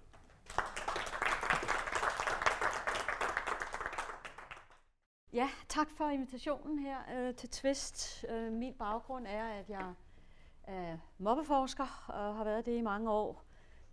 Ja, 5.34 5.50
tak 5.68 5.90
for 5.90 6.10
invitationen 6.10 6.80
her 6.80 6.98
øh, 7.18 7.36
til 7.36 7.50
Twist. 7.50 8.26
Øh, 8.30 8.52
min 8.52 8.74
baggrund 8.74 9.28
er, 9.28 9.48
at 9.48 9.70
jeg 9.70 9.94
er 10.64 10.98
mobbeforsker 11.18 12.06
og 12.08 12.36
har 12.36 12.44
været 12.44 12.66
det 12.66 12.78
i 12.78 12.82
mange 12.82 13.12
år. 13.12 13.49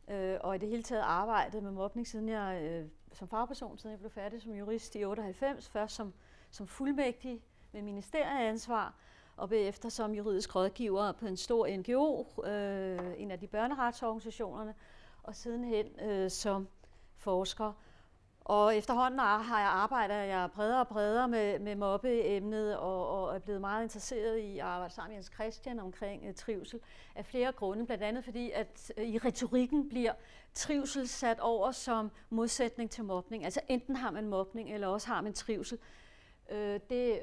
Øh, 0.08 0.38
og 0.40 0.54
i 0.54 0.58
det 0.58 0.68
hele 0.68 0.82
taget 0.82 1.02
arbejdet 1.02 1.62
med 1.62 1.70
mobning, 1.70 2.06
siden 2.06 2.28
jeg 2.28 2.62
øh, 2.62 2.88
som 3.12 3.28
fagperson, 3.28 3.78
siden 3.78 3.90
jeg 3.90 3.98
blev 3.98 4.10
færdig 4.10 4.42
som 4.42 4.52
jurist 4.52 4.96
i 4.96 5.04
98, 5.04 5.68
først 5.68 5.94
som, 5.94 6.14
som 6.50 6.66
fuldmægtig 6.66 7.42
med 7.72 7.82
ministerieansvar, 7.82 8.94
og 9.36 9.48
bagefter 9.48 9.88
som 9.88 10.14
juridisk 10.14 10.56
rådgiver 10.56 11.12
på 11.12 11.26
en 11.26 11.36
stor 11.36 11.76
NGO, 11.76 12.24
øh, 12.42 13.14
en 13.16 13.30
af 13.30 13.38
de 13.38 13.46
børneretsorganisationerne, 13.46 14.74
og 15.22 15.34
sidenhen 15.34 16.00
øh, 16.00 16.30
som 16.30 16.68
forsker. 17.16 17.72
Og 18.48 18.76
efterhånden 18.76 19.18
har 19.18 19.60
jeg 19.60 19.68
arbejdet 19.68 20.14
jeg 20.14 20.50
bredere 20.54 20.80
og 20.80 20.88
bredere 20.88 21.28
med, 21.28 21.58
med 21.58 21.76
mobbeemnet, 21.76 22.76
og, 22.76 23.08
og 23.08 23.34
er 23.34 23.38
blevet 23.38 23.60
meget 23.60 23.82
interesseret 23.82 24.38
i 24.38 24.58
at 24.58 24.64
arbejde 24.64 24.94
sammen 24.94 25.10
med 25.10 25.16
Jens 25.16 25.30
Christian 25.34 25.78
omkring 25.78 26.28
uh, 26.28 26.34
trivsel 26.34 26.80
af 27.14 27.26
flere 27.26 27.52
grunde. 27.52 27.86
Blandt 27.86 28.04
andet 28.04 28.24
fordi, 28.24 28.50
at 28.50 28.92
uh, 28.98 29.04
i 29.04 29.18
retorikken 29.18 29.88
bliver 29.88 30.12
trivsel 30.54 31.08
sat 31.08 31.40
over 31.40 31.72
som 31.72 32.10
modsætning 32.30 32.90
til 32.90 33.04
mobning. 33.04 33.44
Altså 33.44 33.60
enten 33.68 33.96
har 33.96 34.10
man 34.10 34.28
mobning, 34.28 34.74
eller 34.74 34.86
også 34.86 35.08
har 35.08 35.20
man 35.20 35.32
trivsel. 35.32 35.78
Uh, 36.50 36.56
det 36.90 37.20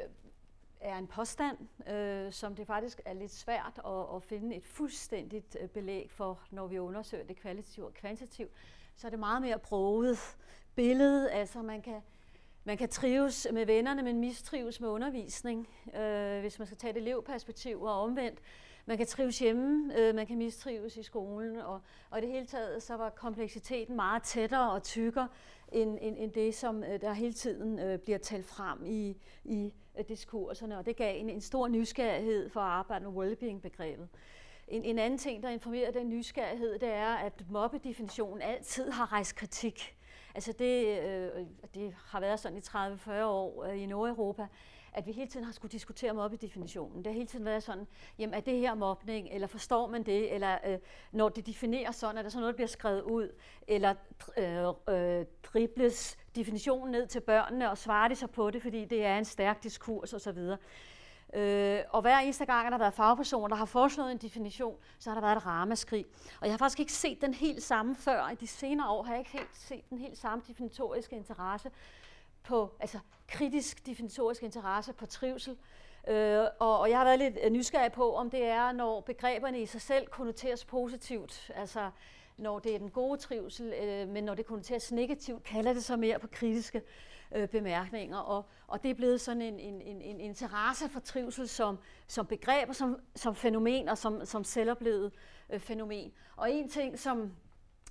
er 0.80 0.97
en 0.97 1.07
påstand, 1.07 1.57
øh, 1.89 2.32
som 2.32 2.55
det 2.55 2.67
faktisk 2.67 3.01
er 3.05 3.13
lidt 3.13 3.32
svært 3.32 3.82
at, 3.86 4.15
at 4.15 4.24
finde 4.24 4.55
et 4.55 4.65
fuldstændigt 4.65 5.57
belæg 5.74 6.11
for, 6.11 6.39
når 6.51 6.67
vi 6.67 6.80
undersøger 6.80 7.24
det 7.24 7.36
kvalitativt 7.36 7.88
og 7.88 7.93
kvantitativt. 7.93 8.51
Så 8.95 9.07
er 9.07 9.09
det 9.09 9.19
meget 9.19 9.41
mere 9.41 9.59
broget 9.59 10.17
billede. 10.76 11.32
Altså 11.32 11.61
man 11.61 11.82
kan, 11.82 12.01
man 12.63 12.78
kan 12.78 12.89
trives 12.89 13.47
med 13.53 13.65
vennerne, 13.65 14.03
men 14.03 14.19
mistrives 14.19 14.80
med 14.80 14.89
undervisning, 14.89 15.67
øh, 15.95 16.39
hvis 16.39 16.59
man 16.59 16.65
skal 16.65 16.78
tage 16.78 16.93
det 16.93 17.01
elevperspektiv 17.01 17.82
og 17.82 18.01
omvendt. 18.01 18.39
Man 18.86 18.97
kan 18.97 19.07
trives 19.07 19.39
hjemme, 19.39 19.99
øh, 19.99 20.15
man 20.15 20.28
kan 20.28 20.38
mistrives 20.38 20.97
i 20.97 21.03
skolen, 21.03 21.57
og, 21.57 21.82
og 22.09 22.17
i 22.17 22.21
det 22.21 22.30
hele 22.30 22.45
taget 22.45 22.84
så 22.84 22.95
var 22.95 23.09
kompleksiteten 23.09 23.95
meget 23.95 24.24
tættere 24.24 24.71
og 24.71 24.84
tykkere 24.84 25.28
end, 25.71 25.97
end, 26.01 26.15
end 26.19 26.32
det, 26.32 26.55
som 26.55 26.84
øh, 26.84 27.01
der 27.01 27.13
hele 27.13 27.34
tiden 27.34 27.80
øh, 27.80 27.99
bliver 27.99 28.17
talt 28.17 28.45
frem 28.45 28.86
i, 28.86 29.17
i 29.43 29.74
øh, 29.99 30.05
diskurserne, 30.07 30.78
og 30.78 30.86
det 30.86 30.95
gav 30.95 31.19
en, 31.19 31.30
en 31.30 31.41
stor 31.41 31.67
nysgerrighed 31.67 32.49
for 32.49 32.59
at 32.59 32.71
arbejde 32.71 33.05
med 33.05 33.13
wellbeing-begrebet. 33.13 34.07
En, 34.67 34.84
en 34.84 34.99
anden 34.99 35.19
ting, 35.19 35.43
der 35.43 35.49
informerer 35.49 35.91
den 35.91 36.09
nysgerrighed, 36.09 36.80
det 36.80 36.89
er, 36.89 37.13
at 37.13 37.43
mobbedefinitionen 37.49 38.41
altid 38.41 38.89
har 38.89 39.11
rejst 39.11 39.36
kritik. 39.36 39.95
Altså 40.36 40.51
det, 40.51 40.99
øh, 41.03 41.45
det 41.73 41.95
har 42.05 42.19
været 42.19 42.39
sådan 42.39 42.57
i 42.57 42.61
30-40 42.61 43.11
år 43.23 43.63
øh, 43.63 43.81
i 43.81 43.86
Nordeuropa, 43.86 44.47
at 44.93 45.07
vi 45.07 45.11
hele 45.11 45.27
tiden 45.31 45.45
har 45.45 45.53
skulle 45.53 45.71
diskutere 45.71 46.13
mobbedefinitionen. 46.13 46.97
Det 46.97 47.07
har 47.07 47.13
hele 47.13 47.27
tiden 47.27 47.45
været 47.45 47.63
sådan, 47.63 47.88
jamen 48.19 48.34
er 48.34 48.39
det 48.39 48.59
her 48.59 48.75
mobning, 48.75 49.27
eller 49.31 49.47
forstår 49.47 49.88
man 49.88 50.03
det, 50.03 50.34
eller 50.34 50.57
øh, 50.65 50.79
når 51.11 51.29
det 51.29 51.45
defineres 51.45 51.95
sådan, 51.95 52.17
er 52.17 52.21
der 52.21 52.29
sådan 52.29 52.41
noget, 52.41 52.53
der 52.53 52.55
bliver 52.57 52.67
skrevet 52.67 53.01
ud, 53.01 53.29
eller 53.67 53.93
øh, 54.38 55.19
øh, 55.19 55.25
dribles 55.43 56.17
definitionen 56.36 56.91
ned 56.91 57.07
til 57.07 57.19
børnene, 57.19 57.71
og 57.71 57.77
svarer 57.77 58.07
de 58.07 58.15
så 58.15 58.27
på 58.27 58.51
det, 58.51 58.61
fordi 58.61 58.86
det 58.86 59.05
er 59.05 59.17
en 59.17 59.25
stærk 59.25 59.63
diskurs 59.63 60.13
osv. 60.13 60.39
Øh, 61.36 61.79
og 61.89 62.01
hver 62.01 62.17
eneste 62.17 62.45
gang, 62.45 62.65
at 62.65 62.71
der 62.71 62.77
har 62.77 62.84
været 62.84 62.93
fagpersoner, 62.93 63.47
der 63.47 63.55
har 63.55 63.65
foreslået 63.65 64.11
en 64.11 64.17
definition, 64.17 64.75
så 64.99 65.09
har 65.09 65.15
der 65.15 65.21
været 65.21 65.38
et 65.38 65.45
ramaskrig. 65.45 66.05
Og 66.41 66.47
jeg 66.47 66.53
har 66.53 66.57
faktisk 66.57 66.79
ikke 66.79 66.93
set 66.93 67.21
den 67.21 67.34
helt 67.34 67.63
samme 67.63 67.95
før. 67.95 68.29
I 68.29 68.36
de 68.36 68.47
senere 68.47 68.89
år 68.89 69.03
har 69.03 69.11
jeg 69.11 69.19
ikke 69.19 69.31
helt 69.31 69.49
set 69.53 69.89
den 69.89 69.97
helt 69.97 70.17
samme 70.17 70.43
definitoriske 70.47 71.15
interesse 71.15 71.71
på, 72.43 72.71
altså 72.79 72.99
kritisk 73.27 73.86
definitorisk 73.86 74.43
interesse 74.43 74.93
på 74.93 75.05
trivsel. 75.05 75.57
Øh, 76.07 76.45
og, 76.59 76.79
og 76.79 76.89
jeg 76.89 76.97
har 76.97 77.05
været 77.05 77.19
lidt 77.19 77.51
nysgerrig 77.51 77.91
på, 77.91 78.15
om 78.15 78.29
det 78.29 78.43
er, 78.43 78.71
når 78.71 79.01
begreberne 79.01 79.61
i 79.61 79.65
sig 79.65 79.81
selv 79.81 80.07
konnoteres 80.07 80.65
positivt, 80.65 81.51
altså 81.55 81.89
når 82.38 82.59
det 82.59 82.75
er 82.75 82.79
den 82.79 82.89
gode 82.89 83.17
trivsel, 83.17 83.73
øh, 83.73 84.07
men 84.07 84.23
når 84.23 84.36
det 84.36 84.45
konnoteres 84.45 84.91
negativt, 84.91 85.43
kalder 85.43 85.73
det 85.73 85.84
så 85.84 85.97
mere 85.97 86.19
på 86.19 86.27
kritiske 86.27 86.77
øh, 86.77 87.12
Øh, 87.36 87.47
bemærkninger. 87.47 88.17
Og, 88.17 88.45
og 88.67 88.84
det 88.84 88.91
er 88.91 88.95
blevet 88.95 89.21
sådan 89.21 89.41
en, 89.41 89.59
en, 89.59 89.81
en, 89.81 90.01
en 90.01 90.19
interesse 90.19 90.89
for 90.89 90.99
trivsel 90.99 91.47
som, 91.47 91.77
som 92.07 92.25
begreb 92.25 92.69
og 92.69 92.75
som, 92.75 92.99
som 93.15 93.36
fænomen 93.36 93.89
og 93.89 93.97
som, 93.97 94.25
som 94.25 94.43
selvoplevet 94.43 95.11
øh, 95.49 95.59
fænomen. 95.59 96.11
Og 96.36 96.51
en 96.51 96.69
ting, 96.69 96.99
som 96.99 97.31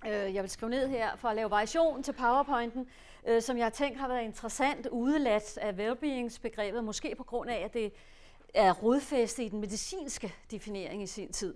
øh, 0.06 0.34
jeg 0.34 0.42
vil 0.42 0.50
skrive 0.50 0.70
ned 0.70 0.88
her 0.88 1.16
for 1.16 1.28
at 1.28 1.36
lave 1.36 1.50
variation 1.50 2.02
til 2.02 2.12
PowerPointen, 2.12 2.88
øh, 3.26 3.42
som 3.42 3.56
jeg 3.56 3.64
har 3.64 3.70
tænkt 3.70 3.98
har 3.98 4.08
været 4.08 4.24
interessant 4.24 4.86
udeladt 4.86 5.58
af 5.58 5.72
wellbeings-begrebet, 5.72 6.84
måske 6.84 7.14
på 7.14 7.24
grund 7.24 7.50
af, 7.50 7.62
at 7.64 7.74
det 7.74 7.92
er 8.54 8.72
rodfæstet 8.72 9.44
i 9.44 9.48
den 9.48 9.60
medicinske 9.60 10.34
definering 10.50 11.02
i 11.02 11.06
sin 11.06 11.32
tid. 11.32 11.54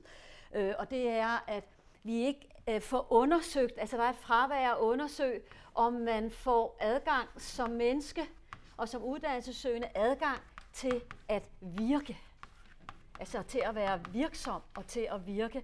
Øh, 0.55 0.75
og 0.79 0.91
det 0.91 1.09
er, 1.09 1.45
at 1.47 1.65
vi 2.03 2.15
ikke 2.15 2.49
øh, 2.69 2.81
får 2.81 3.07
undersøgt, 3.13 3.79
altså 3.79 3.97
der 3.97 4.03
er 4.03 4.11
et 4.11 4.17
fravær 4.17 4.71
at 4.71 4.79
undersøge, 4.79 5.41
om 5.77 5.93
man 5.93 6.31
får 6.31 6.77
adgang 6.81 7.29
som 7.39 7.71
menneske 7.71 8.29
og 8.77 8.89
som 8.89 9.03
uddannelsessøgende 9.03 9.89
adgang 9.95 10.39
til 10.73 11.03
at 11.29 11.49
virke. 11.61 12.19
Altså 13.21 13.43
til 13.43 13.63
at 13.65 13.75
være 13.75 14.01
virksom 14.13 14.63
og 14.77 14.87
til 14.87 15.09
at 15.13 15.27
virke. 15.27 15.63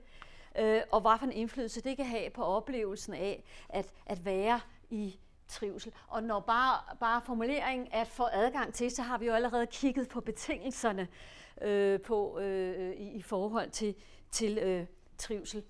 Øh, 0.58 0.80
og 0.92 1.00
hvad 1.00 1.18
for 1.18 1.26
en 1.26 1.32
indflydelse 1.32 1.80
det 1.80 1.96
kan 1.96 2.06
have 2.06 2.30
på 2.30 2.44
oplevelsen 2.44 3.14
af 3.14 3.44
at, 3.68 3.92
at 4.06 4.24
være 4.24 4.60
i 4.90 5.18
trivsel. 5.48 5.92
Og 6.08 6.22
når 6.22 6.40
bare, 6.40 6.96
bare 7.00 7.22
formuleringen 7.22 7.88
at 7.92 8.08
få 8.08 8.24
adgang 8.32 8.74
til, 8.74 8.90
så 8.90 9.02
har 9.02 9.18
vi 9.18 9.26
jo 9.26 9.32
allerede 9.32 9.66
kigget 9.66 10.08
på 10.08 10.20
betingelserne 10.20 11.08
øh, 11.62 12.00
på 12.00 12.38
øh, 12.38 12.92
i, 12.96 13.10
i 13.10 13.22
forhold 13.22 13.70
til, 13.70 13.94
til 14.30 14.58
øh, 14.58 14.86
trivsel. 15.18 15.62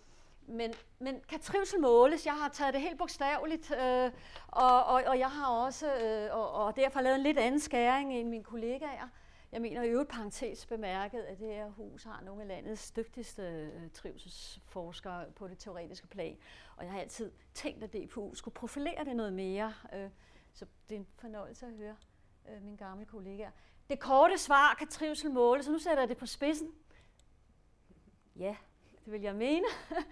Men, 0.47 0.75
men 0.99 1.21
kan 1.29 1.41
trivsel 1.41 1.81
måles? 1.81 2.27
Jeg 2.27 2.35
har 2.35 2.49
taget 2.49 2.75
det 2.75 2.83
helt 2.83 2.99
bogstaveligt, 2.99 3.71
øh, 3.71 4.11
og, 4.49 4.85
og, 4.85 5.03
og 5.07 5.19
jeg 5.19 5.31
har 5.31 5.47
også, 5.47 5.95
øh, 5.95 6.37
og, 6.37 6.53
og 6.53 6.77
derfor 6.77 7.01
lavet 7.01 7.17
en 7.17 7.23
lidt 7.23 7.39
anden 7.39 7.61
skæring 7.61 8.15
end 8.15 8.29
mine 8.29 8.45
kollegaer. 8.45 9.09
Jeg 9.53 9.63
mener 9.63 9.83
i 9.83 9.89
øvrigt 9.89 10.11
parentes 10.11 10.67
bemærket, 10.67 11.21
at 11.21 11.39
det 11.39 11.49
her 11.49 11.69
hus 11.69 12.05
har 12.05 12.21
nogle 12.25 12.43
af 12.43 12.49
landets 12.49 12.91
dygtigste 12.91 13.43
øh, 13.43 13.91
trivselsforskere 13.91 15.25
på 15.37 15.49
det 15.49 15.59
teoretiske 15.59 16.07
plan. 16.07 16.39
Og 16.77 16.85
jeg 16.85 16.93
har 16.93 17.01
altid 17.01 17.33
tænkt, 17.55 17.85
at 17.85 17.93
DPU 17.93 18.35
skulle 18.35 18.55
profilere 18.55 19.05
det 19.05 19.17
noget 19.17 19.33
mere. 19.33 19.75
Øh, 19.95 20.11
så 20.53 20.67
det 20.89 20.95
er 20.95 20.99
en 20.99 21.07
fornøjelse 21.19 21.67
at 21.67 21.73
høre 21.73 21.97
øh, 22.49 22.63
mine 22.63 22.77
gamle 22.77 23.05
kollegaer. 23.05 23.51
Det 23.91 24.01
korte 24.01 24.39
svar 24.39 24.75
kan 24.79 24.89
trivsel 24.89 25.31
måle, 25.31 25.63
så 25.63 25.73
nu 25.73 25.79
sætter 25.79 26.03
jeg 26.03 26.09
det 26.09 26.17
på 26.17 26.27
spidsen. 26.27 26.73
Ja, 28.37 28.57
det 29.05 29.13
vil 29.13 29.21
jeg 29.21 29.35
mene. 29.35 29.67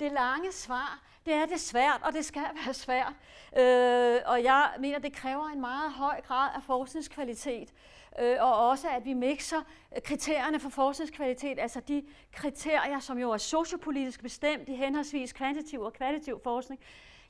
Det 0.00 0.12
lange 0.12 0.52
svar, 0.52 1.02
det 1.26 1.34
er 1.34 1.46
det 1.46 1.60
svært, 1.60 2.00
og 2.02 2.12
det 2.12 2.24
skal 2.24 2.42
være 2.64 2.74
svært. 2.74 3.12
Øh, 3.58 4.20
og 4.26 4.44
jeg 4.44 4.70
mener, 4.80 4.98
det 4.98 5.12
kræver 5.12 5.48
en 5.48 5.60
meget 5.60 5.92
høj 5.92 6.20
grad 6.20 6.50
af 6.56 6.62
forskningskvalitet, 6.62 7.72
øh, 8.20 8.36
og 8.40 8.68
også 8.68 8.88
at 8.88 9.04
vi 9.04 9.12
mixer 9.12 9.62
kriterierne 10.04 10.60
for 10.60 10.68
forskningskvalitet, 10.68 11.58
altså 11.58 11.80
de 11.80 12.04
kriterier, 12.32 13.00
som 13.00 13.18
jo 13.18 13.30
er 13.30 13.36
sociopolitisk 13.36 14.22
bestemt 14.22 14.68
i 14.68 14.74
henholdsvis 14.74 15.32
kvantitativ 15.32 15.80
og 15.80 15.92
kvalitativ 15.92 16.40
forskning, 16.42 16.80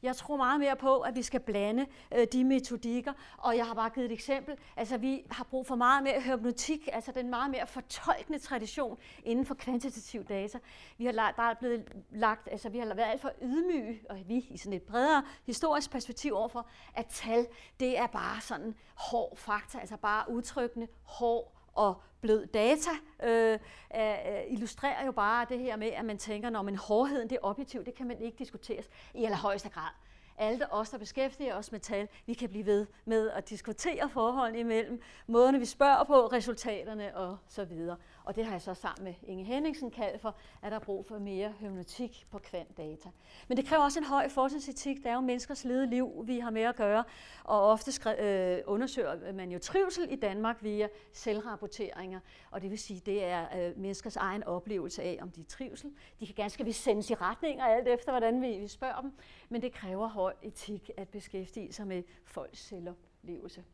jeg 0.02 0.16
tror 0.16 0.36
meget 0.36 0.60
mere 0.60 0.76
på, 0.76 1.00
at 1.00 1.14
vi 1.14 1.22
skal 1.22 1.40
blande 1.40 1.86
øh, 2.14 2.26
de 2.32 2.44
metodikker, 2.44 3.12
og 3.36 3.56
jeg 3.56 3.66
har 3.66 3.74
bare 3.74 3.90
givet 3.90 4.06
et 4.06 4.12
eksempel. 4.12 4.56
Altså, 4.76 4.98
vi 4.98 5.22
har 5.30 5.44
brug 5.44 5.66
for 5.66 5.74
meget 5.74 6.02
mere 6.02 6.20
hypnotik, 6.20 6.88
altså 6.92 7.12
den 7.12 7.30
meget 7.30 7.50
mere 7.50 7.66
fortolkende 7.66 8.38
tradition 8.38 8.98
inden 9.24 9.46
for 9.46 9.54
kvantitativ 9.54 10.24
data. 10.24 10.58
Vi 10.98 11.04
har 11.04 11.12
lagt, 11.12 11.36
der 11.36 11.42
er 11.42 11.54
blevet 11.54 11.92
lagt, 12.10 12.48
altså 12.50 12.68
vi 12.68 12.78
har 12.78 12.94
været 12.94 13.10
alt 13.10 13.20
for 13.20 13.32
ydmyge, 13.42 14.00
og 14.10 14.18
vi 14.26 14.46
i 14.50 14.56
sådan 14.56 14.72
et 14.72 14.82
bredere 14.82 15.22
historisk 15.46 15.90
perspektiv 15.90 16.34
overfor, 16.34 16.66
at 16.94 17.06
tal, 17.06 17.46
det 17.80 17.98
er 17.98 18.06
bare 18.06 18.40
sådan 18.40 18.74
hård 18.94 19.36
fakta, 19.36 19.78
altså 19.78 19.96
bare 19.96 20.30
udtrykkende 20.30 20.88
hård 21.02 21.52
og 21.74 22.02
blød 22.20 22.46
data 22.46 22.90
øh, 23.22 23.58
øh, 23.96 24.52
illustrerer 24.52 25.04
jo 25.06 25.12
bare 25.12 25.46
det 25.48 25.58
her 25.58 25.76
med, 25.76 25.88
at 25.88 26.04
man 26.04 26.18
tænker, 26.18 26.50
når 26.50 26.62
man 26.62 26.76
hårdheden 26.76 27.30
det 27.30 27.36
er 27.36 27.46
objektivt, 27.46 27.86
det 27.86 27.94
kan 27.94 28.06
man 28.06 28.20
ikke 28.20 28.38
diskuteres 28.38 28.88
i 29.14 29.24
allerhøjeste 29.24 29.68
grad 29.68 29.90
alle 30.38 30.72
os, 30.72 30.90
der 30.90 30.98
beskæftiger 30.98 31.54
os 31.54 31.72
med 31.72 31.80
tal, 31.80 32.08
vi 32.26 32.34
kan 32.34 32.48
blive 32.48 32.66
ved 32.66 32.86
med 33.04 33.30
at 33.30 33.48
diskutere 33.48 34.08
forholdene 34.08 34.58
imellem, 34.58 35.02
måderne 35.26 35.58
vi 35.58 35.64
spørger 35.64 36.04
på, 36.04 36.26
resultaterne 36.26 37.16
og 37.16 37.38
så 37.48 37.64
videre. 37.64 37.96
Og 38.28 38.36
det 38.36 38.44
har 38.44 38.52
jeg 38.52 38.62
så 38.62 38.74
sammen 38.74 39.04
med 39.04 39.14
Inge 39.22 39.44
Henningsen 39.44 39.90
kaldt 39.90 40.20
for, 40.20 40.36
at 40.62 40.72
der 40.72 40.78
er 40.78 40.82
brug 40.84 41.06
for 41.06 41.18
mere 41.18 41.54
hermeneutik 41.60 42.26
på 42.30 42.38
kvantdata. 42.38 43.08
Men 43.48 43.56
det 43.56 43.66
kræver 43.66 43.82
også 43.82 43.98
en 43.98 44.04
høj 44.04 44.28
forskningsetik. 44.28 45.02
Der 45.02 45.10
er 45.10 45.14
jo 45.14 45.20
menneskers 45.20 45.64
lede 45.64 45.86
liv, 45.86 46.24
vi 46.26 46.38
har 46.38 46.50
med 46.50 46.62
at 46.62 46.76
gøre, 46.76 47.04
og 47.44 47.70
ofte 47.70 47.90
skre- 47.90 48.22
øh, 48.22 48.62
undersøger 48.66 49.32
man 49.32 49.50
jo 49.50 49.58
trivsel 49.58 50.12
i 50.12 50.16
Danmark 50.16 50.62
via 50.62 50.88
selvrapporteringer, 51.12 52.20
og 52.50 52.62
det 52.62 52.70
vil 52.70 52.78
sige, 52.78 53.02
det 53.06 53.24
er 53.24 53.68
øh, 53.68 53.78
menneskers 53.78 54.16
egen 54.16 54.44
oplevelse 54.44 55.02
af, 55.02 55.18
om 55.22 55.30
de 55.30 55.40
er 55.40 55.44
trivsel. 55.44 55.90
De 56.20 56.26
kan 56.26 56.34
ganske 56.34 56.64
vist 56.64 56.82
sendes 56.82 57.10
i 57.10 57.14
retninger, 57.14 57.64
alt 57.64 57.88
efter 57.88 58.12
hvordan 58.12 58.42
vi, 58.42 58.58
vi 58.58 58.68
spørger 58.68 59.00
dem, 59.00 59.12
men 59.48 59.62
det 59.62 59.72
kræver 59.72 60.08
høj 60.08 60.34
etik 60.42 60.90
at 60.96 61.08
beskæftige 61.08 61.72
sig 61.72 61.86
med 61.86 62.02
folks 62.24 62.58
selvoplevelse. 62.58 63.64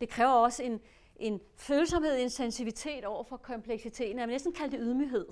Det 0.00 0.08
kræver 0.08 0.32
også 0.32 0.62
en, 0.62 0.80
en 1.20 1.40
følsomhed, 1.56 2.22
en 2.22 2.30
sensitivitet 2.30 3.04
over 3.04 3.24
for 3.24 3.36
kompleksiteten. 3.36 4.18
Jeg 4.18 4.28
vil 4.28 4.32
næsten 4.32 4.52
kalde 4.52 4.76
det 4.76 4.80
ydmyghed 4.82 5.26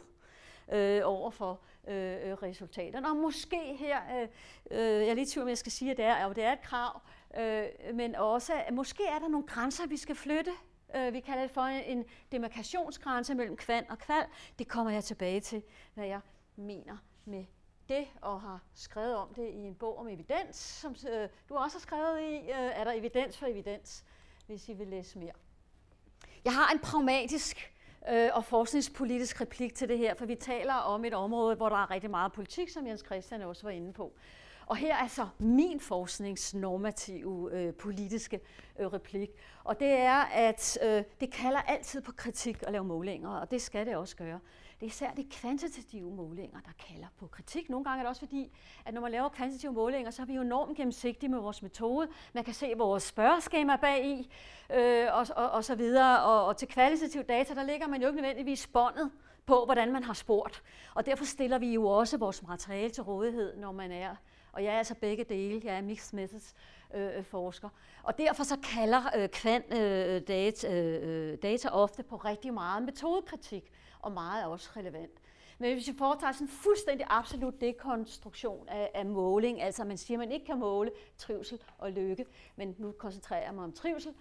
øh, 0.72 1.00
over 1.04 1.30
for 1.30 1.60
øh, 1.88 2.30
øh 2.30 2.32
resultaterne. 2.42 3.08
Og 3.08 3.16
måske 3.16 3.76
her, 3.78 3.98
øh, 4.20 4.28
øh, 4.70 5.00
jeg 5.00 5.08
er 5.08 5.14
lidt 5.14 5.28
tvivl 5.28 5.42
om, 5.42 5.48
jeg 5.48 5.58
skal 5.58 5.72
sige, 5.72 5.90
at 5.90 5.96
det 5.96 6.04
er, 6.04 6.14
at 6.14 6.36
det 6.36 6.44
er 6.44 6.52
et 6.52 6.62
krav, 6.62 7.00
øh, 7.38 7.66
men 7.94 8.14
også, 8.14 8.52
at 8.66 8.74
måske 8.74 9.06
er 9.06 9.18
der 9.18 9.28
nogle 9.28 9.46
grænser, 9.46 9.86
vi 9.86 9.96
skal 9.96 10.14
flytte. 10.14 10.50
Øh, 10.96 11.12
vi 11.12 11.20
kalder 11.20 11.42
det 11.42 11.50
for 11.50 11.60
en 11.62 12.04
demarkationsgrænse 12.32 13.34
mellem 13.34 13.56
kvand 13.56 13.86
og 13.88 13.98
kval. 13.98 14.24
Det 14.58 14.68
kommer 14.68 14.92
jeg 14.92 15.04
tilbage 15.04 15.40
til, 15.40 15.62
hvad 15.94 16.06
jeg 16.06 16.20
mener 16.56 16.96
med 17.24 17.44
det, 17.88 18.08
og 18.20 18.40
har 18.40 18.62
skrevet 18.74 19.16
om 19.16 19.34
det 19.34 19.48
i 19.48 19.56
en 19.56 19.74
bog 19.74 19.98
om 19.98 20.08
evidens, 20.08 20.56
som 20.56 20.94
øh, 21.12 21.28
du 21.48 21.54
også 21.54 21.76
har 21.76 21.80
skrevet 21.80 22.20
i, 22.20 22.36
øh, 22.36 22.80
er 22.80 22.84
der 22.84 22.92
evidens 22.92 23.38
for 23.38 23.46
evidens, 23.46 24.04
hvis 24.46 24.68
I 24.68 24.72
vil 24.72 24.88
læse 24.88 25.18
mere. 25.18 25.32
Jeg 26.48 26.54
har 26.54 26.72
en 26.72 26.78
pragmatisk 26.78 27.72
øh, 28.10 28.28
og 28.32 28.44
forskningspolitisk 28.44 29.40
replik 29.40 29.74
til 29.74 29.88
det 29.88 29.98
her, 29.98 30.14
for 30.14 30.26
vi 30.26 30.34
taler 30.34 30.74
om 30.74 31.04
et 31.04 31.14
område, 31.14 31.56
hvor 31.56 31.68
der 31.68 31.76
er 31.76 31.90
rigtig 31.90 32.10
meget 32.10 32.32
politik, 32.32 32.68
som 32.68 32.86
Jens 32.86 33.02
Christian 33.06 33.42
også 33.42 33.62
var 33.62 33.70
inde 33.70 33.92
på. 33.92 34.12
Og 34.66 34.76
her 34.76 34.96
er 34.96 35.06
så 35.06 35.28
min 35.38 35.80
forskningsnormative 35.80 37.50
øh, 37.52 37.74
politiske 37.74 38.40
øh, 38.78 38.86
replik. 38.86 39.30
Og 39.64 39.80
det 39.80 39.88
er, 39.88 40.14
at 40.22 40.78
øh, 40.82 41.02
det 41.20 41.32
kalder 41.32 41.60
altid 41.60 42.00
på 42.00 42.12
kritik 42.12 42.62
at 42.62 42.72
lave 42.72 42.84
målinger, 42.84 43.30
og 43.30 43.50
det 43.50 43.62
skal 43.62 43.86
det 43.86 43.96
også 43.96 44.16
gøre. 44.16 44.40
Det 44.80 44.86
er 44.86 44.90
især 44.90 45.10
de 45.10 45.24
kvantitative 45.30 46.10
målinger, 46.10 46.60
der 46.60 46.70
kalder 46.88 47.06
på 47.18 47.26
kritik. 47.26 47.70
Nogle 47.70 47.84
gange 47.84 47.98
er 47.98 48.02
det 48.02 48.08
også 48.08 48.20
fordi, 48.20 48.50
at 48.84 48.94
når 48.94 49.00
man 49.00 49.10
laver 49.10 49.28
kvantitative 49.28 49.72
målinger, 49.72 50.10
så 50.10 50.22
er 50.22 50.26
vi 50.26 50.34
jo 50.34 50.42
enormt 50.42 50.76
gennemsigtige 50.76 51.30
med 51.30 51.38
vores 51.38 51.62
metode. 51.62 52.08
Man 52.32 52.44
kan 52.44 52.54
se 52.54 52.72
vores 52.76 53.02
spørgeskema 53.02 53.76
bag 53.76 54.06
i, 54.06 54.30
øh, 54.74 55.06
og, 55.12 55.26
og, 55.36 55.50
og 55.50 55.64
så 55.64 55.74
videre. 55.74 56.22
Og, 56.22 56.46
og 56.46 56.56
til 56.56 56.68
kvalitativ 56.68 57.22
data, 57.22 57.54
der 57.54 57.62
ligger 57.62 57.86
man 57.86 58.02
jo 58.02 58.08
ikke 58.08 58.20
nødvendigvis 58.20 58.66
båndet 58.66 59.10
på, 59.46 59.64
hvordan 59.64 59.92
man 59.92 60.04
har 60.04 60.14
spurgt. 60.14 60.62
Og 60.94 61.06
derfor 61.06 61.24
stiller 61.24 61.58
vi 61.58 61.72
jo 61.72 61.86
også 61.86 62.16
vores 62.16 62.42
materiale 62.42 62.90
til 62.90 63.02
rådighed, 63.02 63.56
når 63.56 63.72
man 63.72 63.92
er 63.92 64.14
og 64.52 64.64
jeg 64.64 64.74
er 64.74 64.78
altså 64.78 64.94
begge 64.94 65.24
dele. 65.24 65.60
Jeg 65.64 65.76
er 65.76 65.80
mixed 65.80 66.16
methods 66.16 66.54
øh, 66.94 67.16
øh 67.16 67.24
forsker. 67.24 67.68
Og 68.02 68.18
derfor 68.18 68.44
så 68.44 68.56
kalder 68.74 69.02
øh, 69.16 69.28
kvant 69.28 69.72
øh, 69.72 70.22
data, 70.28 70.68
øh, 70.72 71.32
øh 71.32 71.38
data 71.42 71.68
ofte 71.68 72.02
på 72.02 72.16
rigtig 72.16 72.54
meget 72.54 72.82
metodekritik, 72.82 73.72
og 74.00 74.12
meget 74.12 74.42
er 74.42 74.46
også 74.46 74.70
relevant. 74.76 75.20
Men 75.58 75.72
hvis 75.74 75.88
vi 75.88 75.94
foretager 75.98 76.32
sådan 76.32 76.46
en 76.46 76.50
fuldstændig 76.50 77.06
absolut 77.10 77.60
dekonstruktion 77.60 78.68
af, 78.68 78.90
af 78.94 79.06
måling, 79.06 79.62
altså 79.62 79.84
man 79.84 79.98
siger, 79.98 80.18
at 80.18 80.28
man 80.28 80.32
ikke 80.32 80.46
kan 80.46 80.58
måle 80.58 80.90
trivsel 81.16 81.62
og 81.78 81.92
lykke, 81.92 82.26
men 82.56 82.74
nu 82.78 82.92
koncentrerer 82.92 83.44
jeg 83.44 83.54
mig 83.54 83.64
om 83.64 83.72
trivsel, 83.72 84.14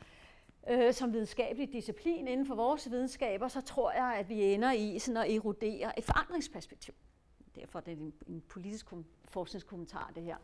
øh, 0.70 0.94
som 0.94 1.14
videnskabelig 1.14 1.74
disciplin 1.74 2.28
inden 2.28 2.46
for 2.46 2.56
vores 2.56 2.92
videnskaber, 2.92 3.48
så 3.48 3.62
tror 3.62 3.92
jeg, 3.92 4.16
at 4.20 4.30
vi 4.30 4.54
ender 4.54 4.72
i 4.72 5.00
sådan 5.00 5.18
at 5.18 5.36
erodere 5.36 6.00
et 6.00 6.04
forandringsperspektiv. 6.04 6.94
Derfor 7.56 7.80
er 7.80 7.84
det 7.84 7.98
en, 7.98 8.14
en 8.28 8.44
politisk 8.50 8.86
kom, 8.86 9.06
forskningskommentar, 9.26 10.12
det 10.16 10.24
her. 10.24 10.38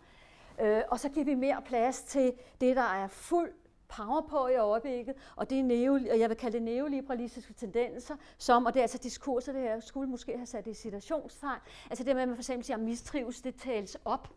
Øh, 0.62 0.82
og 0.90 1.00
så 1.00 1.10
giver 1.10 1.26
vi 1.26 1.36
mere 1.36 1.62
plads 1.66 2.02
til 2.02 2.34
det, 2.62 2.76
der 2.76 2.82
er 2.82 3.08
fuld 3.08 3.54
power 3.98 4.22
på 4.22 4.48
i 4.48 4.56
øjeblikket, 4.56 5.16
og 5.36 5.50
det 5.50 5.60
er 5.60 5.64
neo, 5.64 6.00
jeg 6.18 6.30
vil 6.30 6.38
kalde 6.38 6.58
det 6.58 6.64
neoliberalistiske 6.64 7.54
tendenser, 7.54 8.16
som, 8.38 8.66
og 8.66 8.74
det 8.74 8.80
er 8.80 8.84
altså 8.84 8.98
diskurser, 8.98 9.52
det 9.54 9.62
her 9.62 9.80
skulle 9.80 10.10
måske 10.10 10.38
have 10.38 10.46
sat 10.46 10.68
i 10.68 10.74
situationstegn, 10.74 11.60
altså 11.90 12.04
det 12.04 12.16
med, 12.16 12.22
at 12.22 12.28
man 12.28 12.38
for 12.38 12.42
eksempel 12.42 12.66
siger, 12.66 12.78
at 12.78 12.84
mistrives, 12.84 13.42
det 13.42 13.56
tales 13.56 13.98
op, 14.06 14.28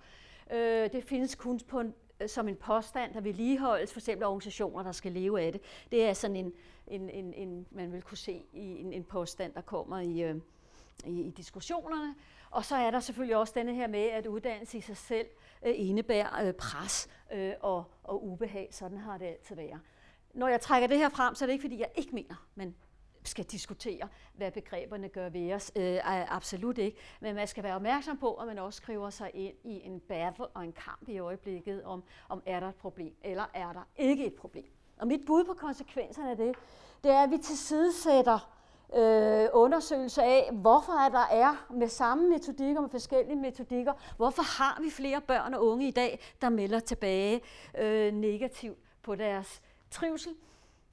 øh, 0.52 0.92
det 0.92 1.04
findes 1.04 1.34
kun 1.34 1.61
på 1.68 1.80
en, 1.80 1.94
øh, 2.20 2.28
som 2.28 2.48
en 2.48 2.57
påstand, 2.57 3.14
der 3.14 3.20
vedligeholdes, 3.20 3.92
for 3.92 4.00
eksempel 4.00 4.26
organisationer, 4.26 4.82
der 4.82 4.92
skal 4.92 5.12
leve 5.12 5.40
af 5.40 5.52
det. 5.52 5.61
Det 5.92 6.04
er 6.04 6.12
sådan 6.12 6.36
en, 6.36 6.52
en, 6.86 7.11
en, 7.11 7.34
en 7.34 7.66
man 7.70 7.92
vil 7.92 8.02
kunne 8.02 8.18
se 8.18 8.42
i 8.52 8.80
en, 8.80 8.92
en 8.92 9.04
påstand, 9.04 9.52
der 9.52 9.61
kommer 9.61 9.98
i, 9.98 10.22
øh, 10.22 10.34
i, 11.05 11.20
i 11.20 11.30
diskussionerne. 11.30 12.14
Og 12.51 12.64
så 12.64 12.76
er 12.76 12.90
der 12.90 13.01
selvfølgelig 13.01 13.36
også 13.36 13.53
denne 13.57 13.74
her 13.74 13.86
med, 13.86 14.05
at 14.05 14.26
uddannelse 14.26 14.78
i 14.78 14.80
sig 14.80 14.97
selv 14.97 15.26
øh, 15.66 15.74
indebærer 15.76 16.47
øh, 16.47 16.53
pres 16.53 17.09
øh, 17.32 17.53
og, 17.61 17.84
og 18.03 18.26
ubehag. 18.26 18.68
Sådan 18.70 18.99
har 18.99 19.18
det 19.18 19.26
altid 19.26 19.57
været. 19.57 19.80
Når 20.34 20.49
jeg 20.49 20.61
trækker 20.61 20.88
det 20.88 20.99
her 20.99 21.09
frem, 21.09 21.34
så 21.34 21.44
er 21.44 21.47
det 21.47 21.53
ikke, 21.53 21.62
fordi 21.62 21.78
jeg 21.78 21.90
ikke 21.97 22.14
mener, 22.14 22.47
men 22.55 22.74
skal 23.28 23.44
diskutere, 23.44 24.09
hvad 24.34 24.51
begreberne 24.51 25.09
gør 25.09 25.28
ved 25.28 25.53
os. 25.53 25.72
Øh, 25.76 25.99
absolut 26.05 26.78
ikke. 26.78 26.99
Men 27.20 27.34
man 27.34 27.47
skal 27.47 27.62
være 27.62 27.74
opmærksom 27.74 28.18
på, 28.18 28.34
at 28.34 28.47
man 28.47 28.59
også 28.59 28.76
skriver 28.76 29.11
sig 29.11 29.30
ind 29.34 29.55
i 29.64 29.80
en 29.84 30.01
battle 30.01 30.47
og 30.47 30.64
en 30.64 30.72
kamp 30.72 31.09
i 31.09 31.18
øjeblikket 31.18 31.84
om, 31.84 32.05
om 32.28 32.42
er 32.47 32.61
der 32.61 32.68
et 32.68 32.74
problem, 32.74 33.14
eller 33.22 33.44
er 33.55 33.72
der 33.72 33.88
ikke 33.97 34.26
et 34.26 34.34
problem. 34.34 34.70
Og 34.99 35.07
mit 35.07 35.20
bud 35.26 35.44
på 35.44 35.55
konsekvenserne 35.55 36.30
af 36.30 36.36
det, 36.36 36.55
det 37.05 37.11
er, 37.11 37.22
at 37.22 37.30
vi 37.30 37.38
tilsidesætter 37.38 38.55
øh, 38.95 39.49
undersøgelse 39.53 40.22
af, 40.22 40.51
hvorfor 40.53 40.93
er 40.93 41.09
der 41.09 41.26
er 41.30 41.66
med 41.74 41.89
samme 41.89 42.28
metodikker, 42.28 42.80
med 42.80 42.91
forskellige 42.91 43.37
metodikker, 43.37 43.93
hvorfor 44.16 44.43
har 44.43 44.82
vi 44.82 44.91
flere 44.91 45.20
børn 45.20 45.55
og 45.55 45.66
unge 45.66 45.89
i 45.89 45.91
dag, 45.91 46.20
der 46.41 46.49
melder 46.49 46.80
tilbage 46.80 47.41
øh, 47.78 48.12
negativt 48.12 48.78
på 49.03 49.14
deres 49.14 49.62
trivsel. 49.91 50.32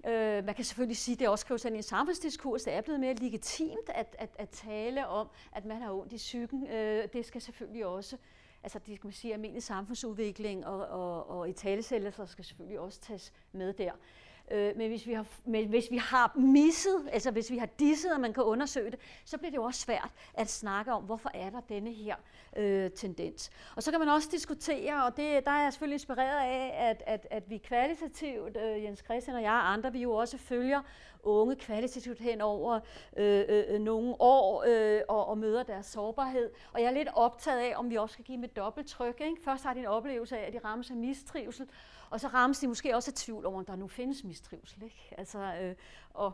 Øh, 0.07 0.45
man 0.45 0.55
kan 0.55 0.65
selvfølgelig 0.65 0.97
sige, 0.97 1.13
at 1.13 1.19
det 1.19 1.29
også 1.29 1.41
skrives 1.41 1.65
ind 1.65 1.75
i 1.75 1.77
en 1.77 1.83
samfundsdiskurs. 1.83 2.63
Det 2.63 2.73
er 2.73 2.81
blevet 2.81 2.99
mere 2.99 3.13
legitimt 3.13 3.89
at, 3.89 4.15
at, 4.19 4.29
at 4.39 4.49
tale 4.49 5.07
om, 5.07 5.27
at 5.51 5.65
man 5.65 5.81
har 5.81 5.93
ondt 5.93 6.13
i 6.13 6.17
psyken. 6.17 6.67
Øh, 6.67 7.07
det 7.13 7.25
skal 7.25 7.41
selvfølgelig 7.41 7.85
også 7.85 8.17
altså 8.63 8.79
det 8.79 8.95
skal 8.95 9.07
man 9.07 9.13
sige, 9.13 9.33
almindelig 9.33 9.63
samfundsudvikling 9.63 10.65
og, 10.65 10.87
og, 10.87 11.29
og 11.29 11.49
i 11.49 11.53
talesættelser 11.53 12.25
skal 12.25 12.45
selvfølgelig 12.45 12.79
også 12.79 13.01
tages 13.01 13.33
med 13.51 13.73
der. 13.73 13.91
Øh, 14.51 14.77
men, 14.77 14.89
hvis 14.89 15.07
vi 15.07 15.13
har, 15.13 15.25
men 15.45 15.67
hvis 15.67 15.91
vi 15.91 15.97
har 15.97 16.31
misset, 16.35 17.09
altså 17.11 17.31
hvis 17.31 17.51
vi 17.51 17.57
har 17.57 17.65
disset, 17.79 18.13
og 18.13 18.19
man 18.19 18.33
kan 18.33 18.43
undersøge 18.43 18.91
det, 18.91 18.99
så 19.25 19.37
bliver 19.37 19.51
det 19.51 19.57
jo 19.57 19.63
også 19.63 19.79
svært 19.79 20.11
at 20.33 20.49
snakke 20.49 20.93
om, 20.93 21.03
hvorfor 21.03 21.31
er 21.33 21.49
der 21.49 21.61
denne 21.69 21.91
her 21.91 22.15
øh, 22.57 22.91
tendens. 22.91 23.51
Og 23.75 23.83
så 23.83 23.91
kan 23.91 23.99
man 23.99 24.09
også 24.09 24.29
diskutere, 24.31 25.05
og 25.05 25.17
det, 25.17 25.45
der 25.45 25.51
er 25.51 25.63
jeg 25.63 25.73
selvfølgelig 25.73 25.95
inspireret 25.95 26.45
af, 26.45 26.89
at, 26.89 27.03
at, 27.07 27.27
at 27.31 27.49
vi 27.49 27.57
kvalitativt, 27.57 28.57
øh, 28.57 28.83
Jens 28.83 28.99
Christian 28.99 29.35
og 29.35 29.43
jeg 29.43 29.51
og 29.51 29.73
andre, 29.73 29.91
vi 29.91 30.01
jo 30.01 30.13
også 30.13 30.37
følger 30.37 30.81
unge 31.23 31.55
kvalitativt 31.55 32.19
hen 32.19 32.41
over 32.41 32.79
øh, 33.17 33.45
øh, 33.49 33.63
øh 33.67 33.79
nogle 33.79 34.15
år 34.19 34.63
øh, 34.67 35.01
og, 35.09 35.25
og 35.25 35.37
møder 35.37 35.63
deres 35.63 35.85
sårbarhed. 35.85 36.49
Og 36.73 36.81
jeg 36.81 36.87
er 36.87 36.93
lidt 36.93 37.09
optaget 37.13 37.59
af, 37.59 37.73
om 37.75 37.89
vi 37.89 37.95
også 37.95 38.13
skal 38.13 38.25
give 38.25 38.35
dem 38.35 38.43
et 38.43 38.55
dobbelt 38.55 38.87
tryk. 38.87 39.21
Ikke? 39.21 39.41
Først 39.43 39.63
har 39.63 39.73
de 39.73 39.79
en 39.79 39.85
oplevelse 39.85 40.37
af, 40.37 40.47
at 40.47 40.53
de 40.53 40.59
rammes 40.65 40.89
af 40.89 40.95
mistrivsel, 40.95 41.67
og 42.13 42.19
så 42.19 42.27
rammes 42.27 42.59
de 42.59 42.67
måske 42.67 42.95
også 42.95 43.11
af 43.11 43.15
tvivl 43.15 43.45
om, 43.45 43.53
om 43.53 43.65
der 43.65 43.75
nu 43.75 43.87
findes 43.87 44.23
mistrivsel. 44.23 44.83
Ikke? 44.83 45.13
Altså, 45.17 45.39
øh, 45.61 45.75
og, 46.13 46.31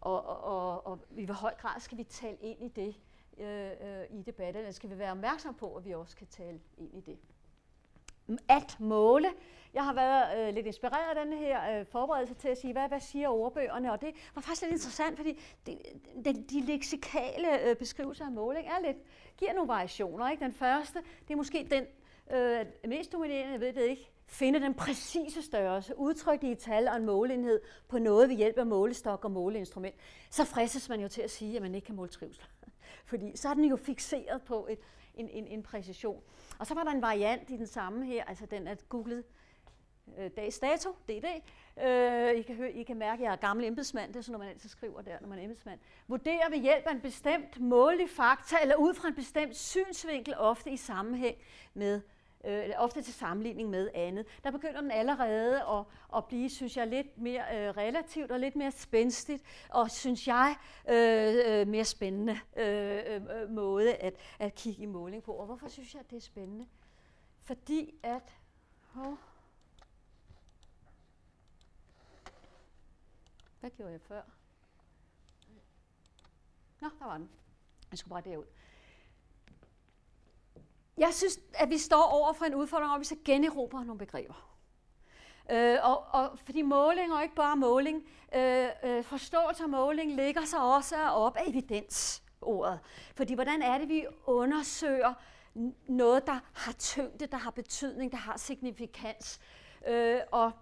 og, 0.00 0.26
og, 0.26 0.44
og, 0.44 0.86
og 0.86 0.98
i 1.16 1.24
hvor 1.24 1.34
høj 1.34 1.54
grad 1.54 1.80
skal 1.80 1.98
vi 1.98 2.04
tale 2.04 2.36
ind 2.40 2.62
i 2.62 2.68
det 2.68 2.94
øh, 3.38 3.70
øh, 3.70 4.18
i 4.18 4.22
debatten, 4.22 4.72
skal 4.72 4.90
vi 4.90 4.98
være 4.98 5.10
opmærksom 5.10 5.54
på, 5.54 5.74
at 5.74 5.84
vi 5.84 5.94
også 5.94 6.16
kan 6.16 6.26
tale 6.26 6.60
ind 6.78 6.94
i 6.94 7.00
det. 7.00 7.18
At 8.48 8.80
måle. 8.80 9.28
Jeg 9.74 9.84
har 9.84 9.92
været 9.92 10.48
øh, 10.48 10.54
lidt 10.54 10.66
inspireret 10.66 11.16
af 11.16 11.26
den 11.26 11.38
her 11.38 11.80
øh, 11.80 11.86
forberedelse 11.86 12.34
til 12.34 12.48
at 12.48 12.58
sige, 12.58 12.72
hvad, 12.72 12.88
hvad 12.88 13.00
siger 13.00 13.28
ordbøgerne, 13.28 13.92
og 13.92 14.00
det 14.00 14.14
var 14.34 14.42
faktisk 14.42 14.62
lidt 14.62 14.72
interessant, 14.72 15.16
fordi 15.16 15.40
det, 15.66 15.78
de, 16.24 16.44
de 16.50 16.60
leksikale 16.60 17.68
øh, 17.68 17.76
beskrivelser 17.76 18.24
af 18.24 18.32
måling 18.32 18.66
er 18.66 18.80
lidt, 18.86 18.96
giver 19.36 19.52
nogle 19.52 19.68
variationer. 19.68 20.30
Ikke? 20.30 20.44
Den 20.44 20.52
første, 20.52 20.98
det 21.28 21.32
er 21.34 21.36
måske 21.36 21.68
den 21.70 21.86
øh, 22.38 22.66
mest 22.88 23.12
dominerende, 23.12 23.52
jeg 23.52 23.60
ved 23.60 23.72
det 23.72 23.82
ikke, 23.82 24.10
finde 24.30 24.60
den 24.60 24.74
præcise 24.74 25.42
størrelse, 25.42 25.98
udtrykt 25.98 26.44
i 26.44 26.54
tal 26.54 26.88
og 26.88 26.96
en 26.96 27.06
måleenhed 27.06 27.60
på 27.88 27.98
noget 27.98 28.28
ved 28.28 28.36
hjælp 28.36 28.58
af 28.58 28.66
målestok 28.66 29.24
og 29.24 29.30
måleinstrument, 29.30 29.94
så 30.30 30.44
fristes 30.44 30.88
man 30.88 31.00
jo 31.00 31.08
til 31.08 31.22
at 31.22 31.30
sige, 31.30 31.56
at 31.56 31.62
man 31.62 31.74
ikke 31.74 31.86
kan 31.86 31.94
måle 31.94 32.08
trivsel. 32.08 32.44
Fordi 33.10 33.36
så 33.36 33.48
er 33.48 33.54
den 33.54 33.64
jo 33.64 33.76
fixeret 33.76 34.42
på 34.42 34.66
et, 34.70 34.78
en, 35.14 35.28
en, 35.28 35.46
en 35.46 35.62
præcision. 35.62 36.22
Og 36.58 36.66
så 36.66 36.74
var 36.74 36.84
der 36.84 36.90
en 36.90 37.02
variant 37.02 37.50
i 37.50 37.56
den 37.56 37.66
samme 37.66 38.06
her, 38.06 38.24
altså 38.24 38.46
den 38.46 38.66
er 38.66 38.74
googlet 38.88 39.24
øh, 40.18 40.30
dags 40.36 40.58
dato, 40.58 40.90
DD. 41.08 41.24
Øh, 41.84 42.34
I, 42.34 42.42
kan 42.42 42.56
høre, 42.56 42.72
I 42.72 42.82
kan 42.82 42.96
mærke, 42.96 43.20
at 43.20 43.24
jeg 43.24 43.32
er 43.32 43.36
gammel 43.36 43.66
embedsmand, 43.66 44.12
det 44.12 44.18
er 44.18 44.22
sådan, 44.22 44.32
når 44.32 44.38
man 44.38 44.48
altid 44.48 44.68
skriver 44.68 45.02
der, 45.02 45.20
når 45.20 45.28
man 45.28 45.38
er 45.38 45.42
embedsmand. 45.42 45.80
Vurderer 46.08 46.50
ved 46.50 46.58
hjælp 46.58 46.86
af 46.86 46.92
en 46.92 47.00
bestemt 47.00 47.60
målig 47.60 48.10
fakta, 48.10 48.56
eller 48.62 48.76
ud 48.76 48.94
fra 48.94 49.08
en 49.08 49.14
bestemt 49.14 49.56
synsvinkel, 49.56 50.34
ofte 50.38 50.70
i 50.70 50.76
sammenhæng 50.76 51.36
med 51.74 52.00
øh, 52.44 52.70
ofte 52.76 53.02
til 53.02 53.14
sammenligning 53.14 53.70
med 53.70 53.90
andet. 53.94 54.26
Der 54.44 54.50
begynder 54.50 54.80
den 54.80 54.90
allerede 54.90 55.62
at, 55.62 55.84
at 56.16 56.24
blive, 56.24 56.50
synes 56.50 56.76
jeg, 56.76 56.86
lidt 56.86 57.18
mere 57.18 57.42
øh, 57.42 57.76
relativt 57.76 58.30
og 58.30 58.40
lidt 58.40 58.56
mere 58.56 58.70
spændstigt, 58.70 59.42
og 59.68 59.90
synes 59.90 60.26
jeg, 60.28 60.56
øh, 60.88 61.34
øh 61.46 61.68
mere 61.68 61.84
spændende 61.84 62.40
øh, 62.56 63.02
øh, 63.06 63.42
øh, 63.42 63.50
måde 63.50 63.94
at, 63.94 64.14
at 64.38 64.54
kigge 64.54 64.82
i 64.82 64.86
måling 64.86 65.22
på. 65.22 65.32
Og 65.32 65.46
hvorfor 65.46 65.68
synes 65.68 65.94
jeg, 65.94 66.00
at 66.00 66.10
det 66.10 66.16
er 66.16 66.20
spændende? 66.20 66.66
Fordi 67.40 67.94
at... 68.02 68.36
Oh, 68.96 69.16
hvad 73.60 73.70
gjorde 73.70 73.92
jeg 73.92 74.00
før? 74.00 74.22
Nå, 76.80 76.88
der 76.98 77.06
var 77.06 77.16
den. 77.16 77.30
Jeg 77.90 77.98
skulle 77.98 78.10
bare 78.10 78.32
derud. 78.32 78.44
Jeg 81.00 81.14
synes, 81.14 81.40
at 81.54 81.70
vi 81.70 81.78
står 81.78 82.02
over 82.02 82.32
for 82.32 82.44
en 82.44 82.54
udfordring, 82.54 82.90
hvor 82.90 82.98
vi 82.98 83.04
så 83.04 83.16
generober 83.24 83.84
nogle 83.84 83.98
begreber. 83.98 84.50
Øh, 85.50 85.78
og, 85.82 86.04
og 86.12 86.38
fordi 86.44 86.62
måling 86.62 87.12
og 87.12 87.22
ikke 87.22 87.34
bare 87.34 87.56
måling, 87.56 88.02
øh, 88.34 88.68
øh, 88.84 89.04
forståelse 89.04 89.62
af 89.62 89.68
måling 89.68 90.16
ligger 90.16 90.44
sig 90.44 90.60
også 90.60 90.96
op 90.96 91.36
af 91.36 91.42
evidensordet. 91.46 92.80
Fordi 93.16 93.34
hvordan 93.34 93.62
er 93.62 93.78
det, 93.78 93.88
vi 93.88 94.06
undersøger 94.26 95.14
noget, 95.88 96.26
der 96.26 96.38
har 96.52 96.72
tyngde, 96.72 97.26
der 97.26 97.36
har 97.36 97.50
betydning, 97.50 98.12
der 98.12 98.18
har 98.18 98.36
signifikans. 98.36 99.40
Øh, 99.88 100.20
og 100.32 100.52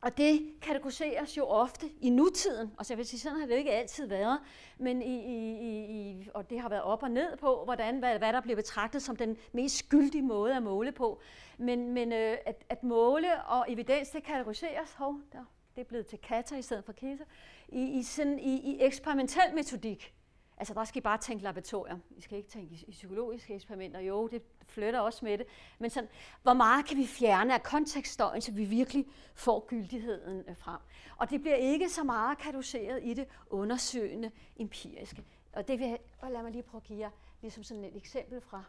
og 0.00 0.16
det 0.16 0.54
kategoriseres 0.60 1.36
jo 1.36 1.46
ofte 1.46 1.86
i 2.00 2.10
nutiden, 2.10 2.72
og 2.78 2.86
så 2.86 2.92
jeg 2.92 2.98
vil 2.98 3.06
sige, 3.06 3.20
sådan 3.20 3.40
har 3.40 3.46
det 3.46 3.54
ikke 3.54 3.72
altid 3.72 4.06
været, 4.06 4.38
men 4.78 5.02
i, 5.02 5.16
i, 5.16 5.84
i, 5.84 6.28
og 6.34 6.50
det 6.50 6.60
har 6.60 6.68
været 6.68 6.82
op 6.82 7.02
og 7.02 7.10
ned 7.10 7.36
på, 7.36 7.64
hvordan, 7.64 7.98
hvad, 7.98 8.18
hvad 8.18 8.32
der 8.32 8.40
bliver 8.40 8.56
betragtet 8.56 9.02
som 9.02 9.16
den 9.16 9.36
mest 9.52 9.76
skyldige 9.76 10.22
måde 10.22 10.56
at 10.56 10.62
måle 10.62 10.92
på. 10.92 11.20
Men, 11.58 11.92
men 11.92 12.12
øh, 12.12 12.36
at, 12.46 12.64
at 12.68 12.82
måle 12.82 13.42
og 13.42 13.72
evidens, 13.72 14.10
det 14.10 14.22
kategoriseres, 14.22 14.92
hov, 14.92 15.20
der, 15.32 15.44
det 15.74 15.80
er 15.80 15.84
blevet 15.84 16.06
til 16.06 16.18
katter 16.18 16.56
i 16.56 16.62
stedet 16.62 16.84
for 16.84 16.92
keta, 16.92 17.24
i, 17.68 17.98
i, 17.98 18.02
sådan, 18.02 18.38
i, 18.38 18.54
i 18.54 18.76
eksperimentel 18.80 19.54
metodik. 19.54 20.14
Altså 20.58 20.74
der 20.74 20.84
skal 20.84 20.98
I 20.98 21.02
bare 21.02 21.18
tænke 21.18 21.44
laboratorier. 21.44 21.98
I 22.16 22.20
skal 22.20 22.38
ikke 22.38 22.48
tænke 22.48 22.74
i, 22.74 22.84
i 22.88 22.90
psykologiske 22.90 23.54
eksperimenter. 23.54 24.00
Jo, 24.00 24.26
det 24.26 24.42
flytter 24.66 25.00
også 25.00 25.24
med 25.24 25.38
det. 25.38 25.46
Men 25.78 25.90
sådan, 25.90 26.10
hvor 26.42 26.52
meget 26.52 26.86
kan 26.86 26.96
vi 26.96 27.06
fjerne 27.06 27.54
af 27.54 27.62
kontekststøjen, 27.62 28.42
så 28.42 28.52
vi 28.52 28.64
virkelig 28.64 29.06
får 29.34 29.66
gyldigheden 29.66 30.44
øh, 30.48 30.56
frem. 30.56 30.80
Og 31.16 31.30
det 31.30 31.40
bliver 31.40 31.56
ikke 31.56 31.90
så 31.90 32.04
meget 32.04 32.38
kategoriseret 32.38 33.00
i 33.04 33.14
det 33.14 33.26
undersøgende 33.50 34.30
empiriske. 34.56 35.24
Og 35.52 35.68
det 35.68 35.78
vil 35.78 35.86
jeg, 35.86 35.98
og 36.18 36.30
lad 36.30 36.42
mig 36.42 36.52
lige 36.52 36.62
prøve 36.62 36.80
at 36.80 36.84
give 36.84 36.98
jer 36.98 37.10
ligesom 37.40 37.62
sådan 37.62 37.84
et 37.84 37.96
eksempel 37.96 38.40
fra 38.40 38.62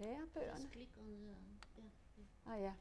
lærebøgerne. 0.00 0.68
Ah, 2.46 2.62
ja. 2.62 2.72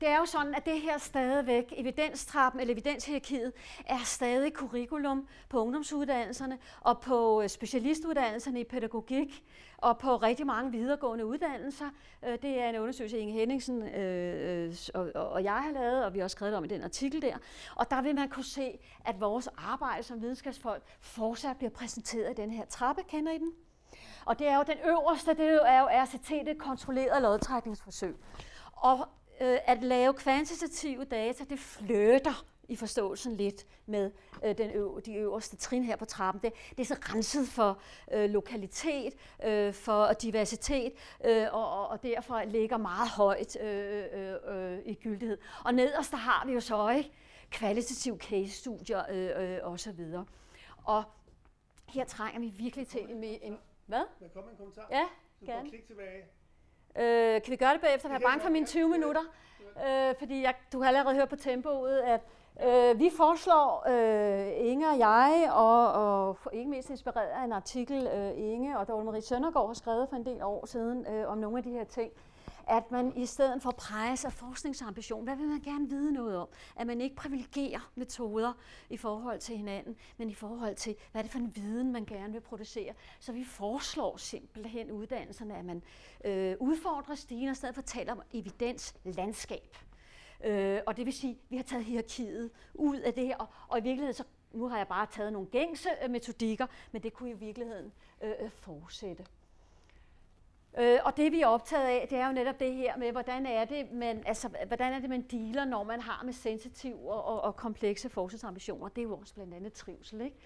Det 0.00 0.08
er 0.08 0.18
jo 0.18 0.26
sådan, 0.26 0.54
at 0.54 0.66
det 0.66 0.80
her 0.80 0.98
stadigvæk, 0.98 1.72
evidenstrappen 1.76 2.60
eller 2.60 2.74
evidenshierarkiet, 2.74 3.52
er 3.86 3.98
stadig 3.98 4.52
curriculum 4.52 5.28
på 5.48 5.60
ungdomsuddannelserne 5.60 6.58
og 6.80 7.00
på 7.00 7.42
øh, 7.42 7.48
specialistuddannelserne 7.48 8.60
i 8.60 8.64
pædagogik 8.64 9.44
og 9.76 9.98
på 9.98 10.16
rigtig 10.16 10.46
mange 10.46 10.72
videregående 10.72 11.26
uddannelser. 11.26 11.90
Øh, 12.24 12.38
det 12.42 12.60
er 12.60 12.68
en 12.68 12.76
undersøgelse, 12.76 13.18
Inge 13.18 13.32
Henningsen 13.32 13.82
øh, 13.82 14.74
øh 14.94 15.08
og 15.14 15.44
jeg 15.44 15.62
har 15.62 15.72
lavet, 15.72 16.04
og 16.04 16.14
vi 16.14 16.18
har 16.18 16.24
også 16.24 16.34
skrevet 16.34 16.54
om 16.54 16.64
i 16.64 16.68
den 16.68 16.82
artikel 16.82 17.22
der. 17.22 17.36
Og 17.74 17.90
der 17.90 18.02
vil 18.02 18.14
man 18.14 18.28
kunne 18.28 18.44
se, 18.44 18.78
at 19.04 19.20
vores 19.20 19.48
arbejde 19.56 20.02
som 20.02 20.22
videnskabsfolk 20.22 20.82
fortsat 21.00 21.56
bliver 21.56 21.70
præsenteret 21.70 22.30
i 22.30 22.42
den 22.42 22.50
her 22.50 22.64
trappe. 22.64 23.02
Kender 23.08 23.32
I 23.32 23.38
den? 23.38 23.52
Og 24.24 24.38
det 24.38 24.48
er 24.48 24.56
jo 24.56 24.64
den 24.66 24.78
øverste, 24.86 25.30
det 25.30 25.48
er 25.66 25.80
jo 25.80 25.88
RCT, 25.90 26.28
det 26.28 26.58
kontrolleret 26.58 27.22
lodtrækningsforsøg. 27.22 28.16
Og 28.72 29.08
øh, 29.40 29.58
at 29.66 29.82
lave 29.82 30.14
kvantitative 30.14 31.04
data, 31.04 31.44
det 31.44 31.58
flytter 31.58 32.44
i 32.68 32.76
forståelsen 32.76 33.36
lidt 33.36 33.66
med 33.86 34.10
øh, 34.44 34.58
den 34.58 34.70
øv- 34.70 35.00
de 35.00 35.14
øverste 35.14 35.56
trin 35.56 35.84
her 35.84 35.96
på 35.96 36.04
trappen. 36.04 36.42
Det, 36.42 36.52
det 36.70 36.80
er 36.80 36.84
så 36.84 36.96
renset 37.14 37.48
for 37.48 37.80
øh, 38.12 38.30
lokalitet, 38.30 39.14
øh, 39.44 39.72
for 39.74 40.12
diversitet, 40.12 40.92
øh, 41.24 41.46
og, 41.52 41.88
og 41.88 42.02
derfor 42.02 42.44
ligger 42.44 42.76
meget 42.76 43.10
højt 43.10 43.60
øh, 43.60 44.04
øh, 44.12 44.36
øh, 44.46 44.78
i 44.84 44.94
gyldighed. 44.94 45.38
Og 45.64 45.74
nederst 45.74 46.10
der 46.10 46.16
har 46.16 46.46
vi 46.46 46.52
jo 46.52 46.60
så 46.60 46.88
ikke 46.88 47.10
kvalitative 47.50 48.18
case-studier 48.18 49.02
øh, 49.10 49.54
øh, 49.54 49.58
osv. 49.62 50.00
Og 50.84 51.04
her 51.88 52.04
trænger 52.04 52.40
vi 52.40 52.46
virkelig 52.46 52.86
til 52.88 53.00
en... 53.10 53.24
en 53.24 53.58
hvad? 53.86 54.04
Der 54.20 54.28
kommer 54.28 54.50
en 54.50 54.56
kommentar. 54.56 54.88
Ja, 54.90 55.04
så 55.40 55.46
gerne. 55.46 55.68
klik 55.68 55.86
tilbage. 55.86 56.24
Øh, 56.98 57.42
kan 57.42 57.50
vi 57.50 57.56
gøre 57.56 57.72
det 57.72 57.80
bagefter? 57.80 58.08
Jeg 58.08 58.16
er 58.16 58.28
bange 58.28 58.40
for 58.40 58.50
mine 58.50 58.66
20 58.66 58.88
minutter. 58.88 59.20
Øh, 59.86 60.14
fordi 60.18 60.42
jeg, 60.42 60.54
du 60.72 60.80
har 60.80 60.88
allerede 60.88 61.14
hørt 61.14 61.28
på 61.28 61.36
tempoet, 61.36 61.98
at 61.98 62.20
øh, 62.66 62.98
vi 62.98 63.10
foreslår, 63.16 63.84
øh, 63.88 64.70
Inge 64.70 64.88
og 64.88 64.98
jeg, 64.98 65.50
og, 65.52 65.92
og 65.92 66.38
ikke 66.52 66.70
mest 66.70 66.90
inspireret 66.90 67.28
af 67.28 67.44
en 67.44 67.52
artikel, 67.52 68.06
øh, 68.06 68.32
Inge 68.36 68.78
og 68.78 68.88
Dorte 68.88 69.04
Marie 69.04 69.22
Søndergaard 69.22 69.66
har 69.66 69.74
skrevet 69.74 70.08
for 70.08 70.16
en 70.16 70.26
del 70.26 70.42
år 70.42 70.66
siden 70.66 71.06
øh, 71.06 71.28
om 71.28 71.38
nogle 71.38 71.58
af 71.58 71.64
de 71.64 71.70
her 71.70 71.84
ting, 71.84 72.12
at 72.68 72.90
man 72.90 73.12
i 73.16 73.26
stedet 73.26 73.62
for 73.62 73.70
præges 73.70 74.24
af 74.24 74.32
forskningsambition, 74.32 75.24
hvad 75.24 75.36
vil 75.36 75.46
man 75.46 75.60
gerne 75.60 75.88
vide 75.88 76.12
noget 76.12 76.36
om? 76.36 76.48
At 76.76 76.86
man 76.86 77.00
ikke 77.00 77.16
privilegerer 77.16 77.90
metoder 77.94 78.52
i 78.90 78.96
forhold 78.96 79.38
til 79.38 79.56
hinanden, 79.56 79.96
men 80.16 80.30
i 80.30 80.34
forhold 80.34 80.76
til, 80.76 80.96
hvad 81.12 81.20
er 81.20 81.22
det 81.22 81.32
for 81.32 81.38
en 81.38 81.56
viden, 81.56 81.92
man 81.92 82.04
gerne 82.04 82.32
vil 82.32 82.40
producere. 82.40 82.92
Så 83.20 83.32
vi 83.32 83.44
foreslår 83.44 84.16
simpelthen 84.16 84.90
uddannelserne, 84.90 85.56
at 85.56 85.64
man 85.64 85.82
øh, 86.24 86.56
udfordrer 86.60 87.14
stigen, 87.14 87.48
og 87.48 87.52
i 87.52 87.54
stedet 87.54 87.74
for 87.74 87.82
taler 87.82 88.12
om 88.12 88.22
evidenslandskab. 88.32 89.76
Øh, 90.44 90.80
og 90.86 90.96
det 90.96 91.06
vil 91.06 91.12
sige, 91.12 91.32
at 91.32 91.50
vi 91.50 91.56
har 91.56 91.64
taget 91.64 91.84
hierarkiet 91.84 92.50
ud 92.74 92.96
af 92.96 93.14
det 93.14 93.26
her, 93.26 93.36
og, 93.36 93.46
og 93.68 93.78
i 93.78 93.82
virkeligheden 93.82 94.14
så 94.14 94.24
nu 94.52 94.68
har 94.68 94.76
jeg 94.76 94.88
bare 94.88 95.06
taget 95.06 95.32
nogle 95.32 95.48
gængse 95.48 95.88
øh, 96.04 96.10
metodikker, 96.10 96.66
men 96.92 97.02
det 97.02 97.12
kunne 97.12 97.30
i 97.30 97.34
virkeligheden 97.34 97.92
øh, 98.22 98.32
øh 98.40 98.50
fortsætte. 98.50 99.24
Øh, 100.78 100.98
og 101.04 101.16
det 101.16 101.32
vi 101.32 101.40
er 101.40 101.46
optaget 101.46 101.86
af, 101.86 102.06
det 102.10 102.18
er 102.18 102.26
jo 102.26 102.32
netop 102.32 102.60
det 102.60 102.74
her 102.74 102.96
med, 102.96 103.12
hvordan 103.12 103.46
er 103.46 103.64
det, 103.64 103.92
man, 103.92 104.22
altså, 104.26 104.48
hvordan 104.66 104.92
er 104.92 104.98
det, 104.98 105.10
man 105.10 105.22
dealer, 105.22 105.64
når 105.64 105.84
man 105.84 106.00
har 106.00 106.24
med 106.24 106.32
sensitive 106.32 107.12
og, 107.12 107.24
og, 107.24 107.40
og 107.40 107.56
komplekse 107.56 108.08
forskningsambitioner. 108.08 108.88
Det 108.88 108.98
er 108.98 109.02
jo 109.02 109.16
også 109.16 109.34
blandt 109.34 109.54
andet 109.54 109.72
trivsel. 109.72 110.20
Ikke? 110.20 110.36